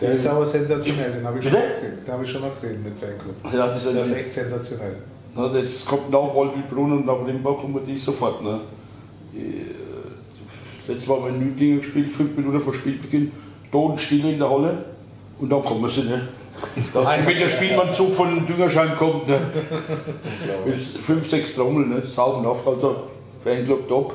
Der 0.00 0.12
ist 0.12 0.26
aber 0.26 0.46
sensationell, 0.46 1.12
den 1.12 1.26
habe 1.26 1.38
ich 1.38 1.44
schon 1.44 1.52
mal 1.54 1.68
gesehen. 1.72 1.98
Den 2.06 2.12
habe 2.12 2.24
ich 2.24 2.30
schon 2.30 2.40
mal 2.42 2.50
gesehen 2.50 2.82
mit 2.82 2.94
Fanclub. 2.98 3.34
Ja, 3.52 3.66
das 3.68 3.84
ist, 3.84 3.94
Der 3.94 4.02
ist 4.02 4.16
echt 4.16 4.32
sensationell. 4.32 4.96
Ne, 5.36 5.50
das 5.52 5.84
kommt 5.84 6.10
nach 6.10 6.34
Wolbelbrunn 6.34 6.92
und 6.92 7.06
nach 7.06 7.26
Limburg 7.26 7.60
kommen 7.60 7.80
die 7.86 7.98
sofort. 7.98 8.42
Ne. 8.42 8.60
Äh, 9.34 9.76
Letztes 10.88 11.08
Mal 11.08 11.16
haben 11.16 11.24
wir 11.24 11.30
in 11.30 11.40
Nüdlingen 11.40 11.80
gespielt, 11.80 12.12
fünf 12.12 12.36
Minuten 12.36 12.60
vor 12.60 12.72
Spielbeginn, 12.72 13.32
Totenstille 13.72 14.32
in 14.32 14.38
der 14.38 14.48
Halle 14.48 14.84
und 15.40 15.50
dann 15.50 15.62
kommen 15.62 15.88
sie. 15.88 16.04
Ne. 16.04 16.28
Dass 16.94 17.26
wenn 17.26 17.38
der 17.38 17.48
Spielmannzug 17.48 18.12
von 18.12 18.46
Düngerschein 18.46 18.94
kommt, 18.96 19.26
ne. 19.26 19.40
Mit 20.64 20.80
fünf, 20.80 21.28
sechs 21.28 21.56
Trommeln, 21.56 21.88
ne. 21.88 22.02
saubenhaft. 22.02 22.64
Also 22.66 23.08
Fanclub 23.42 23.88
top, 23.88 24.14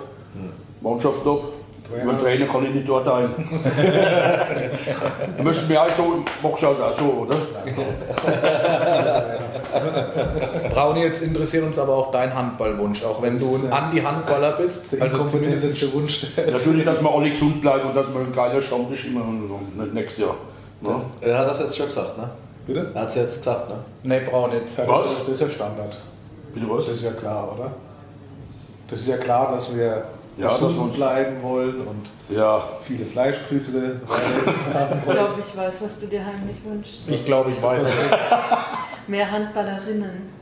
Mannschaft 0.81 1.23
top. 1.23 1.53
Trainer. 1.84 2.03
Über 2.03 2.19
Trainer 2.19 2.45
kann 2.45 2.65
ich 2.65 2.73
nicht 2.73 2.88
dort 2.88 3.07
ein. 3.07 3.29
Müssen 5.43 5.67
wir 5.67 5.81
auch 5.81 5.93
so, 5.93 6.23
machst 6.41 6.63
du 6.63 6.67
auch 6.67 6.97
so, 6.97 7.05
oder? 7.05 7.36
Brauni, 10.73 11.01
jetzt 11.01 11.21
interessiert 11.21 11.63
uns 11.65 11.77
aber 11.77 11.93
auch 11.95 12.12
dein 12.12 12.34
Handballwunsch, 12.34 13.03
auch 13.03 13.21
wenn 13.21 13.38
du 13.38 13.55
ein 13.55 13.71
Andi-Handballer 13.71 14.53
bist. 14.53 14.91
Der 14.93 15.01
Also 15.03 15.17
zumindest 15.25 15.65
inkompetenteste 15.65 15.93
Wunsch. 15.93 16.25
Natürlich, 16.51 16.86
dass 16.86 17.01
wir 17.01 17.10
alle 17.13 17.29
gesund 17.29 17.62
bleiben 17.62 17.89
und 17.89 17.95
dass 17.95 18.07
wir 18.07 18.19
ein 18.19 18.31
geiler 18.31 18.62
Stammtisch 18.62 19.05
immer 19.05 19.21
haben, 19.21 19.49
nicht 19.75 19.93
nächstes 19.93 20.25
Jahr. 20.25 20.36
Ne? 20.81 20.95
Er 21.21 21.38
hat 21.39 21.47
das 21.49 21.60
jetzt 21.60 21.77
schon 21.77 21.88
gesagt, 21.88 22.17
ne? 22.17 22.29
Bitte? 22.65 22.91
Er 22.93 23.01
hat 23.01 23.10
es 23.10 23.15
jetzt 23.15 23.38
gesagt, 23.39 23.69
ne? 23.69 23.75
Nee, 24.03 24.21
Braun 24.29 24.51
jetzt. 24.53 24.77
Ja, 24.77 24.88
Was? 24.88 25.03
Das, 25.03 25.12
ist- 25.12 25.21
das 25.21 25.29
ist 25.36 25.41
ja 25.41 25.49
Standard. 25.49 25.95
Bitte 26.53 26.69
was? 26.69 26.86
Das 26.86 26.95
ist 26.95 27.03
ja 27.03 27.12
klar, 27.12 27.55
oder? 27.57 27.71
Das 28.89 28.99
ist 29.01 29.07
ja 29.07 29.17
klar, 29.17 29.51
dass 29.53 29.73
wir 29.75 30.03
Ja, 30.38 30.47
dass 30.49 30.62
wir 30.62 30.67
gesund 30.67 30.88
uns- 30.88 30.95
bleiben 30.95 31.41
wollen 31.43 31.75
und 31.81 32.36
Ja, 32.36 32.63
viele 32.84 33.05
Fleischküchle 33.05 34.01
haben 34.73 35.01
Ich 35.05 35.12
glaube, 35.12 35.36
ich 35.39 35.57
weiß, 35.57 35.73
was 35.81 35.99
du 35.99 36.07
dir 36.07 36.25
heimlich 36.25 36.57
wünschst. 36.65 37.07
Ich 37.07 37.25
glaube, 37.25 37.51
ich 37.51 37.62
weiß. 37.62 37.84
Mehr 39.07 39.29
Handballerinnen. 39.31 40.40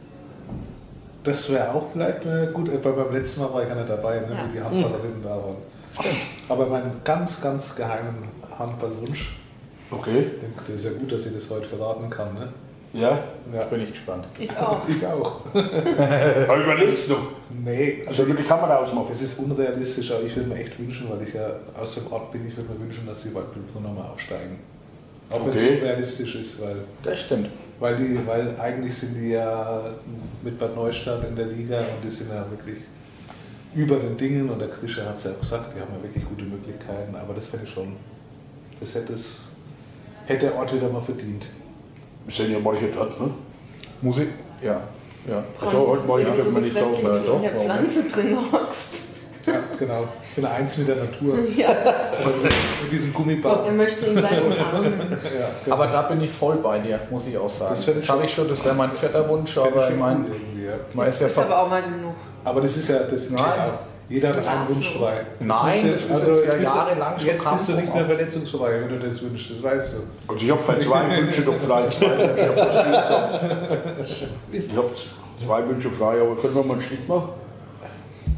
Das 1.29 1.51
wäre 1.51 1.71
auch 1.73 1.85
vielleicht 1.93 2.25
eine 2.25 2.47
gut, 2.47 2.69
weil 2.83 2.93
beim 2.93 3.13
letzten 3.13 3.41
Mal 3.41 3.53
war 3.53 3.61
ich 3.61 3.69
ja 3.69 3.75
nicht 3.75 3.87
dabei, 3.89 4.15
ne, 4.21 4.27
Ja. 4.31 4.45
wie 4.47 4.57
die 4.57 4.63
Handballerinnen 4.63 5.21
da 5.23 5.29
waren. 5.29 5.57
Aber 6.49 6.65
mein 6.65 6.83
ganz, 7.03 7.39
ganz 7.41 7.75
geheimen 7.75 8.23
Handballwunsch, 8.57 9.37
okay. 9.91 10.27
das 10.65 10.75
ist 10.77 10.85
ja 10.85 10.91
gut, 10.97 11.11
dass 11.11 11.25
ich 11.27 11.35
das 11.35 11.47
heute 11.51 11.65
verraten 11.67 12.09
kann. 12.09 12.33
Ne? 12.33 12.47
Ja, 12.93 13.01
Ja, 13.11 13.19
Jetzt 13.59 13.69
bin 13.69 13.81
ich 13.81 13.91
gespannt. 13.91 14.25
Ich 14.39 14.49
auch. 14.57 14.81
ich 14.89 15.05
auch. 15.05 15.41
aber 15.53 16.57
überlegst 16.63 17.11
du. 17.11 17.15
Nee, 17.63 18.03
also 18.07 18.23
Also 18.23 18.33
die 18.33 18.41
Kamera 18.43 18.77
ausmachen. 18.77 19.05
das 19.09 19.21
ist 19.21 19.37
unrealistisch, 19.37 20.11
aber 20.11 20.23
ich 20.23 20.35
würde 20.35 20.49
mir 20.49 20.55
echt 20.55 20.79
wünschen, 20.79 21.07
weil 21.11 21.27
ich 21.27 21.33
ja 21.35 21.47
aus 21.79 21.93
dem 21.95 22.11
Ort 22.11 22.31
bin, 22.31 22.47
ich 22.47 22.57
würde 22.57 22.73
mir 22.73 22.79
wünschen, 22.79 23.05
dass 23.05 23.21
die 23.21 23.35
Waldbübner 23.35 23.81
nochmal 23.81 24.09
aufsteigen. 24.11 24.57
Auch 25.29 25.41
wenn 25.45 25.49
Okay. 25.51 25.73
es 25.75 25.81
unrealistisch 25.81 26.35
ist, 26.35 26.61
weil, 26.61 26.77
Das 27.03 27.19
stimmt. 27.19 27.49
Weil, 27.79 27.95
die, 27.95 28.19
weil 28.27 28.59
eigentlich 28.59 28.95
sind 28.95 29.15
die 29.15 29.29
ja 29.29 29.81
mit 30.43 30.59
Bad 30.59 30.75
Neustadt 30.75 31.23
in 31.27 31.35
der 31.35 31.45
Liga 31.45 31.79
und 31.79 32.03
die 32.03 32.09
sind 32.09 32.29
ja 32.29 32.45
wirklich 32.49 32.77
über 33.73 33.97
den 33.97 34.17
Dingen 34.17 34.49
und 34.49 34.59
der 34.59 34.69
Krischer 34.69 35.05
hat 35.05 35.17
es 35.17 35.25
ja 35.25 35.31
auch 35.31 35.39
gesagt, 35.39 35.75
die 35.75 35.79
haben 35.79 35.93
ja 35.95 36.03
wirklich 36.03 36.25
gute 36.25 36.43
Möglichkeiten, 36.43 37.15
aber 37.15 37.33
das 37.33 37.47
fände 37.47 37.65
ich 37.65 37.73
schon, 37.73 37.95
das 38.79 38.95
hätte, 38.95 39.13
es, 39.13 39.43
hätte 40.25 40.47
der 40.47 40.55
Ort 40.55 40.73
wieder 40.73 40.89
mal 40.89 41.01
verdient. 41.01 41.45
Wir 42.25 42.33
sind 42.33 42.51
ja 42.51 42.59
manche 42.59 42.87
dort, 42.87 43.19
ne? 43.19 43.29
Musik? 44.01 44.29
Ja. 44.61 44.81
ja. 45.27 45.43
Also, 45.59 45.87
heute 45.87 46.05
mal, 46.05 46.21
ist 46.21 46.35
dürfen 46.35 46.55
wir 46.55 46.61
nicht 46.61 46.75
wenn 46.75 46.83
du 46.83 46.95
in 46.95 47.41
der 47.41 47.51
doch, 47.51 47.61
Pflanze 47.63 48.03
drin 48.03 48.37
hockst. 48.51 48.93
Ja, 49.45 49.63
genau. 49.77 50.07
Ich 50.23 50.35
bin 50.35 50.45
eins 50.45 50.77
mit 50.77 50.87
der 50.87 50.97
Natur. 50.97 51.39
Ja, 51.55 51.75
mit 52.89 52.99
diesem 52.99 53.11
er 53.11 53.15
Gummiband. 53.17 53.77
möchte 53.77 54.05
ihn 54.07 54.15
gleich 54.15 54.41
umarmen. 54.43 54.93
Ja, 54.93 55.49
genau. 55.63 55.75
Aber 55.75 55.87
da 55.87 56.01
bin 56.03 56.21
ich 56.21 56.31
voll 56.31 56.55
bei 56.57 56.79
dir, 56.79 56.99
muss 57.09 57.27
ich 57.27 57.37
auch 57.37 57.49
sagen. 57.49 57.71
Das 57.75 57.85
Das, 57.85 57.95
habe 57.95 58.03
schon- 58.05 58.23
ich 58.23 58.33
schon, 58.33 58.47
das 58.49 58.63
wäre 58.65 58.75
mein 58.75 58.91
vierter 58.91 59.27
Wunsch, 59.29 59.57
aber 59.57 59.89
ich 59.89 59.97
meine, 59.97 60.25
ja. 60.63 60.73
man 60.93 61.07
ist 61.07 61.21
ja 61.21 61.27
ist 61.27 61.37
aber 61.37 61.59
auch 61.63 61.69
mal 61.69 61.81
genug. 61.83 62.13
Aber 62.43 62.61
das 62.61 62.75
ist 62.77 62.89
ja, 62.89 62.99
das 62.99 63.29
Nein. 63.29 63.43
jeder 64.07 64.29
hat 64.29 64.37
einen 64.37 64.69
Wunsch 64.75 64.97
frei. 64.97 65.13
Nein, 65.39 65.85
Jetzt 65.85 66.09
das 66.09 66.21
ist 66.21 66.27
jetzt 66.27 66.45
ja 66.45 66.51
jetzt 66.53 66.59
bist 66.59 66.73
du- 66.73 66.77
jahrelang 66.77 67.19
schon 67.19 67.27
Jetzt 67.27 67.51
bist 67.51 67.69
du 67.69 67.73
nicht 67.73 67.83
mehr 67.85 67.93
Kampf- 67.93 68.07
verletzungsfrei, 68.07 68.81
wenn 68.81 68.89
du 68.99 69.07
das 69.07 69.21
wünschst, 69.21 69.51
das 69.51 69.63
weißt 69.63 69.93
du. 69.93 70.33
Also 70.33 70.45
ich 70.45 70.51
habe 70.51 70.61
vielleicht 70.61 70.83
zwei 70.83 71.09
Wünsche 71.17 71.41
doch 71.43 71.55
frei. 71.55 71.87
Zwei 71.89 72.17
Wünsche, 72.17 72.53
ich 74.51 74.75
habe 74.75 74.89
zwei 75.45 75.67
Wünsche 75.67 75.89
frei, 75.91 76.21
aber 76.21 76.35
können 76.37 76.55
wir 76.55 76.63
mal 76.63 76.73
einen 76.73 76.81
Schnitt 76.81 77.07
machen? 77.07 77.29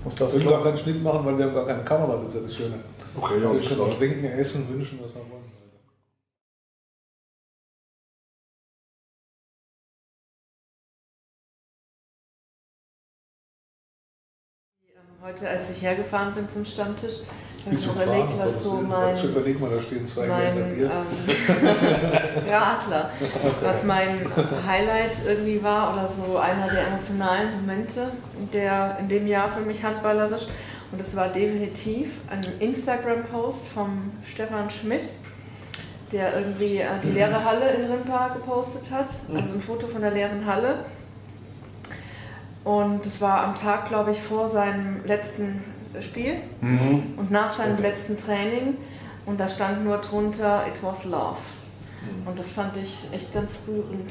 muss 0.04 0.20
Wir 0.20 0.26
das 0.26 0.34
können 0.34 0.50
gar 0.50 0.64
keinen 0.64 0.78
Schnitt 0.78 1.04
machen, 1.04 1.26
weil 1.26 1.38
wir 1.38 1.46
haben 1.46 1.56
gar 1.56 1.68
keine 1.68 1.84
Kamera, 1.84 2.18
das 2.18 2.30
ist 2.30 2.36
ja 2.36 2.42
das 2.46 2.56
Schöne. 2.56 2.76
Okay, 3.18 3.34
Also 3.34 3.56
ja, 3.56 3.60
können 3.62 3.76
klar. 3.76 3.98
trinken, 3.98 4.26
essen, 4.26 4.70
wünschen, 4.70 5.00
was 5.04 5.14
wir 5.16 5.22
wollen. 5.22 5.52
Heute, 15.24 15.48
als 15.48 15.70
ich 15.70 15.82
hergefahren 15.82 16.34
bin 16.34 16.50
zum 16.50 16.66
Stammtisch, 16.66 17.18
habe 17.66 17.76
ich 17.76 17.86
überlegt, 17.86 18.40
was 18.40 18.64
so 18.64 18.82
mein, 18.82 19.16
Schon 19.16 19.30
Überleg 19.30 19.60
mal, 19.60 19.70
da 19.70 19.80
stehen 19.80 20.08
zwei 20.08 20.26
mein 20.26 20.58
ähm, 20.58 20.90
Radler, 22.50 23.12
was 23.62 23.84
mein 23.84 24.26
Highlight 24.66 25.12
irgendwie 25.24 25.62
war 25.62 25.94
oder 25.94 26.10
so 26.10 26.38
einer 26.38 26.68
der 26.68 26.88
emotionalen 26.88 27.62
Momente 27.62 28.12
der 28.52 28.98
in 29.00 29.10
dem 29.10 29.28
Jahr 29.28 29.52
für 29.52 29.62
mich 29.62 29.84
handballerisch. 29.84 30.48
Und 30.92 31.00
es 31.02 31.16
war 31.16 31.30
definitiv 31.30 32.12
ein 32.30 32.42
Instagram-Post 32.60 33.68
vom 33.74 34.12
Stefan 34.26 34.70
Schmidt, 34.70 35.04
der 36.12 36.36
irgendwie 36.38 36.80
äh, 36.80 36.86
die 37.04 37.12
leere 37.12 37.44
Halle 37.46 37.70
in 37.72 37.90
Rimpa 37.92 38.30
gepostet 38.30 38.92
hat, 38.92 39.06
also 39.34 39.54
ein 39.54 39.62
Foto 39.66 39.88
von 39.88 40.02
der 40.02 40.12
leeren 40.12 40.46
Halle. 40.46 40.86
Und 42.64 43.06
es 43.06 43.20
war 43.22 43.44
am 43.44 43.56
Tag, 43.56 43.88
glaube 43.88 44.12
ich, 44.12 44.22
vor 44.22 44.50
seinem 44.50 45.04
letzten 45.06 45.64
Spiel 46.02 46.36
Mhm. 46.62 47.14
und 47.18 47.32
nach 47.32 47.56
seinem 47.56 47.82
letzten 47.82 48.18
Training. 48.18 48.78
Und 49.26 49.40
da 49.40 49.48
stand 49.50 49.84
nur 49.86 49.98
drunter, 49.98 50.66
it 50.68 50.74
was 50.82 51.06
love. 51.06 51.38
Und 52.26 52.38
das 52.38 52.48
fand 52.52 52.76
ich 52.78 53.08
echt 53.14 53.34
ganz 53.34 53.60
rührend. 53.68 54.10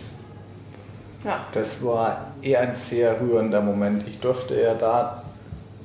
Ja, 1.25 1.45
Das 1.53 1.85
war 1.85 2.29
eher 2.41 2.61
ein 2.61 2.75
sehr 2.77 3.21
rührender 3.21 3.61
Moment. 3.61 4.07
Ich 4.07 4.21
durfte 4.21 4.59
ja 4.61 4.75
da 4.75 5.20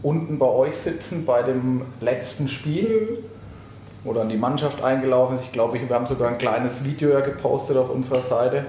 unten 0.05 0.37
bei 0.37 0.45
euch 0.45 0.77
sitzen 0.77 1.25
bei 1.25 1.41
dem 1.41 1.81
letzten 1.99 2.47
Spiel, 2.47 3.23
wo 4.03 4.13
dann 4.13 4.29
die 4.29 4.37
Mannschaft 4.37 4.83
eingelaufen 4.83 5.35
ist. 5.35 5.45
Ich 5.45 5.51
glaube, 5.51 5.79
wir 5.79 5.95
haben 5.95 6.05
sogar 6.05 6.29
ein 6.29 6.37
kleines 6.37 6.85
Video 6.85 7.09
ja 7.09 7.21
gepostet 7.21 7.75
auf 7.75 7.89
unserer 7.89 8.21
Seite. 8.21 8.65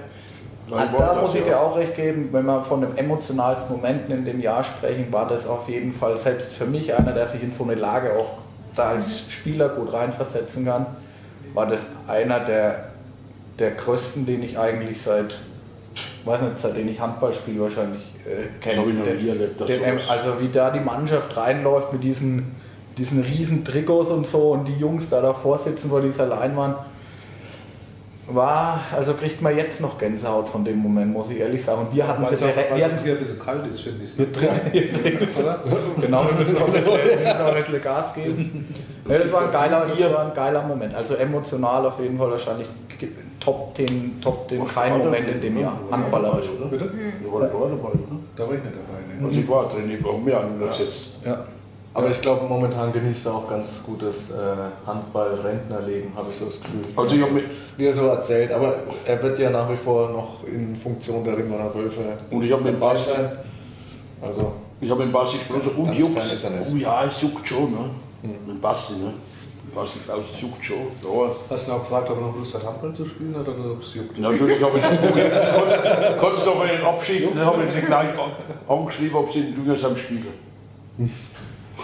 Nein, 0.67 0.89
da 0.91 0.99
war 0.99 1.21
muss 1.21 1.35
ich 1.35 1.43
dir 1.43 1.59
auch 1.59 1.77
recht 1.77 1.95
geben, 1.95 2.29
wenn 2.31 2.45
wir 2.45 2.63
von 2.63 2.81
den 2.81 2.97
emotionalsten 2.97 3.75
Momenten 3.75 4.11
in 4.13 4.25
dem 4.25 4.41
Jahr 4.41 4.63
sprechen, 4.63 5.13
war 5.13 5.27
das 5.27 5.47
auf 5.47 5.69
jeden 5.69 5.93
Fall 5.93 6.17
selbst 6.17 6.53
für 6.53 6.65
mich 6.65 6.93
einer, 6.93 7.11
der 7.11 7.27
sich 7.27 7.43
in 7.43 7.53
so 7.53 7.63
eine 7.63 7.75
Lage 7.75 8.13
auch 8.13 8.39
da 8.75 8.89
als 8.89 9.21
Spieler 9.29 9.69
gut 9.69 9.93
reinversetzen 9.93 10.65
kann, 10.65 10.87
war 11.53 11.67
das 11.67 11.85
einer 12.07 12.39
der, 12.39 12.89
der 13.59 13.71
größten, 13.71 14.25
den 14.25 14.41
ich 14.41 14.57
eigentlich 14.57 15.01
seit, 15.01 15.37
weiß 16.25 16.41
nicht, 16.41 16.59
seitdem 16.59 16.87
ich 16.89 16.99
Handball 16.99 17.33
spiele 17.33 17.61
wahrscheinlich 17.61 18.01
äh, 18.25 18.47
Das 18.63 18.73
kenne. 18.73 18.81
habe 18.81 18.89
ich 18.91 18.97
noch 18.97 19.05
Den- 19.05 19.23
nie 19.23 19.29
erlebt. 19.29 19.59
den, 19.61 19.83
also 20.09 20.39
wie 20.39 20.49
da 20.49 20.69
die 20.71 20.79
Mannschaft 20.79 21.35
reinläuft 21.37 21.93
mit 21.93 22.03
diesen, 22.03 22.55
diesen 22.97 23.21
riesen 23.23 23.63
Trikots 23.63 24.09
und 24.11 24.25
so 24.27 24.51
und 24.51 24.65
die 24.65 24.75
Jungs 24.77 25.09
da 25.09 25.21
davor 25.21 25.57
sitzen 25.59 25.89
vor 25.89 26.01
dieser 26.01 26.25
Leinwand. 26.25 26.77
War, 28.27 28.81
also 28.95 29.13
kriegt 29.13 29.41
man 29.41 29.55
jetzt 29.55 29.79
noch 29.79 29.97
Gänsehaut 29.97 30.49
von 30.49 30.65
dem 30.65 30.77
Moment, 30.77 31.13
muss 31.13 31.29
ich 31.29 31.39
ehrlich 31.39 31.63
sagen. 31.63 31.81
Und 31.87 31.95
wir 31.95 32.07
hatten 32.07 32.23
es 32.23 32.41
auch, 32.41 32.47
direkt, 32.47 32.71
weil 32.71 32.81
es 32.81 33.03
hier 33.03 33.13
ein 33.13 33.19
bisschen 33.19 33.39
kalt 33.39 33.65
ist, 33.67 33.81
finde 33.81 34.03
ich. 34.03 34.17
wir. 34.17 35.37
Oder? 35.43 35.59
Genau, 36.01 36.25
wir 36.25 36.33
müssen 36.33 36.57
auch 36.57 36.67
ein 36.67 36.73
bisschen, 36.73 36.93
wir 36.93 37.17
müssen 37.17 37.41
auch 37.41 37.47
ein 37.47 37.55
bisschen 37.55 37.81
Gas 37.81 38.13
geben. 38.13 38.75
Ja, 39.07 39.17
das, 39.17 39.31
war 39.31 39.45
ein 39.45 39.51
geiler, 39.51 39.85
das 39.87 40.13
war 40.13 40.25
ein 40.25 40.33
geiler 40.33 40.63
Moment. 40.63 40.93
Also 40.93 41.15
emotional 41.15 41.85
auf 41.85 41.99
jeden 41.99 42.17
Fall 42.17 42.31
wahrscheinlich 42.31 42.67
top 43.39 43.75
10, 43.75 44.19
top 44.21 44.49
10 44.49 44.65
kein 44.65 44.97
Moment 44.97 45.29
in 45.29 45.41
dem 45.41 45.59
Jahr. 45.59 45.79
Handballerisch. 45.89 46.49
Bitte? 46.69 46.91
Wir 47.21 47.31
waren 47.31 47.41
da 47.41 47.47
dabei, 47.47 47.63
oder? 47.63 48.19
Da 48.35 48.43
war 48.47 48.53
ich 48.53 48.63
nicht 48.63 48.75
dabei. 48.75 49.19
Ne? 49.19 49.25
Also 49.25 49.39
ich 49.39 49.47
war 49.47 49.69
drin, 49.69 49.89
ich 49.89 50.03
war 50.03 50.17
mir 50.17 50.37
an 50.37 50.61
jetzt. 50.61 51.11
Ja. 51.25 51.45
Aber 51.97 52.11
ich 52.11 52.21
glaube, 52.21 52.45
momentan 52.45 52.93
genießt 52.93 53.25
er 53.25 53.33
auch 53.33 53.47
ganz 53.49 53.81
gutes 53.83 54.29
äh, 54.29 54.35
Handball-Rentnerleben, 54.85 56.15
habe 56.15 56.27
ich 56.29 56.37
so 56.37 56.45
das 56.45 56.61
Gefühl. 56.61 56.83
Also 56.95 57.15
ich 57.15 57.21
habe 57.23 57.31
mit, 57.31 57.45
Wie 57.75 57.85
er 57.87 57.93
so 57.93 58.05
erzählt, 58.05 58.51
aber 58.51 58.75
er 59.03 59.23
wird 59.23 59.39
ja 59.39 59.49
nach 59.49 59.67
wie 59.71 59.75
vor 59.75 60.09
noch 60.11 60.43
in 60.47 60.75
Funktion 60.75 61.23
der 61.23 61.35
Ringerer 61.35 61.73
Wölfe 61.73 62.01
Und 62.29 62.43
ich 62.43 62.51
hab 62.51 62.61
mit 62.63 62.79
Basti- 62.79 63.15
sein. 63.15 63.31
Also, 64.21 64.53
ich 64.79 64.91
habe 64.91 65.05
mit 65.05 65.11
Basti 65.11 65.37
gesprochen, 65.39 65.61
so, 65.63 65.71
und 65.71 65.87
Ganz 65.87 65.97
juckt. 65.97 66.71
Oh 66.71 66.75
ja, 66.75 67.03
es 67.03 67.19
juckt 67.19 67.47
schon, 67.47 67.71
ne? 67.71 67.89
Mit 68.45 68.61
Basti, 68.61 68.93
ne? 68.99 69.13
Basti 69.73 69.97
Klaus, 70.05 70.25
es 70.35 70.39
juckt 70.39 70.63
schon. 70.63 70.77
Ja. 71.01 71.31
Hast 71.49 71.67
du 71.67 71.71
auch 71.71 71.79
gefragt, 71.79 72.11
ob 72.11 72.17
er 72.17 72.21
noch 72.27 72.35
Lust 72.37 72.53
hat, 72.53 72.63
Handball 72.63 72.93
zu 72.93 73.07
spielen 73.07 73.33
oder 73.33 73.53
ob 73.71 73.81
es 73.81 73.95
juckt? 73.95 74.19
Natürlich 74.19 74.63
habe 74.63 74.77
ich 74.77 74.83
das 74.83 75.51
kurz, 75.51 76.19
kurz 76.19 76.45
noch 76.45 76.61
einen 76.61 76.83
Abschied, 76.83 77.27
dann 77.35 77.43
habe 77.43 77.63
ich 77.67 77.73
sie 77.73 77.81
gleich 77.81 78.09
angeschrieben, 78.67 79.15
ob 79.15 79.31
sie 79.31 79.39
in 79.39 79.55
Düngersheim 79.55 79.97
spielen. 79.97 80.27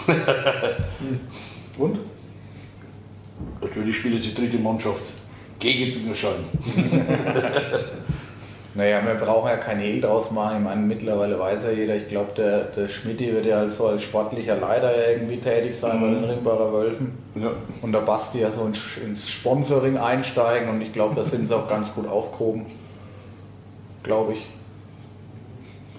Und? 1.78 2.00
Natürlich 3.62 3.96
spielen 3.98 4.22
sie 4.22 4.34
dritte 4.34 4.58
Mannschaft 4.58 5.04
gegen 5.60 5.94
Düngersheim. 5.94 6.46
Naja, 8.76 9.06
wir 9.06 9.14
brauchen 9.14 9.50
ja 9.50 9.58
kein 9.58 9.78
Hehl 9.78 10.02
draus 10.02 10.32
machen. 10.32 10.58
Ich 10.58 10.64
meine, 10.64 10.82
mittlerweile 10.82 11.40
weiß 11.40 11.66
ja 11.66 11.72
jeder, 11.72 11.96
ich 11.96 12.08
glaube, 12.08 12.32
der, 12.36 12.64
der 12.64 12.88
Schmidti 12.88 13.32
wird 13.32 13.46
ja 13.46 13.70
so 13.70 13.88
als 13.88 14.02
sportlicher 14.02 14.56
Leiter 14.56 14.92
irgendwie 15.12 15.38
tätig 15.38 15.78
sein 15.78 16.02
bei 16.02 16.08
den 16.08 16.24
Ringbarer 16.24 16.74
Wölfen. 16.74 17.12
Ja. 17.36 17.52
Und 17.84 17.92
der 17.92 18.00
Basti 18.00 18.40
ja 18.40 18.50
so 18.50 18.66
ins, 18.66 18.98
ins 18.98 19.30
Sponsoring 19.30 19.98
einsteigen 19.98 20.70
und 20.70 20.82
ich 20.82 20.92
glaube, 20.92 21.14
da 21.14 21.24
sind 21.24 21.48
sie 21.48 21.56
auch 21.56 21.68
ganz 21.68 21.94
gut 21.94 22.08
aufgehoben. 22.08 22.66
Glaube 24.02 24.34
ich. 24.34 24.48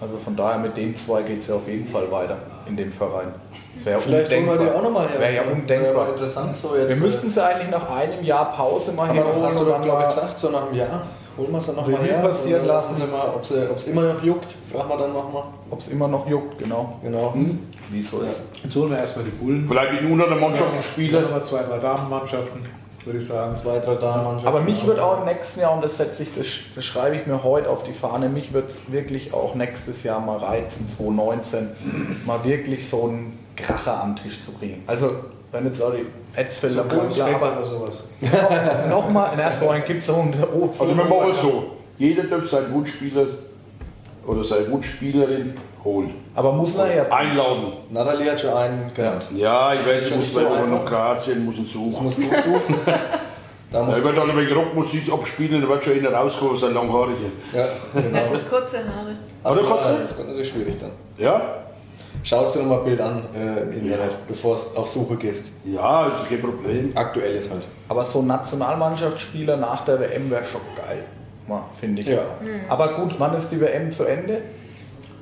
Also 0.01 0.19
von 0.19 0.35
daher 0.35 0.59
mit 0.59 0.77
den 0.77 0.97
zwei 0.97 1.23
geht 1.23 1.39
es 1.39 1.47
ja 1.47 1.55
auf 1.55 1.69
jeden 1.69 1.87
Fall 1.87 2.11
weiter 2.11 2.39
in 2.67 2.77
dem 2.77 2.91
Verein. 2.91 3.29
Das 3.77 3.87
wäre 3.87 4.01
vielleicht 4.01 4.31
holen 4.33 4.47
wir 4.47 4.57
die 4.59 4.71
auch 4.71 4.83
nochmal 4.83 5.09
her. 5.09 5.21
Wäre 5.21 5.35
ja 5.35 5.43
Wäre 5.43 5.53
undenkbar. 5.53 6.09
interessant 6.11 6.57
so 6.57 6.77
jetzt. 6.77 6.89
Wir 6.89 6.97
müssten 6.97 7.31
sie 7.31 7.45
eigentlich 7.45 7.71
nach 7.71 7.91
einem 7.91 8.25
Jahr 8.25 8.53
Pause 8.57 8.93
mal 8.93 9.09
aber 9.11 9.19
herholen 9.19 9.43
hast 9.43 9.61
du 9.61 9.65
dann 9.65 9.83
glaube 9.83 10.03
ich, 10.03 10.09
gesagt, 10.15 10.39
so 10.39 10.51
nach 10.51 10.67
einem 10.67 10.75
Jahr 10.77 11.03
holen 11.37 11.51
wir 11.53 11.59
es 11.59 11.67
dann 11.67 11.77
nochmal 11.77 12.03
her. 12.03 12.19
passieren 12.19 12.61
und 12.63 12.67
lassen. 12.69 12.95
Sie 12.95 13.03
mal, 13.07 13.33
ob 13.35 13.43
es 13.79 13.87
immer 13.87 14.03
noch 14.03 14.23
juckt, 14.23 14.55
fragen 14.73 14.89
wir 14.89 14.97
dann 14.99 15.13
nochmal. 15.13 15.43
ob 15.71 15.81
es 15.81 15.89
immer 15.89 16.09
noch 16.09 16.29
juckt, 16.29 16.59
genau. 16.59 16.95
Genau. 17.03 17.35
Wie 17.91 18.01
es 18.01 18.11
so 18.11 18.21
ist. 18.21 18.41
Jetzt 18.63 18.77
holen 18.77 18.91
wir 18.91 18.99
erstmal 18.99 19.25
die 19.25 19.31
Bullen. 19.33 19.67
Vielleicht 19.69 20.01
in 20.01 20.13
unter 20.13 20.29
der 20.29 20.37
Mannschaft 20.37 20.75
Dann 20.75 20.83
spielen. 20.83 21.23
nochmal 21.23 21.45
zwei, 21.45 21.63
drei 21.65 21.79
Damenmannschaften, 21.79 22.61
würde 23.05 23.19
ich 23.19 23.27
sagen. 23.27 23.57
Zwei, 23.59 23.79
drei 23.81 23.97
Damen. 23.97 24.47
Aber 24.47 24.61
mich 24.61 24.87
wird 24.87 24.99
auch 25.01 25.19
im 25.19 25.25
nächsten 25.27 25.61
Jahr, 25.61 25.75
und 25.75 25.85
das 25.85 25.97
setze 25.99 26.23
ich, 26.23 26.33
das, 26.35 26.47
das 26.75 26.85
schreibe 26.85 27.17
ich 27.17 27.27
mir 27.27 27.43
heute 27.43 27.69
auf 27.69 27.83
die 27.83 27.93
Fahne, 27.93 28.29
mich 28.29 28.53
wird 28.53 28.71
es 28.71 28.91
wirklich 28.91 29.35
auch 29.35 29.55
nächstes 29.55 30.03
Jahr 30.05 30.21
mal 30.21 30.39
reizen, 30.39 30.89
2019, 30.89 31.69
mal 32.27 32.43
wirklich 32.45 32.89
so 32.89 33.05
einen 33.05 33.39
Kracher 33.57 34.03
am 34.03 34.17
Tisch 34.17 34.43
zu 34.45 34.53
kriegen. 34.53 34.83
Also, 34.87 35.11
wenn 35.53 35.67
jetzt 35.67 35.81
auch 35.83 35.93
die 35.93 36.07
Etzfelder 36.39 36.85
So 37.11 37.23
oder 37.23 37.65
sowas. 37.65 38.09
nochmal, 38.91 39.33
in 39.35 39.39
erster 39.41 39.67
Linie 39.67 39.83
gibt 39.87 40.01
es 40.01 40.07
so 40.07 40.15
einen 40.17 40.35
oh, 40.53 40.69
Also 40.79 40.97
wir 40.97 41.05
machen 41.05 41.31
es 41.31 41.41
so. 41.41 41.77
Jeder 41.99 42.25
darf 42.25 42.49
seinen 42.49 42.73
Wunschspieler 42.73 43.27
oder 44.27 44.43
seine 44.43 44.71
Wunschspielerin 44.71 45.57
holen. 45.85 46.15
Aber 46.35 46.53
muss 46.53 46.77
man 46.77 46.89
ja. 46.95 47.05
Einladen. 47.11 47.73
Natalie 47.91 48.31
hat 48.33 48.41
schon 48.41 48.51
einen 48.55 48.91
genannt. 48.95 49.23
Ja, 49.37 49.75
ich 49.75 49.87
weiß, 49.87 50.07
ich 50.07 50.17
muss 50.17 50.33
so 50.33 50.41
vielleicht 50.41 50.57
aber 50.59 50.67
noch 50.67 50.85
Kroatien 50.85 51.45
muss 51.45 51.57
ihn 51.59 51.65
Das 51.65 51.73
suchen. 51.73 52.05
musst 52.05 52.19
du 52.19 52.23
suchen. 52.23 52.75
da 53.71 53.83
muss, 53.83 53.97
Er 53.99 54.03
wird 54.05 54.17
dann 54.17 54.31
ein 54.31 54.53
Rockmusik 54.53 55.13
abspielen, 55.13 55.63
da 55.63 55.69
wird 55.69 55.85
schon 55.85 55.93
einer 55.99 56.13
rauskommen, 56.13 56.57
sein 56.57 56.75
langhaarige. 56.75 57.27
ja, 57.53 57.67
genau. 57.95 58.19
hat 58.19 58.35
das 58.35 58.49
kurze 58.49 58.79
Haare. 58.79 59.15
Aber 59.45 59.61
Oder 59.61 59.69
kannst 59.69 59.91
du- 59.91 60.03
das 60.03 60.17
wird 60.17 60.27
natürlich 60.29 60.49
schwierig 60.49 60.77
dann. 60.81 60.91
Ja? 61.19 61.41
Schaust 62.25 62.55
dir 62.55 62.61
nochmal 62.61 62.79
ein 62.79 62.85
Bild 62.87 63.01
an 63.03 63.23
äh, 63.37 63.63
im 63.65 63.73
Internet, 63.85 64.17
bevor 64.27 64.57
du 64.57 64.81
auf 64.81 64.89
Suche 64.89 65.17
gehst. 65.17 65.45
Ja, 65.65 66.09
ist 66.09 66.27
kein 66.29 66.41
Problem. 66.41 66.91
Aktuell 66.95 67.37
ist 67.37 67.51
halt. 67.51 67.63
Aber 67.89 68.03
so 68.05 68.21
ein 68.21 68.27
Nationalmannschaftsspieler 68.29 69.59
nach 69.59 69.85
der 69.85 70.01
WM 70.01 70.31
wäre 70.31 70.43
schon 70.45 70.63
geil, 70.75 71.05
mal, 71.47 71.65
finde 71.79 72.01
ich. 72.01 72.09
Ja. 72.09 72.23
Aber 72.71 72.95
gut, 72.97 73.15
wann 73.19 73.35
ist 73.35 73.49
die 73.51 73.61
WM 73.61 73.93
zu 73.93 74.05
Ende? 74.05 74.41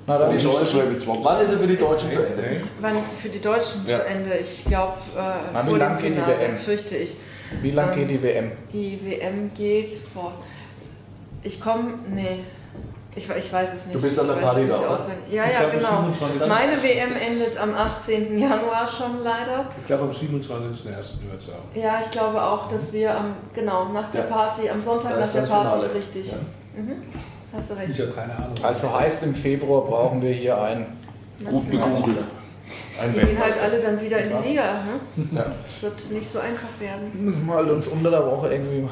Na, 0.07 0.16
dann 0.18 0.34
ist 0.34 0.44
es 0.44 0.70
schon 0.70 0.92
mit 0.92 1.03
20. 1.03 1.24
Wann 1.24 1.40
ist 1.42 1.53
er 1.53 1.59
für 1.59 1.66
die 1.66 1.76
Deutschen 1.76 2.11
zu 2.12 2.22
Ende? 2.24 2.44
Wann 2.80 2.96
ist 2.96 3.12
es 3.12 3.18
für 3.20 3.28
die 3.28 3.40
Deutschen 3.40 3.84
Ja. 3.86 3.98
zu 3.98 4.07
Ende? 4.07 4.36
Ich 4.38 4.64
glaube, 4.64 4.92
Na, 5.16 5.61
äh, 5.61 5.64
wie 5.64 5.68
vor 5.70 5.78
lang 5.78 5.96
dem 5.96 6.03
geht 6.03 6.12
die 6.12 6.20
Finale, 6.20 6.38
WM? 6.40 6.57
fürchte 6.57 6.96
ich. 6.96 7.16
Wie 7.62 7.70
lang 7.72 7.90
Ähm, 7.92 7.98
geht 7.98 8.11
die 8.11 8.22
WM? 8.22 8.53
Die 8.72 9.00
WM 9.05 9.50
geht 9.57 9.92
vor. 10.14 10.32
Ich 11.42 11.61
komme. 11.61 11.94
Nee. 12.09 12.38
Ich, 13.14 13.28
ich 13.28 13.52
weiß 13.52 13.68
es 13.76 13.84
nicht. 13.86 13.94
Du 13.94 14.00
bist 14.00 14.18
an 14.18 14.26
der 14.28 14.36
Ich 14.36 14.42
weiß 14.42 14.48
Party 14.52 14.62
es 14.64 14.70
da, 14.70 14.78
oder? 14.78 15.06
Ja, 15.30 15.44
Ich 15.44 15.52
ja, 15.52 15.68
genau. 15.68 15.88
27. 16.14 16.48
Meine 16.48 16.82
WM 16.82 17.10
endet 17.12 17.58
am 17.60 17.74
18. 17.74 18.38
Januar 18.38 18.88
schon 18.88 19.22
leider. 19.22 19.66
Ich 19.80 19.86
glaube 19.86 20.04
am 20.04 20.10
27.01. 20.10 20.14
wird 20.86 21.38
es 21.38 21.48
auch. 21.50 21.74
Ja, 21.76 22.00
ich 22.02 22.10
glaube 22.10 22.42
auch, 22.42 22.68
dass 22.68 22.90
wir 22.92 23.14
am, 23.14 23.34
genau, 23.54 23.88
nach 23.90 24.10
der 24.10 24.22
Ja. 24.28 24.34
Party, 24.34 24.70
am 24.70 24.80
Sonntag 24.80 25.18
nach 25.20 25.30
der 25.30 25.40
das 25.42 25.50
Party, 25.50 25.68
Finale. 25.80 25.94
richtig. 25.94 26.26
Ja. 26.32 26.38
Mhm. 26.80 27.02
Hast 27.54 27.68
du 27.70 27.74
Ich 27.74 27.80
recht. 27.90 28.00
habe 28.00 28.12
keine 28.12 28.34
Ahnung. 28.34 28.56
Also 28.64 28.98
heißt 28.98 29.22
im 29.24 29.34
Februar 29.34 29.82
brauchen 29.82 30.22
wir 30.22 30.32
hier 30.32 30.60
ein 30.62 30.86
Gut 31.44 31.70
gegoogelt. 31.70 32.16
Ein 33.02 33.12
Die 33.12 33.20
gehen 33.20 33.38
halt 33.38 33.54
alle 33.62 33.80
dann 33.80 34.00
wieder 34.00 34.18
in 34.18 34.30
die 34.42 34.48
Liga. 34.50 34.62
Ne? 35.16 35.26
Ja. 35.34 35.46
Wird 35.82 36.10
nicht 36.12 36.32
so 36.32 36.38
einfach 36.38 36.68
werden. 36.78 37.10
müssen 37.12 37.46
wir 37.46 37.54
halt 37.54 37.68
uns 37.70 37.88
unter 37.88 38.10
der 38.10 38.24
Woche 38.24 38.52
irgendwie 38.54 38.82
mal 38.82 38.90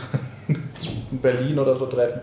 in 1.10 1.18
Berlin 1.18 1.58
oder 1.58 1.76
so 1.76 1.86
treffen. 1.86 2.20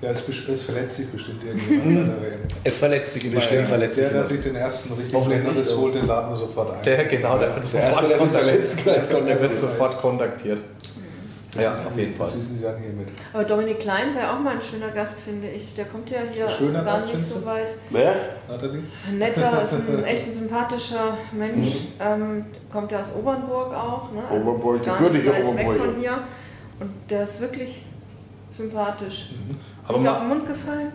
Ja, 0.00 0.10
es, 0.10 0.28
es 0.28 0.62
verletzt 0.62 0.96
sich 0.96 1.08
bestimmt 1.08 1.44
irgendjemand 1.44 2.12
der. 2.22 2.38
Es 2.64 2.78
verletzt 2.78 3.14
sich 3.14 3.30
Bestimmt 3.30 3.68
verletzt 3.68 3.96
sich 3.96 4.04
Der, 4.04 4.12
der 4.12 4.24
sich 4.24 4.40
den 4.42 4.56
ersten 4.56 4.92
richtig 4.92 5.12
nicht, 5.28 5.58
das 5.58 5.76
holt, 5.76 5.94
den 5.94 6.06
laden 6.06 6.30
wir 6.30 6.36
sofort 6.36 6.76
ein. 6.76 6.82
Der 6.82 7.04
genau, 7.04 7.38
der 7.38 7.54
wird 7.54 7.72
Der 7.72 7.80
erste, 7.82 7.94
sofort 7.94 8.10
der 8.10 8.18
sich 8.18 8.26
kontaktiert. 8.28 8.64
verletzt, 8.64 8.82
gleich 8.82 9.26
Der 9.26 9.40
wird 9.40 9.58
sofort 9.58 9.98
kontaktiert. 10.00 10.60
Ja, 11.58 11.72
auf 11.72 11.96
jeden 11.96 12.14
Fall. 12.14 12.28
Das 12.28 12.38
wissen 12.38 12.58
Sie 12.58 12.62
dann 12.62 12.78
hiermit. 12.78 13.08
Aber 13.32 13.42
Dominik 13.44 13.80
Klein 13.80 14.14
wäre 14.14 14.32
auch 14.32 14.38
mal 14.38 14.54
ein 14.54 14.62
schöner 14.62 14.90
Gast, 14.90 15.20
finde 15.20 15.48
ich. 15.48 15.74
Der 15.74 15.84
kommt 15.86 16.08
ja 16.10 16.18
hier 16.32 16.48
Schöner 16.48 16.84
gar 16.84 17.00
Gast, 17.00 17.12
nicht 17.12 17.26
so 17.28 17.44
weit. 17.44 17.68
Wer? 17.90 18.14
Nathalie? 18.48 18.84
Ein 19.08 19.18
netter, 19.18 19.64
ist 19.64 19.72
ein 19.88 20.04
echt 20.04 20.26
ein 20.28 20.32
sympathischer 20.32 21.16
Mensch. 21.32 21.74
Mhm. 21.74 21.88
Ähm, 22.00 22.44
kommt 22.72 22.92
ja 22.92 23.00
aus 23.00 23.14
Obernburg 23.18 23.74
auch. 23.74 24.12
Ne? 24.12 24.22
Obernburg, 24.30 24.84
gar 24.84 25.00
nicht 25.00 25.24
gebürtiger 25.24 25.32
weit 25.32 25.56
weg 25.58 25.76
von 25.76 25.96
hier. 26.00 26.18
Und 26.80 26.90
der 27.08 27.22
ist 27.24 27.40
wirklich 27.40 27.82
sympathisch. 28.56 29.30
Aber 29.86 29.94
Hat 29.98 30.02
mir 30.02 30.10
ma- 30.10 30.14
auf 30.16 30.20
den 30.20 30.28
Mund 30.28 30.46
gefallen. 30.46 30.92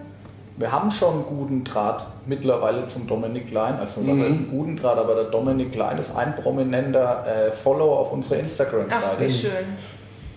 Wir 0.57 0.71
haben 0.71 0.89
schon 0.89 1.13
einen 1.15 1.25
guten 1.25 1.63
Draht 1.65 2.05
mittlerweile 2.25 2.87
zum 2.87 3.07
Dominik 3.07 3.47
Klein. 3.49 3.75
Also 3.77 4.01
was 4.07 4.17
heißt 4.19 4.35
einen 4.37 4.49
guten 4.49 4.77
Draht, 4.77 4.97
aber 4.97 5.15
der 5.15 5.25
Dominik 5.25 5.73
Klein 5.73 5.97
ist 5.97 6.15
ein 6.15 6.35
prominenter 6.37 7.25
äh, 7.47 7.51
Follower 7.51 7.99
auf 7.99 8.13
unserer 8.13 8.35
Ach, 8.37 8.43
Instagram-Seite. 8.43 9.27
wie 9.27 9.33
schön. 9.33 9.51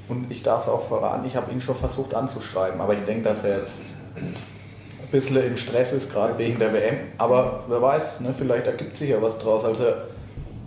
Und 0.09 0.31
ich 0.31 0.43
darf 0.43 0.63
es 0.65 0.69
auch 0.69 0.89
verraten, 0.89 1.25
ich 1.27 1.37
habe 1.37 1.53
ihn 1.53 1.61
schon 1.61 1.77
versucht 1.77 2.15
anzuschreiben, 2.15 2.81
aber 2.81 2.95
ich 2.95 3.05
denke, 3.05 3.29
dass 3.29 3.45
er 3.45 3.59
jetzt 3.59 3.83
ein 4.17 5.09
bisschen 5.13 5.37
im 5.47 5.57
Stress 5.57 5.93
ist, 5.93 6.11
gerade 6.13 6.37
wegen 6.39 6.59
der 6.59 6.73
WM. 6.73 6.97
Aber 7.19 7.65
wer 7.69 7.81
weiß, 7.81 8.21
ne, 8.21 8.35
vielleicht 8.37 8.67
ergibt 8.67 8.97
sich 8.97 9.11
ja 9.11 9.21
was 9.23 9.39
draus. 9.39 9.65
Also 9.65 9.85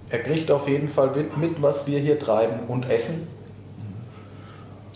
er 0.10 0.20
kriegt 0.20 0.50
auf 0.52 0.68
jeden 0.70 0.88
Fall 0.88 1.10
mit, 1.16 1.38
mit 1.38 1.62
was 1.62 1.88
wir 1.88 2.00
hier 2.00 2.18
treiben 2.20 2.60
und 2.68 2.90
essen. 2.90 3.28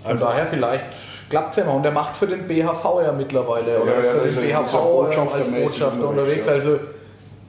Von 0.06 0.20
daher 0.20 0.46
vielleicht 0.48 0.86
klappt 1.30 1.52
es 1.52 1.58
ja 1.58 1.66
mal. 1.66 1.74
Und 1.78 1.86
er 1.86 1.92
macht 1.92 2.16
für 2.16 2.28
den 2.28 2.48
BHV 2.48 3.02
ja 3.04 3.12
mittlerweile. 3.12 3.80
Oder 3.82 3.94
Ja, 3.94 4.00
ist 4.00 4.08
ja, 4.08 4.20
für 4.32 4.42
den 4.42 4.50
ja 4.50 4.62
BHV 4.62 4.72
Botschafter 4.74 5.36
als 5.36 5.52
Botschafter 5.52 6.10
unterwegs, 6.10 6.46
ja. 6.46 6.54
Also 6.54 6.80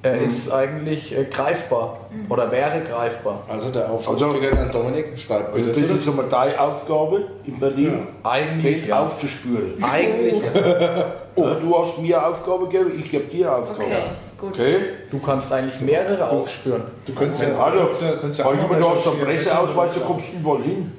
er 0.03 0.21
ist 0.23 0.53
eigentlich 0.53 1.17
äh, 1.17 1.25
greifbar 1.25 1.99
oder 2.29 2.53
wäre 2.53 2.81
greifbar. 2.83 3.41
Also 3.49 3.71
der 3.71 3.91
Aufruf 3.91 4.15
Also- 4.15 4.35
geht 4.35 4.57
an 4.57 4.71
Dominik, 4.71 5.19
schreibt 5.19 5.53
Also 5.53 5.67
bitte 5.67 5.81
das 5.81 5.91
ist 5.91 6.09
aber 6.09 6.25
deine 6.25 6.61
Aufgabe 6.61 7.23
in 7.45 7.59
Berlin, 7.59 8.07
Eigentlich 8.23 8.81
den 8.83 8.89
ja. 8.91 9.05
aufzuspüren. 9.05 9.83
Eigentlich 9.83 10.43
ja. 10.55 11.05
Ja, 11.39 11.55
du 11.55 11.79
hast 11.79 11.99
mir 11.99 12.27
Aufgabe 12.27 12.67
gegeben, 12.67 12.93
ich 12.99 13.11
gebe 13.11 13.25
dir 13.25 13.55
Aufgabe. 13.55 13.83
Okay, 13.83 14.03
gut. 14.41 14.55
Okay? 14.55 14.77
Du 15.11 15.19
kannst 15.19 15.53
eigentlich 15.53 15.79
mehrere 15.83 16.31
aufspüren. 16.31 16.83
Du 17.05 17.13
könntest 17.13 17.43
ja, 17.43 17.49
Hallo, 17.59 17.81
ja, 17.81 17.85
ja 17.85 18.51
immer 18.53 18.75
du 18.79 18.89
hast 18.91 19.07
einen 19.07 19.17
recherchieren. 19.23 19.27
Presseausweis, 19.27 19.91
da 19.95 20.01
kommst 20.01 20.33
du 20.33 20.39
überall 20.39 20.63
hin. 20.63 20.93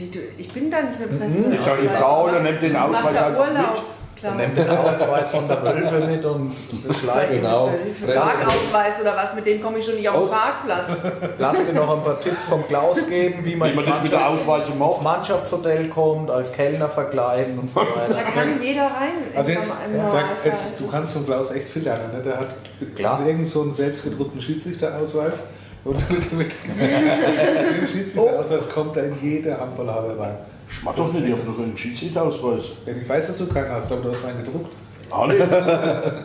Wie, 0.00 0.06
du, 0.10 0.18
ich 0.38 0.50
bin 0.52 0.70
da 0.70 0.80
nicht 0.82 0.98
mehr 0.98 1.08
Presse. 1.08 1.44
Ich 1.52 1.60
sage, 1.60 1.88
da 1.98 2.22
oder 2.24 2.40
nimm 2.40 2.58
den 2.58 2.72
Nach 2.72 2.88
Ausweis 2.88 3.16
Urlaub. 3.38 3.74
mit. 3.74 3.82
Klar. 4.20 4.34
Nimm 4.34 4.54
den 4.54 4.68
Ausweis 4.68 5.28
von 5.30 5.48
der 5.48 5.62
Wölfe 5.62 6.00
mit 6.06 6.22
und 6.26 6.54
schleich 7.00 7.30
ihn 7.30 7.36
Genau. 7.40 7.70
Parkausweis 8.06 9.00
oder 9.00 9.16
was, 9.16 9.34
mit 9.34 9.46
dem 9.46 9.62
komme 9.62 9.78
ich 9.78 9.84
schon 9.86 9.94
nicht 9.94 10.08
auf 10.10 10.16
den 10.24 10.28
Parkplatz. 10.30 10.88
Lass 11.38 11.66
dir 11.66 11.72
noch 11.72 11.96
ein 11.96 12.02
paar 12.02 12.20
Tipps 12.20 12.44
vom 12.44 12.66
Klaus 12.66 13.06
geben, 13.08 13.42
wie 13.44 13.56
man, 13.56 13.70
Wie 13.72 13.76
man 13.76 13.84
ins 13.84 13.94
das 13.94 14.02
mit 14.02 14.12
der 14.12 14.28
Ausweise 14.28 14.70
ins 14.72 14.78
macht. 14.78 15.02
Mannschaftshotel 15.02 15.88
kommt, 15.88 16.30
als 16.30 16.52
Kellner 16.52 16.88
verkleiden 16.88 17.58
und 17.58 17.70
so 17.70 17.80
Da 17.80 17.86
weiter. 17.86 18.22
kann 18.34 18.62
jeder 18.62 18.82
rein. 18.84 19.24
Also 19.34 19.52
jetzt, 19.52 19.70
da, 19.70 20.22
jetzt, 20.48 20.64
du 20.78 20.86
kannst 20.88 21.12
von 21.14 21.24
Klaus 21.24 21.50
echt 21.52 21.68
viel 21.70 21.84
lernen. 21.84 22.12
Ne? 22.14 22.22
Der 22.22 22.40
hat 22.40 22.48
Klar. 22.96 23.20
irgend 23.26 23.48
so 23.48 23.62
einen 23.62 23.74
selbstgedruckten 23.74 24.40
Schiedsrichterausweis. 24.42 25.44
Und 25.84 26.10
mit, 26.10 26.32
mit 26.32 26.52
dem 26.64 27.86
Schiedsrichterausweis 27.86 28.68
kommt 28.68 28.96
er 28.96 29.04
in 29.06 29.14
jede 29.22 29.58
Handballhalle 29.58 30.18
rein. 30.18 30.36
Schmatt 30.66 30.98
doch 30.98 31.12
nicht, 31.12 31.24
ich 31.26 31.32
habe 31.32 31.42
doch 31.46 31.58
einen 31.58 31.76
Schiedsrichterausweis. 31.76 32.62
Denn 32.86 33.00
ich 33.00 33.08
weiß, 33.08 33.26
dass 33.28 33.38
du 33.38 33.46
keinen 33.48 33.70
hast, 33.70 33.90
aber 33.92 34.02
du 34.02 34.10
hast 34.10 34.24
einen 34.26 34.44
gedruckt. 34.44 34.70
Alle? 35.10 35.34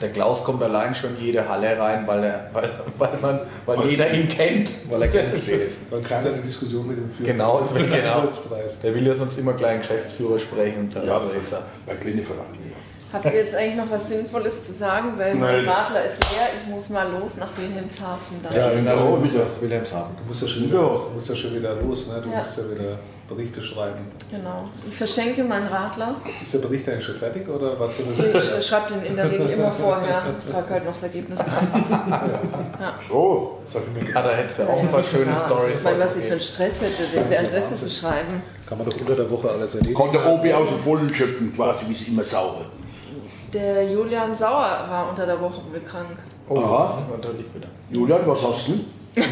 Der 0.00 0.10
Klaus 0.10 0.42
kommt 0.42 0.60
allein 0.64 0.92
schon 0.92 1.16
in 1.16 1.26
jede 1.26 1.48
Halle 1.48 1.78
rein, 1.78 2.04
weil, 2.08 2.24
er, 2.24 2.50
weil, 2.52 2.70
weil, 2.98 3.10
man, 3.22 3.40
weil 3.66 3.88
jeder 3.88 4.12
ihn 4.12 4.28
kennt. 4.28 4.68
Weil 4.90 5.02
er 5.02 5.08
gern 5.08 5.26
Das 5.30 5.46
ist. 5.46 5.78
Weil 5.92 6.00
keiner 6.00 6.30
eine 6.32 6.42
Diskussion 6.42 6.88
mit 6.88 6.96
dem 6.98 7.08
führt. 7.08 7.28
Genau, 7.28 7.60
das 7.60 7.72
will- 7.72 7.84
ist 7.84 7.92
genau. 7.92 8.28
Der 8.82 8.94
will 8.96 9.06
ja 9.06 9.14
sonst 9.14 9.38
immer 9.38 9.52
gleich 9.52 9.70
einen 9.72 9.80
Geschäftsführer 9.82 10.40
sprechen. 10.40 10.90
Und 10.92 11.06
Ja, 11.06 11.20
da 11.20 11.30
ist 11.40 11.52
er. 11.52 11.62
bei 11.86 11.94
kleinen 11.94 12.24
Vereinen. 12.24 12.71
Habt 13.12 13.24
ihr 13.26 13.34
jetzt 13.34 13.54
eigentlich 13.54 13.76
noch 13.76 13.90
was 13.90 14.08
Sinnvolles 14.08 14.64
zu 14.66 14.72
sagen? 14.72 15.12
Weil 15.18 15.34
mein. 15.34 15.68
Radler 15.68 16.04
ist 16.06 16.18
leer, 16.32 16.48
ich 16.62 16.68
muss 16.72 16.88
mal 16.88 17.10
los 17.12 17.36
nach 17.36 17.48
Wilhelmshaven. 17.56 18.36
Dann. 18.42 18.52
Ja, 18.54 18.70
Ja, 18.70 18.74
genau. 18.74 19.22
wieder. 19.22 19.44
Wilhelmshaven. 19.60 20.16
Du 20.16 20.24
musst 20.28 20.42
ja 20.42 20.48
schon 20.48 20.62
Ja. 20.64 20.68
wieder, 20.70 20.80
du 20.80 21.10
musst 21.14 21.28
ja 21.28 21.36
schon 21.36 21.54
wieder 21.54 21.74
los. 21.74 22.06
Ne? 22.08 22.22
Du 22.24 22.30
Ja. 22.30 22.40
musst 22.40 22.56
ja 22.56 22.64
wieder 22.70 22.98
Berichte 23.28 23.62
schreiben. 23.62 24.10
Genau. 24.30 24.64
Ich 24.88 24.96
verschenke 24.96 25.42
meinen 25.44 25.66
Radler. 25.66 26.16
Ist 26.42 26.52
der 26.54 26.58
Bericht 26.60 26.88
eigentlich 26.88 27.04
schon 27.06 27.16
fertig 27.16 27.48
oder 27.48 27.78
war 27.78 27.90
zu 27.92 28.02
Ich 28.02 28.66
schreibe 28.66 28.94
den 28.94 29.04
in 29.04 29.16
der 29.16 29.30
Regel 29.30 29.48
immer 29.50 29.70
vorher. 29.80 30.22
Ich 30.44 30.50
trage 30.52 30.70
halt 30.70 30.84
noch 30.84 30.92
das 30.92 31.02
Ergebnis 31.04 31.38
an. 31.40 31.46
So. 33.08 33.58
Das 33.64 33.74
hab 33.76 33.82
ich 33.96 34.08
mir 34.08 34.16
Ah, 34.16 34.22
da 34.22 34.30
hättest 34.30 34.58
du 34.58 34.62
auch 34.64 34.80
ein 34.80 34.88
paar 34.88 35.02
schöne 35.02 35.30
Ja, 35.32 35.36
Stories. 35.36 35.78
Ich 35.78 35.84
meine, 35.84 35.98
was 36.00 36.16
ich 36.16 36.24
für 36.24 36.32
einen 36.32 36.40
Stress 36.40 36.82
hätte, 36.82 37.08
den 37.14 37.30
währenddessen 37.30 37.76
zu 37.76 37.90
schreiben. 37.90 38.42
Kann 38.68 38.78
man 38.78 38.86
doch 38.88 38.98
unter 39.00 39.14
der 39.16 39.30
Woche 39.30 39.50
alles 39.50 39.74
erledigen. 39.74 39.94
Konnte 39.94 40.18
Obi 40.26 40.52
aus 40.52 40.68
dem 40.68 40.78
Vollen 40.78 41.12
schöpfen, 41.12 41.54
quasi, 41.54 41.84
wie 41.88 41.94
sie 41.94 42.10
immer 42.10 42.24
sauer. 42.24 42.62
Der 43.52 43.90
Julian 43.90 44.34
Sauer 44.34 44.86
war 44.88 45.08
unter 45.10 45.26
der 45.26 45.40
Woche 45.40 45.60
krank. 45.86 46.18
Oh, 46.48 46.58
Aha. 46.58 46.86
das 46.86 46.96
ist 46.96 47.10
natürlich 47.24 47.48
bitte. 47.48 47.68
Julian, 47.90 48.20
was 48.24 48.42
hast 48.42 48.68
du? 48.68 48.84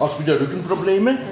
hast 0.00 0.18
du 0.18 0.22
wieder 0.22 0.40
Rückenprobleme? 0.40 1.18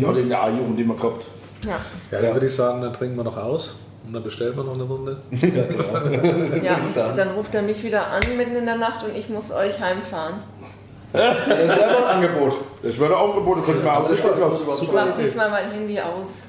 Ja, 0.00 0.12
den 0.12 0.32
A-Jugend 0.32 0.78
immer 0.78 0.94
gehabt. 0.94 1.26
Ja, 1.64 1.80
Ja, 2.10 2.22
dann 2.22 2.34
würde 2.34 2.46
ich 2.46 2.54
sagen, 2.54 2.82
dann 2.82 2.92
trinken 2.92 3.16
wir 3.16 3.24
noch 3.24 3.36
aus 3.36 3.80
und 4.06 4.12
dann 4.12 4.22
bestellen 4.22 4.54
wir 4.56 4.62
noch 4.62 4.74
eine 4.74 4.82
Runde. 4.84 5.16
ja 6.62 6.76
und 6.76 7.18
dann 7.18 7.30
ruft 7.30 7.54
er 7.54 7.62
mich 7.62 7.82
wieder 7.82 8.06
an 8.06 8.22
mitten 8.36 8.54
in 8.54 8.66
der 8.66 8.76
Nacht 8.76 9.04
und 9.04 9.16
ich 9.16 9.28
muss 9.28 9.50
euch 9.50 9.80
heimfahren. 9.80 10.34
Das 11.12 11.36
wäre 11.46 12.06
ein 12.06 12.16
Angebot. 12.16 12.54
Das 12.82 13.00
wäre 13.00 13.16
auch 13.16 13.34
geboten, 13.34 13.62
könnte 13.64 13.82
man 13.82 13.96
auch 13.96 14.08
Das. 14.08 14.18
Ich 14.82 14.92
mache 14.92 15.14
diesmal 15.18 15.50
mein 15.50 15.70
Handy 15.70 15.98
aus. 15.98 16.42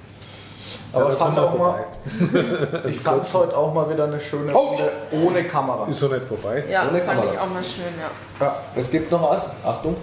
Aber 0.94 1.10
Ja, 1.10 1.16
fand 1.16 1.40
auch 1.40 1.58
mal, 1.58 1.86
ich 2.90 3.00
fand 3.00 3.24
es 3.24 3.34
heute 3.34 3.56
auch 3.58 3.74
mal 3.74 3.90
wieder 3.90 4.06
eine 4.06 4.20
schöne 4.20 4.54
Oh. 4.54 4.70
Runde 4.70 4.92
ohne 5.12 5.44
Kamera. 5.44 5.88
Ist 5.88 6.00
so 6.00 6.08
nicht 6.08 6.26
vorbei. 6.26 6.64
Ja, 6.70 6.84
Ohne 6.90 7.00
fand 7.00 7.20
Kamera. 7.20 7.34
ich 7.34 7.40
auch 7.40 7.50
mal 7.54 7.64
schön, 7.64 7.94
ja. 8.40 8.56
Es 8.76 8.90
gibt 8.92 9.12
noch 9.12 9.32
was. 9.32 9.48
Achtung. 9.64 9.96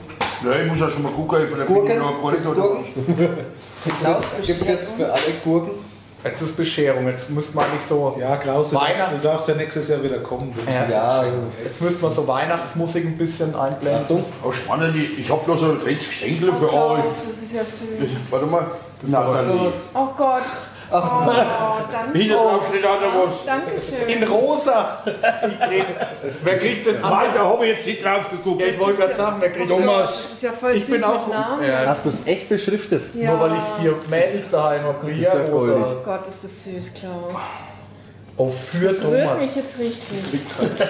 Ja, 0.45 0.53
ich 0.61 0.67
muss 0.71 0.79
ja 0.81 0.91
schon 0.91 1.03
mal 1.03 1.13
gucken, 1.13 1.39
Gurken? 1.67 1.91
ich 1.91 1.99
noch 1.99 2.23
einen 2.25 2.31
Gibt's 2.35 2.49
Korridor. 2.53 2.77
Gurken? 3.07 3.29
Gibt 4.47 4.61
es 4.63 4.69
jetzt 4.69 4.91
für 4.93 5.07
alle 5.07 5.33
Gurken? 5.45 5.71
Jetzt 6.25 6.43
ist 6.43 6.57
Bescherung, 6.57 7.07
jetzt 7.07 7.31
müsste 7.31 7.55
man 7.55 7.71
nicht 7.73 7.87
so. 7.87 8.17
Ja, 8.19 8.37
Klaus, 8.37 8.71
du 8.71 8.75
darfst, 8.77 8.91
Weihnachts- 8.99 9.23
darfst 9.23 9.49
ja 9.49 9.55
nächstes 9.55 9.89
Jahr 9.89 10.03
wieder 10.03 10.19
kommen. 10.19 10.53
Ja. 10.67 11.23
Ja, 11.23 11.25
Jetzt 11.63 11.81
müsste 11.81 12.03
man 12.03 12.11
so 12.13 12.27
Weihnachtsmusik 12.27 13.05
ein 13.05 13.17
bisschen 13.17 13.55
einblenden. 13.55 14.03
Achtung. 14.03 14.25
Oh, 14.43 14.51
spannend, 14.51 14.97
ich 14.97 15.21
ich 15.21 15.31
habe 15.31 15.45
bloß 15.45 15.61
so 15.61 15.67
ein 15.67 15.79
kleines 15.79 16.05
für 16.05 16.73
euch. 16.73 17.01
das 17.29 17.43
ist 17.43 17.53
ja 17.55 17.63
süß. 17.63 18.11
Warte 18.31 18.47
mal. 18.47 18.67
Nathalie. 19.03 19.73
Oh 19.95 20.09
Gott. 20.17 20.43
Oh, 20.89 20.99
danke. 21.91 22.13
Was. 22.13 23.45
Dankeschön. 23.45 24.09
In 24.09 24.23
rosa! 24.23 25.03
Wer 26.45 26.59
kriegt 26.59 26.87
das 26.87 27.03
Weiter 27.03 27.29
andere? 27.29 27.45
habe 27.45 27.67
ich 27.67 27.77
jetzt 27.77 27.87
nicht 27.87 28.05
drauf 28.05 28.31
geguckt. 28.31 28.63
Ich 28.63 28.79
wollte 28.79 28.99
gerade 29.01 29.15
sagen, 29.15 29.37
wer 29.41 29.53
kriegt 29.53 29.69
das? 29.71 29.79
Thomas. 29.79 30.07
Das 30.07 30.33
ist 30.33 30.43
ja 30.43 30.53
voll 30.53 30.73
Ich 30.77 30.87
süß 30.87 30.95
bin 30.95 31.05
auch-. 31.05 31.29
Ja. 31.29 31.59
Hast 31.87 32.05
du 32.05 32.11
es 32.11 32.27
echt 32.27 32.49
beschriftet? 32.49 33.03
Ja. 33.15 33.33
Nur 33.33 33.41
weil 33.41 33.57
ich 33.57 33.83
vier 33.83 33.97
Mädels 34.09 34.51
daheim 34.51 34.85
habe, 34.85 35.11
Das 35.11 35.19
ja 35.21 35.33
rosa. 35.53 35.73
Oh 35.75 36.05
Gott, 36.05 36.27
ist 36.29 36.45
das 36.45 36.65
süß, 36.65 36.95
Klaus. 36.95 37.33
Oh, 38.39 38.51
für 38.51 38.89
Das 38.89 39.01
Thomas. 39.01 39.41
mich 39.41 39.57
jetzt 39.57 39.79
richtig. 39.79 40.41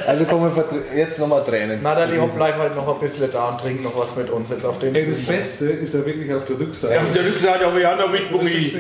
Also 0.07 0.25
kommen 0.25 0.51
wir 0.57 0.65
jetzt 0.97 1.19
nochmal 1.21 1.45
Tränen. 1.45 1.81
Natalie, 1.83 2.21
hopp, 2.21 2.35
bleib 2.35 2.59
halt 2.59 2.75
noch 2.75 2.89
ein 2.93 2.99
bisschen 2.99 3.31
da 3.33 3.51
und 3.51 3.61
trink 3.61 3.85
noch 3.85 3.97
was 3.97 4.17
mit 4.17 4.29
uns 4.31 4.51
jetzt 4.51 4.65
auf 4.65 4.81
den 4.81 4.95
Ey, 4.97 5.09
das 5.09 5.21
Beste 5.21 5.67
ist 5.67 5.95
ja 5.95 6.05
wirklich 6.05 6.33
auf 6.35 6.45
der 6.45 6.59
Rückseite. 6.59 6.95
Ja, 6.95 7.01
auf 7.03 7.13
der 7.15 7.25
Rückseite 7.25 7.67
habe 7.67 7.81
ich 7.81 7.87
auch 7.87 7.97
noch 7.99 8.11
mit 8.11 8.29
Gummi. 8.31 8.73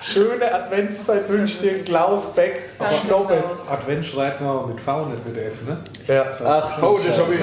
Schöne 0.00 0.54
Adventszeit 0.54 1.28
wünscht 1.28 1.62
dir 1.62 1.82
Klaus 1.84 2.32
Beck. 2.34 2.70
Klaus. 3.06 3.26
Advent 3.70 4.04
schreibt 4.04 4.40
man 4.40 4.68
mit 4.68 4.80
V, 4.80 5.06
nicht 5.06 5.26
mit 5.26 5.36
F, 5.36 5.62
ne? 5.66 5.78
Ja. 6.06 6.26
Ach, 6.44 6.82
Oh, 6.82 6.98
das 7.04 7.18
habe 7.18 7.34
ich. 7.34 7.40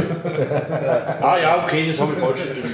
Ah 1.21 1.37
ja, 1.39 1.63
okay, 1.63 1.85
das 1.89 1.99
habe 1.99 2.13
ich 2.13 2.19
falsch 2.19 2.39
geschrieben. 2.41 2.73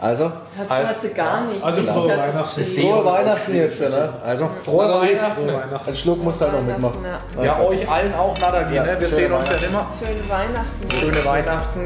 Also, 0.00 0.30
Hast, 0.56 0.70
hast 0.70 1.04
du 1.04 1.08
gar 1.10 1.40
nicht. 1.46 1.62
Also 1.62 1.82
frohe 1.82 2.10
hab's 2.16 2.56
Weihnachten. 2.56 2.64
frohe 2.64 3.04
Weihnachten 3.04 3.54
jetzt, 3.54 3.80
ne? 3.80 4.12
Also, 4.24 4.48
Frohe 4.64 4.88
Weihnachten. 4.88 5.34
Frohe 5.34 5.54
Weihnachten. 5.54 5.90
Ein 5.90 5.96
Schluck 5.96 6.22
muss 6.22 6.40
halt 6.40 6.52
noch 6.52 6.62
mitmachen. 6.62 7.04
Ja. 7.36 7.44
Ja, 7.44 7.60
euch 7.60 7.90
allen 7.90 8.14
auch. 8.14 8.38
Ja, 8.38 8.50
ne? 8.84 8.96
Wir 9.00 9.08
schöne 9.08 9.20
sehen 9.20 9.32
uns 9.32 9.48
ja 9.48 9.68
immer. 9.68 9.86
Schöne 9.98 10.28
Weihnachten. 10.28 10.90
Schöne 11.00 11.24
Weihnachten. 11.24 11.84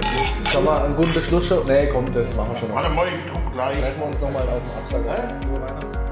Sollen 0.50 0.64
wir 0.66 0.84
einen 0.84 0.96
guten 0.96 1.22
Schlussshow? 1.22 1.62
Nee, 1.66 1.86
komm, 1.86 2.12
das 2.12 2.34
machen 2.34 2.50
wir 2.52 2.58
schon 2.58 2.68
noch. 2.68 2.76
Warte 2.76 2.90
mal, 2.90 3.06
ich 3.06 3.52
gleich. 3.52 3.80
Treffen 3.80 4.00
wir 4.00 4.06
uns 4.06 4.20
nochmal 4.20 4.42
auf 4.42 4.92
dem 4.92 5.00
Absack. 5.00 5.18
Frohe 5.44 5.60
Weihnachten. 5.62 6.11